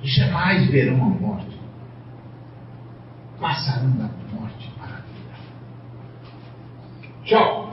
Jamais 0.03 0.70
verão 0.70 0.97
a 0.97 1.09
morte. 1.09 1.61
Passarão 3.41 3.91
da 3.93 4.09
morte 4.33 4.70
para 4.79 4.97
a 4.97 5.01
vida. 5.01 5.35
Tchau. 7.25 7.73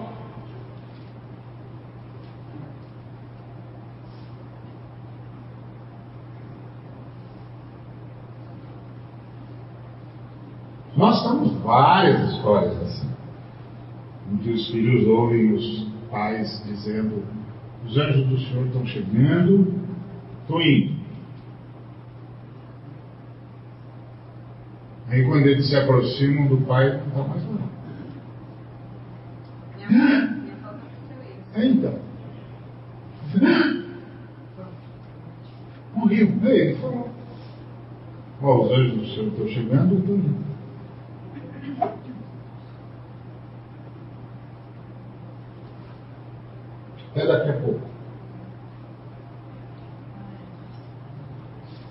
Nós 11.00 11.24
temos 11.24 11.59
várias 11.70 12.32
histórias 12.32 12.82
assim, 12.82 13.08
que 14.42 14.50
os 14.50 14.72
filhos 14.72 15.08
ouvem 15.08 15.54
os 15.54 15.88
pais 16.10 16.64
dizendo: 16.66 17.24
os 17.86 17.96
anjos 17.96 18.28
do 18.28 18.40
Senhor 18.40 18.66
estão 18.66 18.84
chegando, 18.88 19.72
estou 20.42 20.60
indo. 20.62 20.98
Aí 25.10 25.24
quando 25.26 25.46
eles 25.46 25.70
se 25.70 25.76
aproximam 25.76 26.48
do 26.48 26.58
pai, 26.66 26.90
não 26.98 27.08
está 27.08 27.24
mais 27.24 27.44
lá. 27.46 27.70
É, 31.54 31.66
então. 31.66 32.00
Morreu. 35.94 36.28
Aí 36.44 36.60
ele 36.60 36.76
falou. 36.76 37.10
Ó, 38.42 38.66
os 38.66 38.72
anjos 38.72 38.98
do 38.98 39.06
Senhor 39.08 39.28
estão 39.28 39.48
chegando, 39.48 39.96
eu 39.96 40.00
estou 40.00 40.16
indo. 40.16 40.50
Até 47.12 47.26
daqui 47.26 47.50
a 47.50 47.54
pouco. 47.54 47.90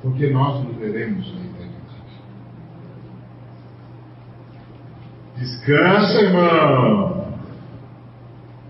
Porque 0.00 0.30
nós 0.30 0.64
nos 0.64 0.76
veremos 0.76 1.26
na 1.34 1.40
eternidade. 1.40 1.68
Descansa, 5.68 6.20
irmão. 6.22 7.34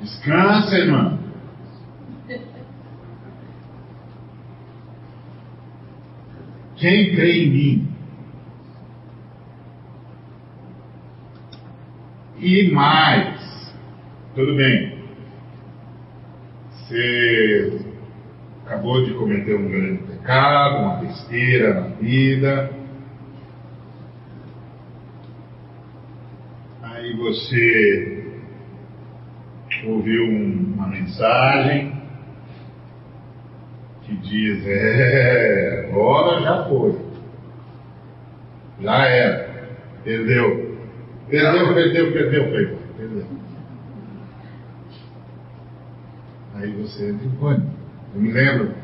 Descansa, 0.00 0.78
irmão. 0.78 1.18
Quem 6.74 7.14
crê 7.14 7.44
em 7.44 7.50
mim 7.50 7.88
e 12.38 12.70
mais, 12.72 13.72
tudo 14.34 14.56
bem, 14.56 14.98
Você 16.72 17.80
acabou 18.66 19.04
de 19.04 19.14
cometer 19.14 19.54
um 19.54 19.68
grande 19.68 20.02
pecado, 20.02 20.82
uma 20.82 20.96
besteira 20.96 21.74
na 21.80 21.88
vida. 21.96 22.78
Aí 26.98 27.14
você 27.38 28.24
ouviu 29.86 30.24
um- 30.24 30.74
uma 30.74 30.88
mensagem 30.88 31.96
que 34.02 34.16
diz, 34.16 34.66
é, 34.66 35.86
agora 35.88 36.40
já 36.42 36.64
foi. 36.64 36.98
Já 38.80 39.06
era. 39.06 39.68
Perdeu. 40.02 40.76
Perdeu, 41.28 41.74
perdeu, 41.74 42.12
perdeu, 42.12 42.50
perdeu. 42.50 42.78
perdeu. 42.96 43.26
Aí 46.54 46.72
você 46.72 47.10
entra 47.10 47.26
em 47.26 47.30
pânico. 47.32 47.70
Eu 48.14 48.20
me 48.20 48.32
lembro, 48.32 48.74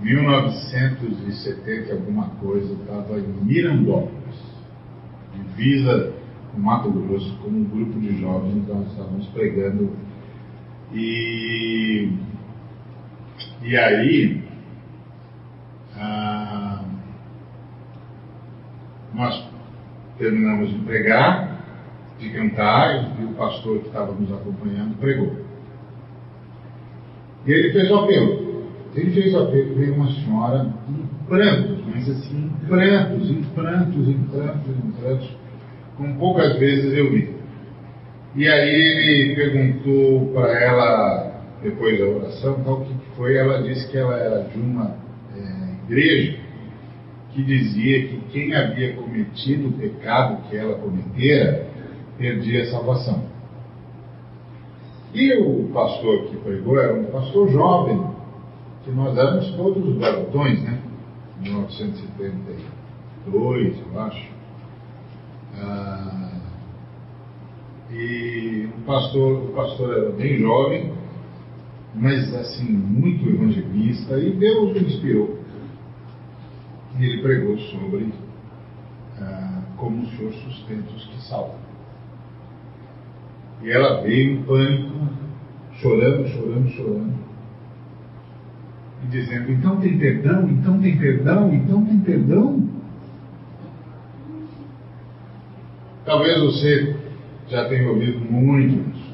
1970 0.00 1.92
alguma 1.92 2.30
coisa, 2.40 2.72
estava 2.72 3.18
em 3.18 3.44
Mirandópolis, 3.44 4.40
divisa 5.34 6.19
com 6.52 6.60
Mato 6.60 6.90
Grosso, 6.90 7.36
com 7.38 7.48
um 7.48 7.64
grupo 7.64 7.98
de 8.00 8.20
jovens, 8.20 8.56
então 8.56 8.76
nós 8.76 8.90
estávamos 8.90 9.26
pregando. 9.28 9.90
E, 10.92 12.12
e 13.62 13.76
aí, 13.76 14.42
ah, 15.96 16.84
nós 19.14 19.48
terminamos 20.18 20.70
de 20.70 20.78
pregar, 20.80 21.58
de 22.18 22.30
cantar, 22.30 23.20
e 23.20 23.24
o 23.24 23.34
pastor 23.34 23.80
que 23.80 23.86
estava 23.86 24.12
nos 24.12 24.32
acompanhando 24.32 24.98
pregou. 24.98 25.36
E 27.46 27.52
ele 27.52 27.72
fez 27.72 27.90
o 27.90 27.94
apelo. 27.96 28.50
Ele 28.94 29.10
fez 29.12 29.34
o 29.34 29.38
apelo, 29.38 29.74
veio 29.76 29.94
uma 29.94 30.10
senhora 30.10 30.66
em 30.88 31.26
prantos, 31.26 31.78
mas 31.86 32.08
assim, 32.08 32.46
em 32.46 32.66
prantos, 32.66 33.30
em 33.30 33.42
prantos, 33.54 34.08
em 34.08 34.22
prantos, 34.24 34.68
em 34.68 34.90
prantos, 34.90 35.36
como 35.96 36.18
poucas 36.18 36.58
vezes 36.58 36.96
eu 36.96 37.10
vi. 37.10 37.34
E 38.36 38.48
aí 38.48 38.70
ele 38.70 39.34
perguntou 39.34 40.32
para 40.32 40.58
ela, 40.58 41.42
depois 41.62 41.98
da 41.98 42.06
oração, 42.06 42.62
o 42.64 42.84
que 42.84 42.94
foi, 43.16 43.36
ela 43.36 43.62
disse 43.62 43.90
que 43.90 43.98
ela 43.98 44.16
era 44.16 44.44
de 44.44 44.58
uma 44.58 44.96
eh, 45.36 45.74
igreja 45.88 46.38
que 47.32 47.42
dizia 47.42 48.08
que 48.08 48.20
quem 48.32 48.54
havia 48.54 48.94
cometido 48.94 49.68
o 49.68 49.72
pecado 49.72 50.48
que 50.48 50.56
ela 50.56 50.76
cometera 50.76 51.66
perdia 52.18 52.62
a 52.62 52.66
salvação. 52.66 53.24
E 55.12 55.34
o 55.38 55.68
pastor 55.72 56.28
que 56.28 56.36
pregou 56.36 56.78
era 56.78 56.94
um 56.94 57.06
pastor 57.06 57.50
jovem, 57.50 58.00
que 58.84 58.92
nós 58.92 59.18
éramos 59.18 59.50
todos 59.56 59.98
garotões, 59.98 60.62
né? 60.62 60.78
1972, 61.40 63.74
eu 63.92 64.00
acho. 64.00 64.39
Ah, 65.58 66.30
e 67.90 68.68
o 68.76 68.80
pastor, 68.82 69.44
o 69.44 69.52
pastor 69.52 69.96
era 69.96 70.10
bem 70.12 70.38
jovem, 70.38 70.92
mas 71.94 72.32
assim, 72.34 72.70
muito 72.70 73.28
evangelista, 73.28 74.18
e 74.18 74.32
Deus 74.32 74.76
o 74.76 74.78
inspirou. 74.78 75.40
E 76.98 77.04
ele 77.04 77.22
pregou 77.22 77.58
sobre 77.58 78.12
ah, 79.18 79.62
como 79.76 80.02
o 80.02 80.06
Senhor 80.10 80.32
sustenta 80.32 80.90
os 80.94 81.06
que 81.06 81.20
salvam. 81.28 81.56
E 83.62 83.70
ela 83.70 84.02
veio 84.02 84.32
em 84.32 84.42
pânico, 84.42 84.94
chorando, 85.74 86.28
chorando, 86.28 86.70
chorando. 86.70 87.14
E 89.04 89.06
dizendo, 89.08 89.50
então 89.52 89.80
tem 89.80 89.98
perdão, 89.98 90.48
então 90.48 90.80
tem 90.80 90.96
perdão, 90.96 91.52
então 91.52 91.84
tem 91.84 91.98
perdão. 92.00 92.69
Talvez 96.04 96.40
você 96.40 96.96
já 97.48 97.68
tenha 97.68 97.88
ouvido 97.88 98.20
muito 98.20 98.90
isso. 98.90 99.10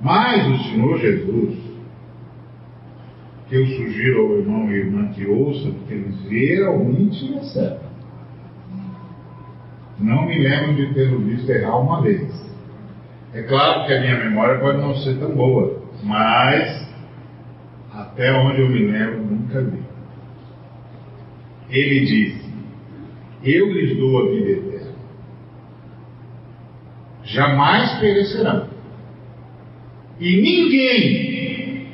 Mas 0.00 0.46
o 0.46 0.64
Senhor 0.64 0.98
Jesus, 0.98 1.58
que 3.48 3.56
eu 3.56 3.66
sugiro 3.66 4.20
ao 4.20 4.38
irmão 4.38 4.70
e 4.70 4.74
irmã 4.74 5.08
que 5.08 5.26
ouça, 5.26 5.70
porque 5.70 5.94
eles 5.94 6.16
geralmente 6.28 7.34
acertam. 7.38 7.90
Não 9.98 10.26
me 10.26 10.38
lembro 10.38 10.74
de 10.74 10.94
ter 10.94 11.14
visto 11.18 11.50
errar 11.50 11.78
uma 11.78 12.00
vez. 12.00 12.50
É 13.34 13.42
claro 13.42 13.86
que 13.86 13.92
a 13.92 14.00
minha 14.00 14.24
memória 14.24 14.58
pode 14.58 14.78
não 14.78 14.94
ser 14.96 15.18
tão 15.18 15.34
boa, 15.34 15.82
mas 16.02 16.88
até 17.92 18.32
onde 18.32 18.62
eu 18.62 18.68
me 18.68 18.86
lembro, 18.86 19.22
nunca 19.22 19.60
vi. 19.62 19.82
Ele 21.68 22.00
disse: 22.00 22.50
Eu 23.44 23.72
lhes 23.72 23.96
dou 23.98 24.18
a 24.18 24.30
vida. 24.30 24.69
Jamais 27.30 27.98
perecerão. 28.00 28.66
E 30.18 30.40
ninguém 30.42 31.86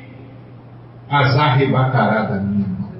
as 1.07 1.37
arrebatará 1.37 2.23
da 2.23 2.39
minha 2.41 2.67
mão. 2.67 2.91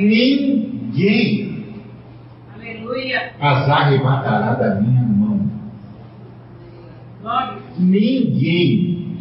Ninguém 0.00 1.64
Aleluia. 2.52 3.32
as 3.40 3.68
arrebatará 3.68 4.54
da 4.54 4.74
minha 4.80 5.02
mão. 5.02 5.48
Ninguém. 7.78 9.18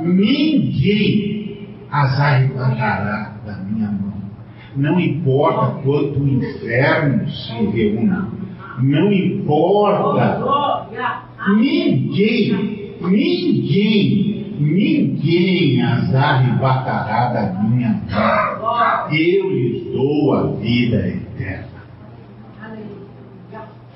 Ninguém 0.00 1.68
as 1.90 2.20
arrebatará 2.20 3.32
da 3.44 3.56
minha 3.58 3.90
mão. 3.90 4.03
Não 4.76 4.98
importa 4.98 5.80
quanto 5.82 6.20
o 6.20 6.28
inferno 6.28 7.28
se 7.30 7.52
reúna. 7.52 8.28
Não 8.82 9.12
importa. 9.12 10.42
Ninguém, 11.56 12.96
ninguém, 13.00 14.56
ninguém 14.58 15.82
as 15.82 16.14
arrebatará 16.14 17.32
da 17.32 17.62
minha 17.62 18.02
mão. 18.10 19.12
Eu 19.12 19.50
lhes 19.50 19.92
dou 19.92 20.32
a 20.34 20.46
vida 20.56 21.08
eterna. 21.08 21.68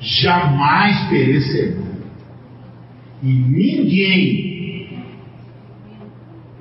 Jamais 0.00 1.08
perecerão. 1.08 1.88
E 3.20 3.26
ninguém, 3.26 5.00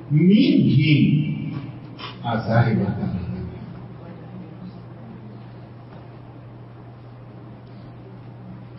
ninguém 0.09 1.53
as 2.23 2.49
arrebatará 2.49 2.95
da 2.95 3.03
minha 3.05 3.41
mão. 3.41 3.47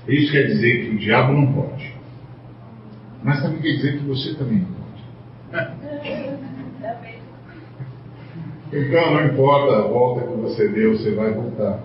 Isso 0.09 0.33
quer 0.33 0.47
dizer 0.47 0.85
que 0.85 0.97
o 0.97 0.99
diabo 0.99 1.35
não 1.35 1.53
pode. 1.53 1.95
Mas 3.23 3.43
também 3.43 3.61
quer 3.61 3.73
dizer 3.77 3.99
que 3.99 4.05
você 4.07 4.35
também 4.35 4.61
não 4.61 4.69
pode. 4.69 5.05
Então 8.73 9.15
não 9.15 9.27
importa 9.27 9.77
a 9.77 9.83
volta 9.83 10.27
que 10.27 10.35
você 10.41 10.69
deu, 10.69 10.97
você 10.97 11.15
vai 11.15 11.31
voltar. 11.33 11.81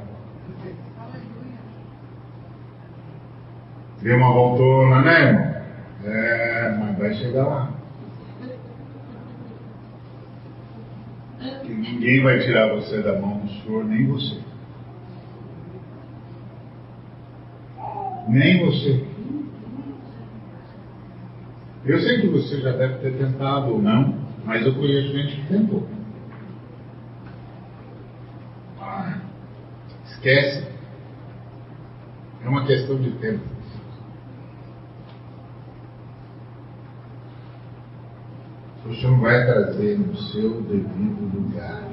Deu 4.02 4.18
uma 4.18 4.34
voltona, 4.34 5.02
né, 5.02 5.28
irmão? 5.28 5.54
É, 6.06 6.78
mas 6.78 6.98
vai 6.98 7.14
chegar 7.16 7.46
lá. 7.46 7.72
Ninguém 11.64 12.22
vai 12.24 12.40
tirar 12.40 12.74
você 12.74 13.02
da 13.02 13.20
mão 13.20 13.38
do 13.40 13.50
Senhor, 13.50 13.84
nem 13.86 14.06
você. 14.08 14.53
Nem 18.34 18.66
você. 18.66 19.06
Eu 21.86 22.00
sei 22.00 22.22
que 22.22 22.28
você 22.30 22.62
já 22.62 22.72
deve 22.72 22.96
ter 22.96 23.16
tentado 23.16 23.74
ou 23.74 23.80
não, 23.80 24.16
mas 24.44 24.66
eu 24.66 24.74
conheço 24.74 25.14
gente 25.16 25.36
que 25.36 25.48
tentou. 25.50 25.88
Ah, 28.82 29.20
esquece. 30.06 30.68
É 32.44 32.50
uma 32.50 32.66
questão 32.66 33.00
de 33.00 33.12
tempo. 33.12 33.44
O 38.88 38.96
Senhor 38.96 39.20
vai 39.20 39.46
trazer 39.46 40.00
no 40.00 40.16
seu 40.16 40.60
devido 40.64 41.36
lugar, 41.36 41.88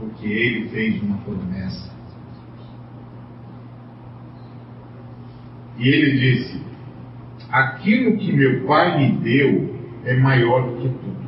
porque 0.00 0.26
Ele 0.26 0.68
fez 0.70 1.00
uma 1.00 1.18
promessa. 1.18 2.01
E 5.82 5.88
Ele 5.88 6.18
disse: 6.18 6.62
Aquilo 7.50 8.16
que 8.16 8.32
meu 8.32 8.64
Pai 8.66 8.96
me 8.96 9.16
deu 9.18 9.76
é 10.04 10.14
maior 10.14 10.70
do 10.70 10.76
que 10.76 10.88
tudo. 10.88 11.22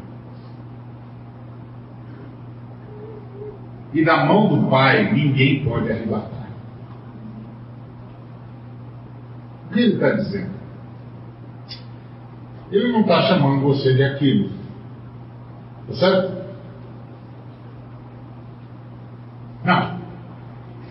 E 3.92 4.04
da 4.04 4.24
mão 4.24 4.48
do 4.48 4.70
Pai 4.70 5.12
ninguém 5.12 5.64
pode 5.64 5.90
arrebatar. 5.90 6.48
O 9.66 9.74
que 9.74 9.80
ele 9.80 9.94
está 9.94 10.10
dizendo? 10.10 10.54
Ele 12.70 12.92
não 12.92 13.00
está 13.00 13.22
chamando 13.22 13.62
você 13.62 13.92
de 13.94 14.04
aquilo. 14.04 14.50
Tá 15.88 15.94
certo? 15.94 16.44
Não. 19.64 19.98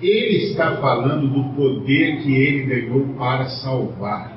Ele 0.02 0.43
está 0.54 0.78
falando 0.78 1.28
do 1.28 1.56
poder 1.56 2.22
que 2.22 2.34
ele 2.34 2.66
ganhou 2.66 3.14
para 3.16 3.46
salvar. 3.46 4.32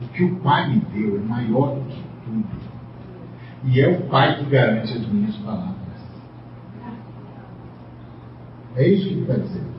O 0.00 0.08
que 0.08 0.24
o 0.24 0.36
Pai 0.36 0.70
me 0.70 0.80
deu 0.92 1.16
é 1.16 1.20
maior 1.20 1.74
do 1.74 1.84
que 1.86 2.02
tudo. 2.24 2.48
E 3.64 3.80
é 3.80 3.88
o 3.88 4.02
Pai 4.08 4.38
que 4.38 4.44
garante 4.44 4.92
as 4.92 5.06
minhas 5.08 5.36
palavras. 5.38 5.76
É 8.76 8.88
isso 8.88 9.08
que 9.08 9.14
ele 9.14 9.20
está 9.22 9.34
dizendo. 9.34 9.70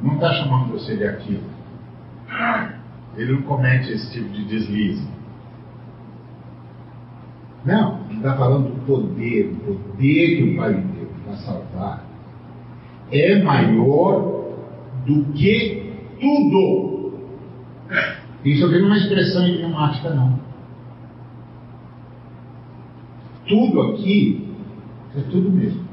Não 0.00 0.14
está 0.14 0.32
chamando 0.32 0.72
você 0.72 0.96
de 0.96 1.04
aquilo. 1.04 1.54
Ele 3.16 3.32
não 3.32 3.42
comete 3.42 3.92
esse 3.92 4.12
tipo 4.12 4.28
de 4.30 4.44
deslize. 4.44 5.08
Não, 7.64 8.00
ele 8.08 8.16
está 8.16 8.36
falando 8.36 8.74
do 8.74 8.86
poder, 8.86 9.54
poder 9.64 10.36
que 10.36 10.52
o 10.52 10.56
Pai 10.56 10.74
me 10.74 10.82
deu 10.92 11.08
para 11.24 11.36
salvar 11.36 12.14
é 13.10 13.42
maior 13.42 14.33
do 15.06 15.24
que 15.32 15.92
tudo. 16.20 17.12
Isso 18.44 18.66
aqui 18.66 18.78
não 18.78 18.84
é 18.84 18.86
uma 18.86 18.96
expressão 18.98 19.46
idiomática, 19.46 20.10
não. 20.10 20.38
Tudo 23.46 23.80
aqui 23.82 24.48
é 25.16 25.20
tudo 25.30 25.50
mesmo. 25.50 25.84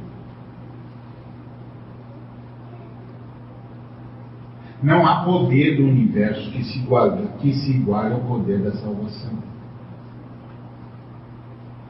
Não 4.82 5.06
há 5.06 5.24
poder 5.24 5.78
do 5.78 5.84
universo 5.84 6.50
que 6.52 6.64
se 6.64 6.80
iguale, 6.80 7.28
que 7.40 7.54
se 7.54 7.72
iguale 7.72 8.16
ao 8.16 8.22
poder 8.22 8.60
da 8.60 8.72
salvação. 8.72 9.52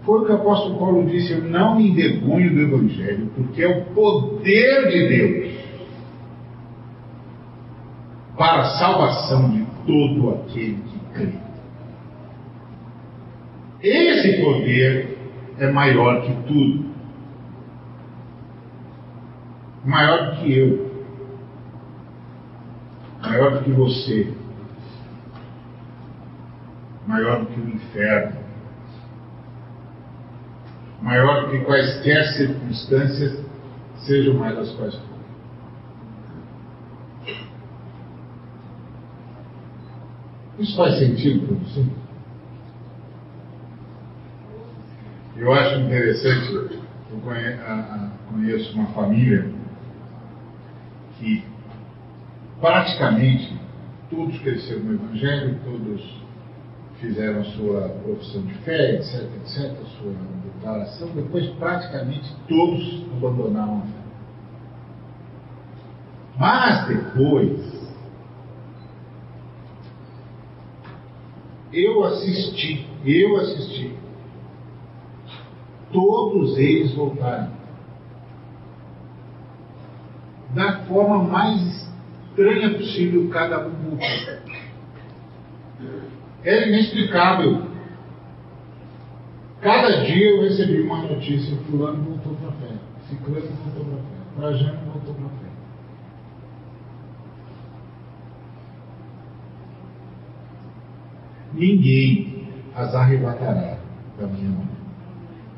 Foi 0.03 0.19
o 0.19 0.26
que 0.26 0.32
o 0.32 0.36
apóstolo 0.36 0.78
Paulo 0.78 1.05
disse: 1.05 1.32
Eu 1.32 1.43
não 1.43 1.78
me 1.78 1.89
envergonho 1.89 2.53
do 2.53 2.61
Evangelho, 2.61 3.32
porque 3.36 3.63
é 3.63 3.67
o 3.67 3.86
poder 3.93 4.89
de 4.89 5.07
Deus 5.07 5.50
para 8.41 8.61
a 8.61 8.79
salvação 8.79 9.51
de 9.51 9.63
todo 9.85 10.31
aquele 10.31 10.81
que 10.81 10.99
crê. 11.13 11.33
Esse 13.83 14.41
poder 14.43 15.15
é 15.59 15.71
maior 15.71 16.23
que 16.23 16.33
tudo, 16.47 16.89
maior 19.85 20.31
do 20.31 20.37
que 20.37 20.57
eu, 20.57 20.91
maior 23.21 23.51
do 23.51 23.63
que 23.63 23.71
você, 23.73 24.33
maior 27.05 27.41
do 27.41 27.45
que 27.45 27.59
o 27.59 27.69
inferno, 27.69 28.39
maior 30.99 31.45
do 31.45 31.51
que 31.51 31.59
quaisquer 31.59 32.23
circunstâncias, 32.37 33.39
sejam 33.97 34.33
mais 34.33 34.57
as 34.57 34.71
quais 34.71 34.95
forem. 34.95 35.11
Isso 40.59 40.75
faz 40.75 40.99
sentido 40.99 41.47
para 41.47 41.55
você? 41.57 41.85
Eu 45.37 45.51
acho 45.53 45.79
interessante, 45.79 46.53
eu 46.53 47.19
conheço 48.29 48.73
uma 48.75 48.87
família 48.87 49.49
que 51.17 51.43
praticamente 52.59 53.59
todos 54.09 54.37
cresceram 54.39 54.83
no 54.83 54.93
Evangelho, 54.93 55.59
todos 55.63 56.21
fizeram 56.99 57.41
a 57.41 57.45
sua 57.45 57.89
profissão 58.03 58.43
de 58.43 58.53
fé, 58.59 58.95
etc, 58.95 59.23
etc, 59.37 59.71
a 59.81 59.85
sua 59.97 60.13
declaração, 60.43 61.07
depois 61.15 61.49
praticamente 61.55 62.31
todos 62.47 63.05
abandonaram 63.17 63.79
a 63.79 63.81
fé. 63.81 64.01
Mas 66.37 66.87
depois, 66.87 67.70
eu 71.74 72.03
assisti, 72.03 72.86
eu 73.05 73.38
assisti, 73.38 73.93
todos 75.91 76.57
eles 76.57 76.93
voltaram. 76.93 77.51
Da 80.53 80.80
forma 80.82 81.24
mais 81.24 81.89
estranha 82.30 82.74
possível, 82.78 83.30
cada 83.30 83.65
um 83.65 83.72
voltou. 83.72 83.99
É 86.43 86.67
inexplicável. 86.67 87.72
Cada 89.61 90.03
dia 90.03 90.32
eu 90.32 90.41
recebi 90.41 90.82
uma 90.82 91.03
notícia: 91.03 91.55
Fulano 91.69 92.03
voltou 92.03 92.34
para 92.36 92.49
a 92.49 92.51
fé, 92.53 92.76
Ciclano 93.07 93.47
voltou 93.63 93.86
para 93.86 93.93
a 93.93 94.01
fé, 94.01 94.57
Trajano 94.57 94.91
voltou 94.91 95.13
para 95.13 95.26
a 95.26 95.30
fé. 95.30 95.50
Ninguém 101.53 102.47
as 102.75 102.93
arrebatará 102.95 103.77
da 104.19 104.27
minha 104.27 104.49
mão. 104.49 104.71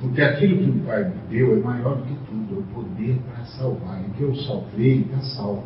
Porque 0.01 0.21
aquilo 0.21 0.57
que 0.57 0.79
o 0.79 0.85
Pai 0.85 1.03
me 1.05 1.15
deu 1.29 1.57
é 1.57 1.59
maior 1.61 1.95
do 1.95 2.03
que 2.03 2.15
tudo, 2.25 2.55
é 2.55 2.59
o 2.59 2.63
poder 2.73 3.19
para 3.19 3.45
salvar. 3.45 4.01
E 4.01 4.09
que 4.11 4.21
eu 4.23 4.35
salvei 4.35 5.01
está 5.01 5.21
salvo. 5.21 5.63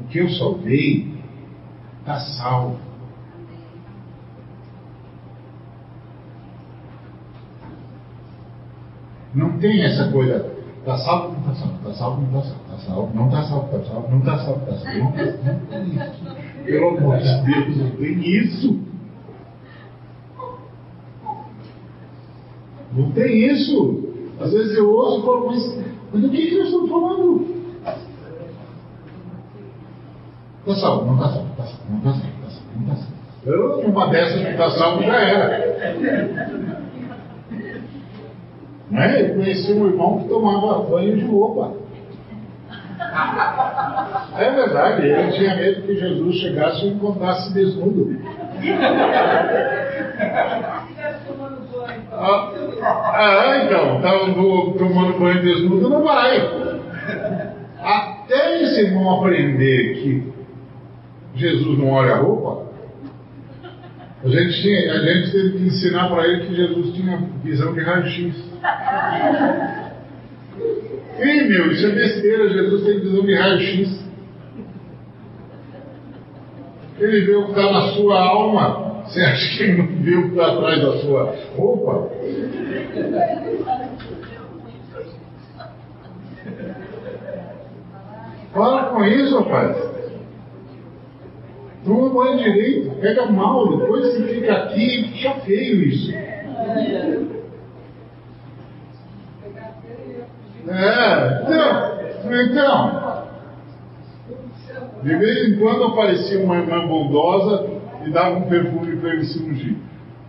O 0.00 0.04
que 0.04 0.18
eu 0.18 0.28
salvei 0.30 1.18
está 2.00 2.20
salvo. 2.20 2.78
Não 9.34 9.58
tem 9.58 9.82
essa 9.84 10.10
coisa, 10.10 10.52
está 10.78 10.96
salvo, 10.98 11.32
não 11.32 11.52
está 11.52 11.54
salvo, 11.54 11.76
está 11.76 11.92
salvo, 11.92 12.20
não 12.22 12.38
está 12.40 12.42
salvo, 12.48 12.64
está 12.64 12.78
salvo, 12.78 13.14
não 13.14 13.26
está 13.26 13.42
salvo, 13.44 13.76
está 13.76 13.84
salvo, 13.84 14.10
não 14.10 14.18
está 14.18 14.38
salvo, 14.38 14.60
está 14.62 14.78
salvo. 14.78 14.98
Não 14.98 15.66
tem 15.66 15.88
isso. 15.94 16.47
Pelo 16.68 16.98
amor 16.98 17.16
de 17.16 17.24
Deus, 17.46 17.76
não 17.78 17.90
tem 17.92 18.28
isso. 18.28 18.78
Não 22.92 23.10
tem 23.12 23.46
isso. 23.46 24.04
Às 24.38 24.52
vezes 24.52 24.76
eu 24.76 24.90
ouço 24.90 25.20
e 25.20 25.24
falo, 25.24 25.46
mas, 25.46 25.78
mas 26.12 26.22
do 26.22 26.28
que, 26.28 26.46
que 26.46 26.58
nós 26.58 26.66
estamos 26.66 26.90
falando? 26.90 27.58
Está 30.60 30.74
salvo, 30.74 31.06
não 31.06 31.14
está 31.14 31.28
salvo, 31.32 31.50
está 31.52 31.64
salvo, 31.64 31.90
não 31.90 31.98
está 31.98 32.12
salvo, 32.12 32.28
está 32.28 32.50
salvo, 32.50 32.66
não 32.76 32.82
está 32.82 32.96
salvo. 32.96 33.18
Eu, 33.46 33.80
uma 33.88 34.10
dessas 34.10 34.42
que 34.42 34.50
está 34.50 34.70
salvo 34.72 35.02
já 35.02 35.20
era. 35.22 35.94
Não 38.90 39.02
é? 39.02 39.22
Eu 39.22 39.34
conheci 39.36 39.72
um 39.72 39.86
irmão 39.88 40.18
que 40.18 40.28
tomava 40.28 40.82
banho 40.82 41.16
de 41.16 41.24
roupa. 41.24 41.72
É 44.36 44.50
verdade, 44.50 45.06
ele 45.06 45.32
tinha 45.32 45.56
medo 45.56 45.82
que 45.82 45.98
Jesus 45.98 46.36
chegasse 46.36 46.86
e 46.86 46.88
encontrasse 46.88 47.52
desnudo. 47.52 48.16
Ah, 52.12 52.52
ah, 52.82 53.64
então, 53.64 53.96
estava 53.96 54.18
tomando 54.78 55.18
banho 55.18 55.42
desnudo, 55.42 55.88
não 55.88 56.02
vai. 56.02 56.36
Até 57.80 58.62
esse 58.62 58.80
irmão 58.82 59.18
aprender 59.18 59.94
que 59.94 60.32
Jesus 61.34 61.78
não 61.78 61.90
olha 61.90 62.14
a 62.14 62.18
roupa, 62.18 62.68
a 64.24 64.28
gente, 64.28 64.60
tinha, 64.60 64.92
a 64.92 64.98
gente 64.98 65.30
teve 65.30 65.58
que 65.58 65.66
ensinar 65.66 66.08
para 66.08 66.26
ele 66.26 66.46
que 66.46 66.54
Jesus 66.54 66.94
tinha 66.94 67.18
visão 67.42 67.72
de 67.72 67.80
raio-x. 67.80 68.34
Ih, 71.18 71.48
meu, 71.48 71.72
isso 71.72 71.86
é 71.86 71.90
besteira, 71.90 72.48
Jesus 72.48 72.84
tem 72.84 73.00
visão 73.00 73.24
de 73.24 73.34
raio-x. 73.34 74.04
Ele 77.00 77.20
vê 77.22 77.34
o 77.34 77.44
que 77.46 77.50
está 77.50 77.72
na 77.72 77.80
sua 77.92 78.20
alma. 78.20 79.02
Você 79.04 79.20
acha 79.20 79.56
que 79.56 79.62
ele 79.64 79.82
não 79.82 80.02
vê 80.02 80.16
o 80.16 80.22
que 80.22 80.28
está 80.28 80.52
atrás 80.52 80.80
da 80.80 80.98
sua 80.98 81.34
roupa? 81.56 82.10
Fala 88.52 88.84
com 88.84 89.04
isso, 89.04 89.38
rapaz. 89.38 89.76
Toma 91.84 92.10
banho 92.10 92.38
direito, 92.38 92.90
pega 93.00 93.26
mal, 93.26 93.78
depois 93.78 94.04
você 94.04 94.22
fica 94.34 94.52
aqui, 94.52 95.10
fica 95.12 95.34
feio 95.40 95.82
isso. 95.82 96.12
É, 100.68 101.42
então, 101.42 101.98
então, 102.24 103.26
de 105.02 105.16
vez 105.16 105.48
em 105.48 105.58
quando 105.58 105.84
aparecia 105.84 106.44
uma 106.44 106.56
irmã 106.58 106.86
bondosa 106.86 107.70
e 108.04 108.10
dava 108.10 108.36
um 108.36 108.48
perfume 108.48 108.96
para 108.96 109.10
ele 109.10 109.24
se 109.24 109.38
ungir. 109.38 109.76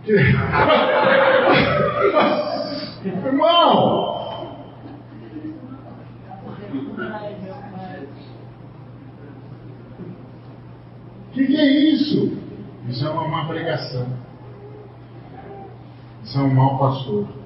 Que... 0.04 0.12
Irmão! 3.04 4.10
O 11.28 11.32
que, 11.32 11.46
que 11.46 11.56
é 11.56 11.92
isso? 11.92 12.40
pregação. 13.50 14.06
Isso 16.22 16.38
é 16.38 16.42
um 16.42 16.54
mau 16.54 16.78
pastor. 16.78 17.39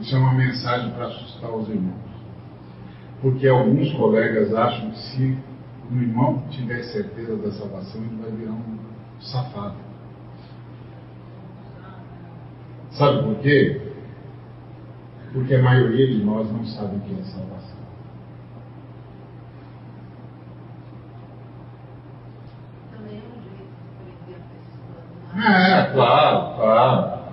Isso 0.00 0.14
é 0.14 0.18
uma 0.18 0.34
mensagem 0.34 0.90
para 0.90 1.06
assustar 1.06 1.50
os 1.50 1.68
irmãos. 1.68 2.04
Porque 3.22 3.48
alguns 3.48 3.92
colegas 3.94 4.52
acham 4.54 4.90
que 4.90 4.98
se 4.98 5.38
o 5.90 5.94
irmão 5.94 6.42
tiver 6.50 6.82
certeza 6.82 7.36
da 7.36 7.50
salvação, 7.52 8.02
ele 8.02 8.20
vai 8.20 8.30
virar 8.32 8.52
um 8.52 8.78
safado. 9.20 9.76
Sabe 12.90 13.22
por 13.22 13.36
quê? 13.40 13.92
Porque 15.32 15.54
a 15.54 15.62
maioria 15.62 16.06
de 16.06 16.22
nós 16.22 16.50
não 16.52 16.64
sabe 16.64 16.96
o 16.96 17.00
que 17.00 17.12
é 17.12 17.24
salvação. 17.24 17.78
Também 22.92 23.16
é 23.16 23.22
um 23.22 23.42
jeito 23.42 23.66
de 23.66 24.12
prender 24.22 24.36
a 24.36 24.44
pessoa. 25.34 25.88
É, 25.88 25.92
claro, 25.92 26.56
claro. 26.56 27.24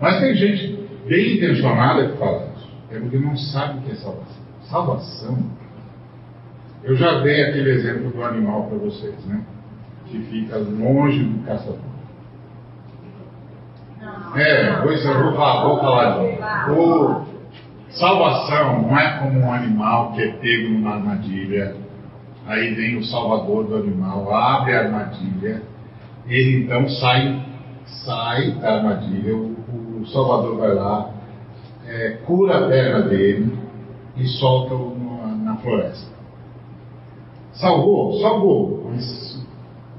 Mas 0.00 0.20
tem 0.20 0.34
gente 0.34 0.71
bem 1.12 1.36
intencionada 1.36 2.08
que 2.08 2.16
fala 2.16 2.48
isso. 2.56 2.72
É 2.90 2.98
porque 2.98 3.18
não 3.18 3.36
sabe 3.36 3.78
o 3.78 3.82
que 3.82 3.92
é 3.92 3.94
salvação. 3.96 4.42
Salvação. 4.62 5.38
Eu 6.82 6.96
já 6.96 7.20
dei 7.20 7.42
aquele 7.44 7.70
exemplo 7.70 8.10
do 8.10 8.24
animal 8.24 8.64
para 8.64 8.78
vocês, 8.78 9.14
né? 9.26 9.42
Que 10.06 10.18
fica 10.22 10.56
longe 10.56 11.22
do 11.22 11.44
caçador. 11.44 11.92
É, 14.34 14.80
pois 14.82 15.04
eu 15.04 15.22
vou 15.22 15.32
falar, 15.34 15.68
vou 15.68 15.78
falar. 15.78 16.72
O 16.72 17.26
salvação 17.90 18.82
não 18.82 18.98
é 18.98 19.18
como 19.18 19.40
um 19.40 19.52
animal 19.52 20.12
que 20.12 20.22
é 20.22 20.32
pego 20.32 20.70
numa 20.70 20.94
armadilha, 20.94 21.76
aí 22.46 22.74
vem 22.74 22.96
o 22.96 23.04
salvador 23.04 23.64
do 23.66 23.76
animal, 23.76 24.34
abre 24.34 24.74
a 24.74 24.80
armadilha, 24.84 25.62
ele 26.26 26.64
então 26.64 26.88
sai, 26.88 27.42
sai 27.84 28.52
da 28.52 28.76
armadilha, 28.76 29.36
o, 29.36 29.51
o 30.02 30.06
salvador 30.06 30.56
vai 30.56 30.74
lá, 30.74 31.10
é, 31.86 32.18
cura 32.26 32.58
a 32.58 32.68
perna 32.68 33.02
dele 33.02 33.58
e 34.16 34.26
solta-o 34.26 34.96
na, 34.98 35.26
na 35.36 35.56
floresta. 35.56 36.12
Salvou? 37.54 38.20
Salvou, 38.20 38.90
mas 38.90 39.46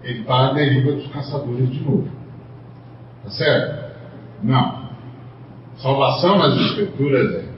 ele 0.04 0.22
está 0.22 0.50
à 0.50 0.54
deriva 0.54 0.92
dos 0.92 1.08
caçadores 1.08 1.70
de 1.70 1.84
novo. 1.84 2.08
Tá 3.24 3.30
certo? 3.30 3.96
Não. 4.44 4.84
Salvação 5.78 6.38
nas 6.38 6.56
escrituras 6.56 7.36
é 7.36 7.54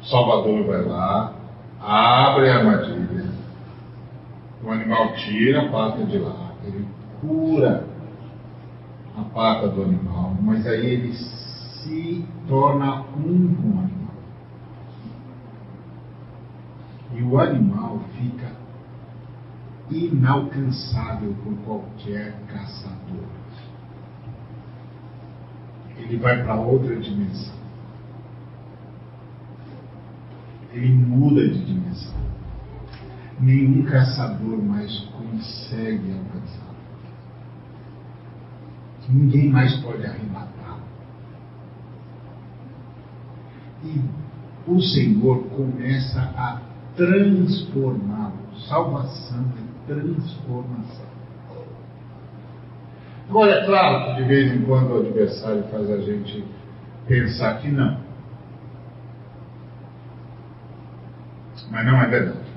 o 0.00 0.04
Salvador 0.04 0.64
vai 0.64 0.82
lá, 0.84 1.34
abre 1.80 2.48
a 2.48 2.58
armadilha, 2.58 3.26
o 4.62 4.70
animal 4.70 5.12
tira 5.14 5.62
a 5.62 5.68
pata 5.68 6.04
de 6.04 6.18
lá, 6.18 6.52
ele 6.64 6.86
cura 7.20 7.84
pata 9.38 9.68
do 9.68 9.84
animal, 9.84 10.36
mas 10.42 10.66
aí 10.66 10.84
ele 10.84 11.12
se 11.12 12.26
torna 12.48 13.02
um 13.16 13.54
com 13.54 13.68
o 13.68 13.78
animal. 13.78 14.14
E 17.14 17.22
o 17.22 17.38
animal 17.38 18.00
fica 18.16 18.50
inalcançável 19.92 21.36
por 21.44 21.54
qualquer 21.58 22.34
caçador. 22.48 23.28
Ele 25.96 26.16
vai 26.16 26.42
para 26.42 26.56
outra 26.56 26.96
dimensão. 26.96 27.54
Ele 30.72 30.92
muda 30.92 31.48
de 31.48 31.64
dimensão. 31.64 32.18
Nenhum 33.38 33.84
caçador 33.84 34.60
mais 34.60 34.98
consegue 35.16 36.10
alcançá-lo. 39.08 39.14
Ninguém 39.14 39.50
mais 39.50 39.76
pode 39.80 40.04
arrebatá-lo. 40.04 40.82
E 43.84 44.00
o 44.66 44.80
Senhor 44.80 45.44
começa 45.50 46.20
a 46.36 46.60
transformá-lo. 46.96 48.38
Salvação 48.68 49.52
é 49.56 49.86
transformação. 49.86 51.08
Agora, 53.28 53.52
é 53.52 53.66
claro 53.66 54.06
que 54.06 54.22
de 54.22 54.28
vez 54.28 54.52
em 54.52 54.64
quando 54.64 54.90
o 54.90 55.00
adversário 55.00 55.62
faz 55.64 55.90
a 55.90 55.98
gente 56.00 56.44
pensar 57.06 57.60
que 57.60 57.68
não. 57.68 58.08
Mas 61.70 61.86
não 61.86 62.00
é 62.00 62.08
verdade. 62.08 62.48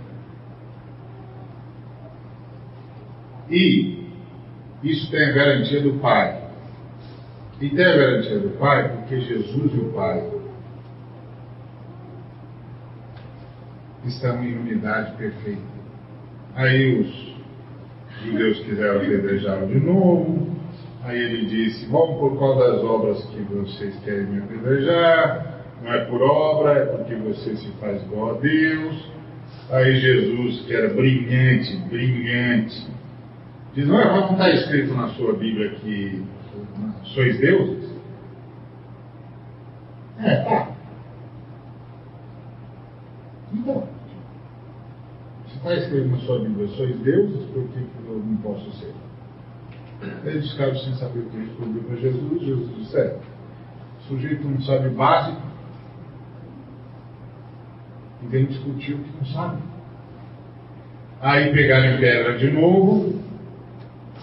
E 3.49 4.07
isso 4.81 5.11
tem 5.11 5.25
a 5.25 5.31
garantia 5.33 5.81
do 5.81 5.99
Pai. 5.99 6.40
E 7.61 7.69
tem 7.69 7.85
a 7.85 7.95
garantia 7.95 8.39
do 8.39 8.57
Pai 8.57 8.89
porque 8.89 9.21
Jesus 9.21 9.71
e 9.71 9.77
o 9.77 9.93
Pai 9.93 10.27
estão 14.03 14.43
em 14.43 14.57
unidade 14.57 15.15
perfeita. 15.15 15.61
Aí 16.55 16.99
os 16.99 17.35
judeus 18.25 18.59
quiseram 18.61 18.97
apedrejá-lo 18.97 19.67
de 19.67 19.79
novo. 19.79 20.57
Aí 21.03 21.19
ele 21.19 21.45
disse: 21.45 21.85
Vamos 21.85 22.17
por 22.19 22.39
causa 22.39 22.71
das 22.71 22.83
obras 22.83 23.23
que 23.25 23.41
vocês 23.41 23.95
querem 24.03 24.25
me 24.25 24.39
apedrejar. 24.39 25.61
Não 25.83 25.93
é 25.93 26.05
por 26.05 26.21
obra, 26.21 26.79
é 26.79 26.85
porque 26.85 27.13
você 27.15 27.55
se 27.57 27.71
faz 27.79 28.01
igual 28.01 28.37
a 28.37 28.39
Deus. 28.39 29.11
Aí 29.69 29.99
Jesus, 29.99 30.61
que 30.61 30.73
era 30.73 30.91
brilhante, 30.95 31.75
brilhante, 31.89 32.87
diz: 33.75 33.87
Não, 33.87 34.01
é, 34.01 34.05
não 34.05 34.31
está 34.31 34.49
escrito 34.49 34.95
na 34.95 35.09
sua 35.09 35.33
Bíblia 35.33 35.69
que 35.75 36.23
sois 37.03 37.39
deuses? 37.39 37.91
É, 40.19 40.35
tá. 40.43 40.71
Então, 43.53 43.87
se 45.47 45.57
está 45.57 45.75
escrito 45.75 46.07
na 46.07 46.17
sua 46.19 46.39
Bíblia, 46.39 46.67
sois 46.69 46.97
deuses, 46.99 47.45
por 47.51 47.67
que 47.69 47.79
eu 48.07 48.17
não 48.17 48.37
posso 48.37 48.71
ser? 48.79 48.93
Eles 50.23 50.51
ficaram 50.51 50.75
sem 50.75 50.95
saber 50.95 51.19
o 51.19 51.29
que 51.29 51.37
responder 51.37 51.79
para 51.81 51.95
Jesus. 51.97 52.41
Jesus 52.41 52.77
disse: 52.77 52.97
é, 52.97 53.19
o 53.99 54.03
sujeito 54.07 54.47
não 54.47 54.61
sabe 54.61 54.89
básico 54.89 55.41
e 58.23 58.27
vem 58.27 58.45
discutir 58.45 58.93
o 58.93 58.99
que 58.99 59.17
não 59.17 59.25
sabe. 59.25 59.61
Aí 61.19 61.53
pegaram 61.53 61.99
pedra 61.99 62.37
de 62.37 62.51
novo, 62.51 63.21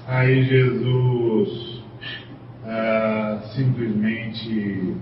aí 0.06 0.42
Jesus 0.42 1.77
ah, 2.78 3.40
simplesmente 3.54 4.96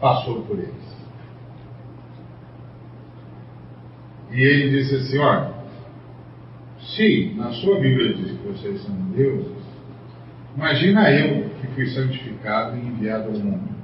passou 0.00 0.42
por 0.42 0.58
eles. 0.58 0.94
E 4.30 4.42
ele 4.42 4.78
disse 4.78 4.96
assim: 4.96 5.18
olha, 5.18 5.54
se 6.78 7.34
na 7.36 7.52
sua 7.52 7.78
Bíblia 7.78 8.14
diz 8.14 8.32
que 8.32 8.48
vocês 8.48 8.82
são 8.82 8.94
deuses, 9.12 9.64
imagina 10.56 11.10
eu 11.10 11.48
que 11.60 11.66
fui 11.68 11.86
santificado 11.86 12.76
e 12.76 12.80
enviado 12.80 13.30
ao 13.30 13.38
mundo. 13.38 13.74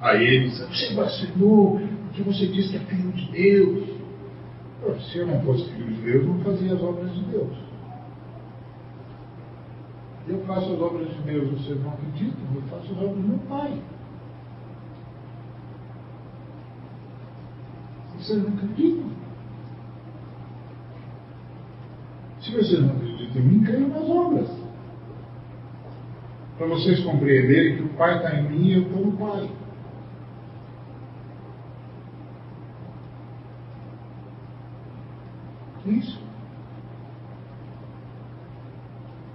Aí 0.00 0.24
ele 0.24 0.48
disse: 0.48 0.64
Você 0.64 0.94
vacilou, 0.94 1.80
porque 2.06 2.22
você 2.22 2.46
disse 2.48 2.70
que 2.70 2.76
é 2.76 2.80
filho 2.80 3.12
de 3.12 3.30
Deus. 3.32 3.95
Se 5.00 5.18
eu 5.18 5.26
não 5.26 5.40
fosse 5.42 5.64
filho 5.72 5.94
de 5.94 6.02
Deus, 6.02 6.26
não 6.26 6.38
fazia 6.40 6.74
as 6.74 6.82
obras 6.82 7.14
de 7.14 7.20
Deus. 7.24 7.56
Eu 10.28 10.40
faço 10.44 10.72
as 10.72 10.80
obras 10.80 11.08
de 11.08 11.22
Deus, 11.22 11.50
vocês 11.52 11.80
não 11.82 11.90
acreditam, 11.90 12.44
eu 12.54 12.62
faço 12.62 12.92
as 12.92 12.98
obras 12.98 13.16
do 13.16 13.28
meu 13.28 13.38
Pai. 13.48 13.80
Vocês 18.18 18.42
não 18.42 18.54
acreditam? 18.54 19.10
Se 22.40 22.50
vocês 22.52 22.80
não 22.80 22.96
acreditam 22.96 23.42
em 23.42 23.44
mim, 23.44 23.64
creiam 23.64 23.88
nas 23.88 24.08
obras. 24.08 24.50
Para 26.58 26.66
vocês 26.68 27.00
compreenderem 27.04 27.76
que 27.76 27.82
o 27.82 27.88
Pai 27.90 28.16
está 28.16 28.34
em 28.34 28.48
mim 28.48 28.66
e 28.66 28.72
eu 28.72 28.82
estou 28.82 29.06
no 29.06 29.12
Pai. 29.12 29.48
Isso. 35.86 36.20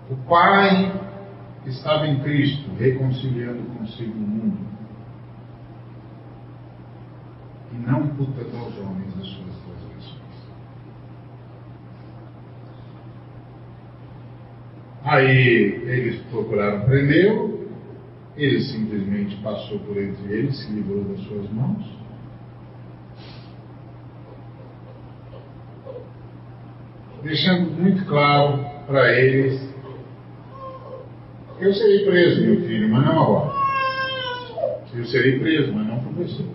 O 0.09 0.15
Pai 0.27 0.91
estava 1.65 2.05
em 2.07 2.19
Cristo, 2.21 2.69
reconciliando 2.77 3.63
consigo 3.77 4.11
o 4.11 4.21
mundo 4.21 4.71
e 7.71 7.75
não 7.75 8.05
imputando 8.05 8.57
aos 8.57 8.77
homens 8.77 9.13
as 9.19 9.27
suas 9.27 9.55
transgressões. 9.63 10.21
Aí 15.03 15.29
eles 15.87 16.21
procuraram 16.23 16.81
prendê-lo, 16.81 17.69
ele 18.35 18.59
simplesmente 18.61 19.37
passou 19.37 19.79
por 19.79 19.97
entre 19.97 20.33
eles, 20.33 20.59
se 20.59 20.73
livrou 20.73 21.05
das 21.05 21.21
suas 21.21 21.49
mãos, 21.51 22.00
deixando 27.23 27.71
muito 27.71 28.05
claro 28.05 28.63
para 28.87 29.11
eles: 29.11 29.71
eu 31.59 31.73
serei 31.73 32.05
preso, 32.05 32.41
meu 32.41 32.61
filho, 32.61 32.89
mas 32.89 33.05
não 33.05 33.21
agora. 33.21 33.61
Eu 34.93 35.05
serei 35.05 35.39
preso, 35.39 35.73
mas 35.73 35.87
não 35.87 36.01
você. 36.13 36.45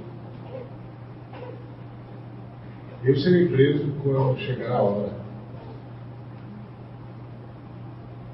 Eu 3.02 3.16
serei 3.16 3.48
preso 3.48 3.92
quando 4.02 4.38
chegar 4.38 4.72
a 4.72 4.82
hora. 4.82 5.12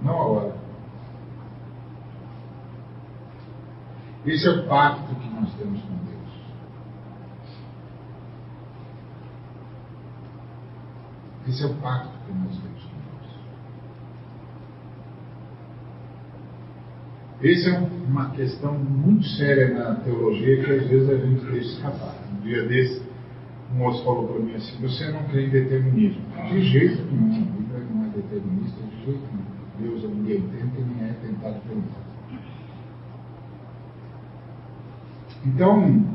Não 0.02 0.20
agora. 0.20 0.56
Esse 4.26 4.46
é 4.46 4.50
o 4.50 4.66
pacto 4.66 5.14
que 5.14 5.28
nós 5.28 5.52
temos 5.54 5.80
com 5.82 5.94
Deus. 5.94 6.12
Esse 11.52 11.64
é 11.64 11.66
o 11.66 11.74
pacto 11.74 12.08
que 12.24 12.32
nós 12.32 12.58
temos 12.62 12.82
com 12.82 12.96
Deus. 17.42 17.58
Essa 17.58 17.68
é 17.68 17.78
uma 18.08 18.30
questão 18.30 18.72
muito 18.72 19.26
séria 19.26 19.74
na 19.74 19.96
teologia 19.96 20.64
que 20.64 20.72
às 20.72 20.88
vezes 20.88 21.10
a 21.10 21.16
gente 21.18 21.44
deixa 21.44 21.74
escapar. 21.74 22.14
Um 22.32 22.40
dia 22.40 22.66
desse, 22.66 23.02
um 23.70 23.76
moço 23.76 24.02
falou 24.02 24.28
para 24.28 24.38
mim 24.38 24.54
assim: 24.54 24.80
Você 24.80 25.10
não 25.10 25.24
crê 25.24 25.48
em 25.48 25.50
determinismo? 25.50 26.22
De 26.48 26.62
jeito 26.62 27.02
nenhum. 27.12 27.42
A 27.42 27.44
Bíblia 27.44 27.80
não 27.92 28.04
é 28.06 28.08
determinista, 28.08 28.80
de 28.86 29.04
jeito 29.04 29.20
nenhum. 29.30 29.52
Deus 29.78 30.04
a 30.06 30.08
ninguém 30.08 30.40
tenta 30.40 30.80
e 30.80 30.84
nem 30.84 31.04
é 31.06 31.12
tentado 31.20 31.60
por 31.68 31.76
nós. 31.76 32.02
Então, 35.44 36.11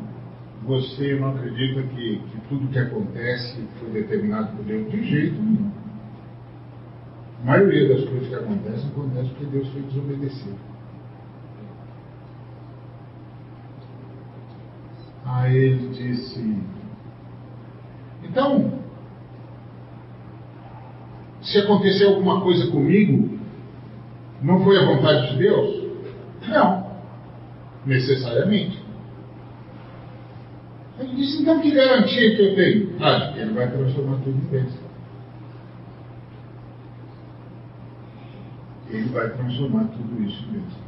você 0.68 1.16
não 1.16 1.30
acredita 1.30 1.82
que, 1.82 2.20
que 2.20 2.42
tudo 2.50 2.68
que 2.68 2.78
acontece 2.78 3.66
foi 3.80 3.90
determinado 3.90 4.56
por 4.58 4.66
Deus? 4.66 4.92
De 4.92 5.02
jeito 5.02 5.42
nenhum. 5.42 5.72
A 7.42 7.46
maioria 7.46 7.88
das 7.88 8.04
coisas 8.10 8.28
que 8.28 8.36
acontecem 8.36 8.90
acontece 8.90 9.30
porque 9.30 9.46
Deus 9.46 9.70
foi 9.70 9.82
desobedecido. 9.84 10.58
Aí 15.26 15.56
ele 15.56 15.88
disse: 15.90 16.64
Então, 18.24 18.80
se 21.42 21.60
acontecer 21.60 22.06
alguma 22.06 22.42
coisa 22.42 22.70
comigo, 22.72 23.40
não 24.42 24.64
foi 24.64 24.78
a 24.78 24.86
vontade 24.86 25.32
de 25.32 25.38
Deus? 25.38 25.88
Não, 26.48 26.92
necessariamente. 27.86 28.87
Então 31.18 31.60
que 31.60 31.72
garantia 31.72 32.36
que 32.36 32.42
eu 32.44 32.56
tenho? 32.56 32.96
Ah, 33.02 33.34
ele 33.36 33.54
vai 33.54 33.72
transformar 33.72 34.18
tudo 34.18 34.38
em 34.38 34.50
bênção. 34.52 34.88
Ele 38.90 39.10
vai 39.10 39.30
transformar 39.32 39.86
tudo 39.86 40.24
isso 40.24 40.46
em 40.46 40.52
bênção. 40.52 40.88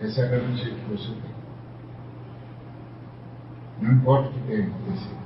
Essa 0.00 0.20
é 0.20 0.24
a 0.26 0.28
garantia 0.28 0.74
que 0.74 0.90
você 0.90 1.08
tem. 1.08 1.36
Não 3.82 3.94
importa 3.94 4.28
o 4.28 4.32
que 4.32 4.46
tenha 4.46 4.68
acontecido. 4.68 5.16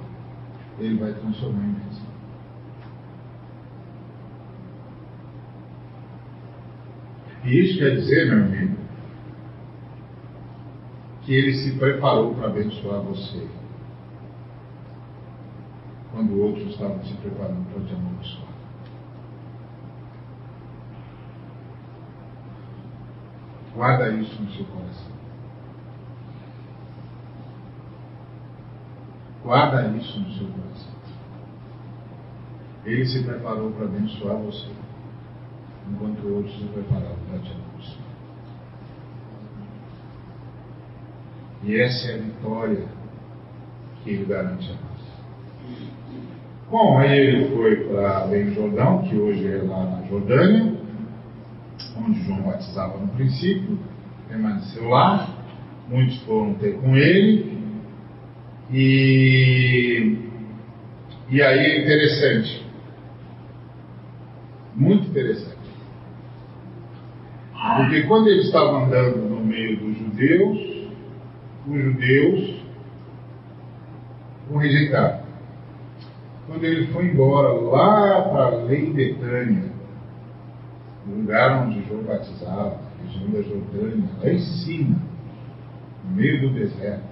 Ele 0.78 0.96
vai 0.96 1.12
transformar 1.12 1.62
em 1.62 1.72
bênção. 1.72 2.10
E 7.44 7.60
isso 7.60 7.78
quer 7.78 7.96
dizer, 7.96 8.26
meu 8.28 8.44
amigo, 8.44 8.79
que 11.22 11.34
ele 11.34 11.54
se 11.54 11.78
preparou 11.78 12.34
para 12.34 12.48
abençoar 12.48 13.00
você. 13.02 13.46
Quando 16.12 16.40
outros 16.40 16.70
estavam 16.70 17.02
se 17.04 17.14
preparando 17.14 17.72
para 17.72 17.84
te 17.84 17.94
amaldiçoar. 17.94 18.50
Guarda 23.74 24.10
isso 24.10 24.42
no 24.42 24.50
seu 24.50 24.64
coração. 24.66 25.12
Guarda 29.44 29.96
isso 29.96 30.20
no 30.20 30.32
seu 30.32 30.46
coração. 30.48 30.92
Ele 32.84 33.06
se 33.06 33.22
preparou 33.22 33.70
para 33.72 33.84
abençoar 33.84 34.36
você, 34.36 34.70
enquanto 35.88 36.26
outros 36.26 36.58
se 36.58 36.64
prepararam 36.64 37.16
para 37.28 37.38
te 37.38 37.52
amaldiçoar. 37.52 38.09
E 41.62 41.78
essa 41.78 42.12
é 42.12 42.14
a 42.14 42.18
vitória 42.18 42.84
que 44.02 44.10
ele 44.10 44.24
garante 44.24 44.70
a 44.70 44.74
nós. 44.74 44.90
Bom, 46.70 46.98
aí 46.98 47.18
ele 47.18 47.54
foi 47.54 47.76
para 47.88 48.26
Bem 48.28 48.54
Jordão, 48.54 49.02
que 49.02 49.16
hoje 49.16 49.46
é 49.46 49.62
lá 49.62 49.84
na 49.84 50.06
Jordânia, 50.06 50.72
onde 51.96 52.22
João 52.22 52.42
batizava 52.42 52.96
no 52.98 53.08
princípio, 53.08 53.78
permaneceu 54.28 54.88
lá, 54.88 55.28
muitos 55.88 56.18
foram 56.22 56.54
ter 56.54 56.80
com 56.80 56.96
ele, 56.96 57.60
e, 58.70 60.16
e 61.28 61.42
aí 61.42 61.58
é 61.58 61.82
interessante, 61.82 62.64
muito 64.76 65.08
interessante, 65.08 65.58
porque 67.76 68.02
quando 68.02 68.28
ele 68.28 68.42
estava 68.42 68.84
andando 68.84 69.28
no 69.28 69.44
meio 69.44 69.76
dos 69.76 69.98
judeus, 69.98 70.69
os 71.70 71.82
judeus 71.84 72.60
o 74.50 74.58
rejeitaram. 74.58 75.20
Quando 76.46 76.64
ele 76.64 76.88
foi 76.88 77.06
embora 77.06 77.52
lá 77.52 78.22
para 78.22 78.44
além 78.46 78.92
Betânia, 78.92 79.70
no 81.06 81.16
lugar 81.18 81.62
onde 81.62 81.86
João 81.86 82.02
batizava, 82.02 82.80
região 83.04 83.30
da 83.30 83.42
Jordânia, 83.42 84.08
lá 84.20 84.30
em 84.30 84.38
cima, 84.40 85.00
no 86.04 86.16
meio 86.16 86.40
do 86.40 86.54
deserto, 86.54 87.10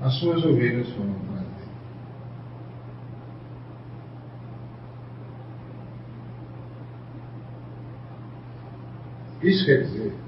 as 0.00 0.14
suas 0.18 0.42
ovelhas 0.44 0.88
foram 0.94 1.12
para 1.12 1.40
dele. 1.40 1.54
Isso 9.42 9.66
quer 9.66 9.82
dizer 9.82 10.24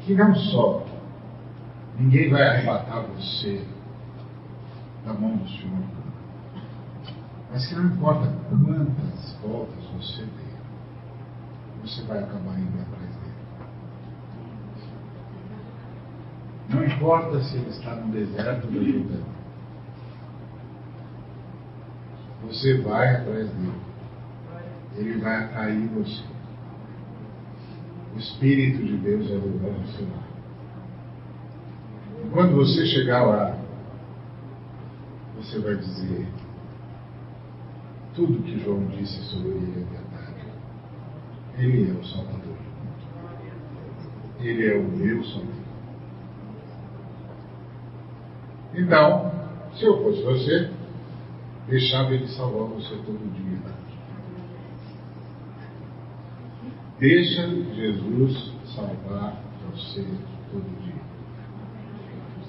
que 0.00 0.14
não 0.14 0.34
só 0.34 0.84
ninguém 1.98 2.30
vai 2.30 2.42
arrebatar 2.42 3.06
você 3.08 3.64
da 5.04 5.12
mão 5.12 5.36
do 5.36 5.48
Senhor, 5.48 5.84
mas 7.50 7.66
que 7.66 7.74
não 7.74 7.86
importa 7.86 8.32
quantas 8.48 9.36
voltas 9.42 9.84
você 9.96 10.22
der, 10.22 10.60
você 11.82 12.02
vai 12.02 12.18
acabar 12.18 12.58
indo 12.58 12.80
atrás 12.80 13.16
dele. 13.16 13.30
Não 16.68 16.84
importa 16.84 17.40
se 17.40 17.56
ele 17.56 17.70
está 17.70 17.96
no 17.96 18.12
deserto 18.12 18.66
da 18.66 18.72
Jordânia, 18.72 19.40
você 22.42 22.80
vai 22.80 23.16
atrás 23.16 23.50
dele. 23.50 23.80
Ele 24.96 25.20
vai 25.20 25.44
atrair 25.44 25.88
você. 25.88 26.29
O 28.14 28.18
Espírito 28.18 28.84
de 28.84 28.96
Deus 28.96 29.30
é 29.30 29.34
o 29.34 29.40
você 29.40 30.02
lá. 30.02 30.30
E 32.24 32.28
quando 32.30 32.56
você 32.56 32.86
chegar 32.86 33.24
lá, 33.24 33.56
você 35.36 35.58
vai 35.60 35.76
dizer: 35.76 36.26
tudo 38.14 38.42
que 38.42 38.58
João 38.58 38.86
disse 38.86 39.22
sobre 39.24 39.48
ele 39.48 39.72
é 39.72 39.84
verdade. 39.84 40.40
Ele 41.58 41.90
é 41.90 41.94
o 41.94 42.04
Salvador. 42.04 42.56
Ele 44.40 44.66
é 44.66 44.76
o 44.76 44.82
meu 44.82 45.24
Salvador. 45.24 45.60
Então, 48.74 49.32
se 49.74 49.84
eu 49.84 50.02
fosse 50.02 50.22
você, 50.22 50.70
deixava 51.68 52.14
ele 52.14 52.26
salvar 52.28 52.68
você 52.68 52.94
todo 53.04 53.32
dia. 53.34 53.89
Deixa 57.00 57.48
Jesus 57.74 58.52
salvar 58.76 59.42
você 59.70 60.04
todo 60.52 60.82
dia. 60.84 61.00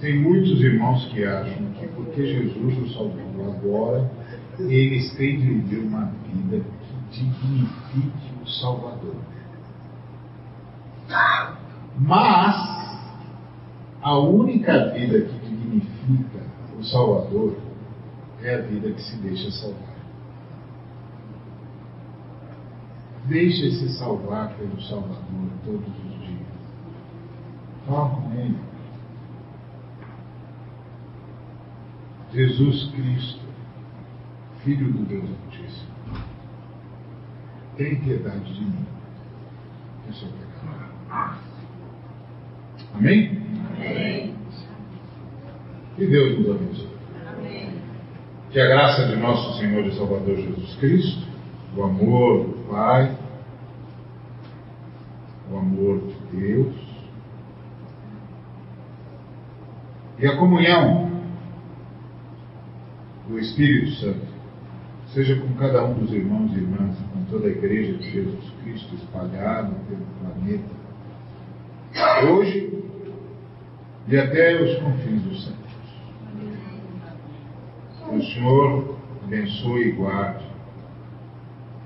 Tem 0.02 0.20
muitos 0.20 0.60
irmãos 0.62 1.06
que 1.06 1.24
acham 1.24 1.68
que 1.80 1.88
porque 1.88 2.28
Jesus 2.28 2.78
o 2.78 2.94
salvou 2.94 3.50
agora, 3.50 4.12
eles 4.60 5.14
têm 5.16 5.40
de 5.40 5.48
viver 5.48 5.88
uma 5.88 6.12
vida 6.28 6.66
que 7.12 7.24
dignifique 7.24 8.34
o 8.44 8.48
Salvador. 8.50 9.16
Mas 11.98 12.56
a 14.02 14.20
única 14.20 14.90
vida 14.90 15.22
que 15.22 15.40
dignifica 15.48 16.42
o 16.78 16.84
Salvador 16.84 17.56
é 18.44 18.56
a 18.56 18.62
vida 18.64 18.92
que 18.92 19.02
se 19.02 19.16
deixa 19.16 19.50
salvar. 19.52 19.91
Deixe-se 23.26 23.90
salvar 23.98 24.54
pelo 24.56 24.82
Salvador 24.82 25.50
todos 25.64 25.88
os 25.88 26.28
dias. 26.28 26.40
Fala 27.88 28.10
com 28.10 28.34
Ele. 28.34 28.72
Jesus 32.34 32.92
Cristo, 32.92 33.42
Filho 34.64 34.92
do 34.94 35.06
Deus 35.06 35.26
Altíssimo, 35.46 35.92
tem 37.78 38.00
piedade 38.00 38.54
de 38.54 38.62
mim, 38.62 38.86
que 40.06 40.14
sou 40.14 40.30
pecador. 40.30 41.36
Amém? 42.94 43.42
Amém. 43.76 44.36
Que 45.96 46.08
Deus 46.08 46.40
nos 46.40 46.56
abençoe. 46.56 46.90
Amém. 47.28 47.74
Que 48.52 48.60
a 48.60 48.68
graça 48.68 49.08
de 49.08 49.16
nosso 49.18 49.60
Senhor 49.60 49.86
e 49.86 49.96
Salvador 49.96 50.36
Jesus 50.36 50.76
Cristo, 50.76 51.31
o 51.76 51.84
amor 51.84 52.46
do 52.46 52.70
Pai, 52.70 53.18
o 55.50 55.58
amor 55.58 56.00
de 56.00 56.38
Deus 56.38 56.76
e 60.20 60.28
a 60.28 60.38
comunhão 60.38 61.10
do 63.28 63.40
Espírito 63.40 63.92
Santo 63.96 64.32
seja 65.14 65.36
com 65.42 65.54
cada 65.56 65.86
um 65.86 65.94
dos 65.94 66.14
irmãos 66.14 66.52
e 66.54 66.58
irmãs, 66.58 66.96
com 67.14 67.24
toda 67.26 67.48
a 67.48 67.52
Igreja 67.52 67.98
de 67.98 68.12
Jesus 68.12 68.50
Cristo 68.62 68.96
espalhada 68.96 69.74
pelo 69.88 70.06
planeta, 70.20 70.72
hoje 72.30 72.84
e 74.08 74.18
até 74.18 74.62
os 74.62 74.76
confins 74.80 75.24
dos. 75.24 75.62
Que 78.06 78.16
o 78.16 78.24
Senhor 78.24 78.98
abençoe 79.24 79.90
e 79.90 79.92
guarde 79.92 80.51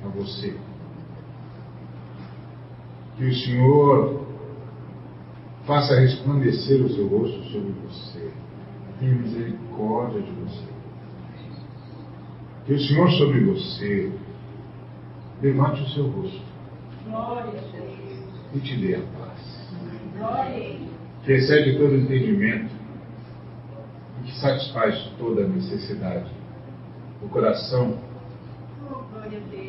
a 0.06 0.10
você. 0.10 0.56
Que 3.18 3.26
o 3.26 3.34
Senhor 3.34 4.26
faça 5.66 6.00
resplandecer 6.00 6.82
o 6.84 6.90
seu 6.90 7.08
rosto 7.08 7.42
sobre 7.46 7.72
você. 7.88 8.32
Tenha 9.00 9.16
misericórdia 9.16 10.22
de 10.22 10.32
você. 10.32 10.66
Que 12.66 12.74
o 12.74 12.80
Senhor 12.80 13.10
sobre 13.12 13.40
você 13.46 14.12
levante 15.42 15.82
o 15.84 15.90
seu 15.90 16.08
rosto 16.10 16.42
Glória 17.06 17.52
a 17.52 17.64
Jesus. 17.64 18.20
e 18.54 18.60
te 18.60 18.76
dê 18.78 18.96
a 18.96 19.02
paz. 19.02 19.70
Glória. 20.18 20.78
Que 21.24 21.32
excede 21.34 21.78
todo 21.78 21.96
entendimento 21.96 22.74
e 24.22 24.24
que 24.26 24.40
satisfaz 24.40 24.98
toda 25.18 25.44
a 25.44 25.48
necessidade 25.48 26.30
do 27.22 27.28
coração 27.30 27.98
Oh, 28.88 29.04
glória 29.12 29.40
a 29.40 29.50
Deus. 29.50 29.65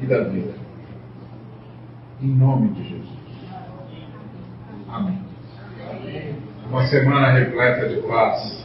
E 0.00 0.06
da 0.06 0.22
vida. 0.24 0.54
Em 2.22 2.28
nome 2.28 2.68
de 2.70 2.88
Jesus. 2.88 3.18
Amém. 4.88 5.18
Uma 6.68 6.86
semana 6.86 7.32
repleta 7.32 7.88
de 7.88 8.00
paz, 8.02 8.59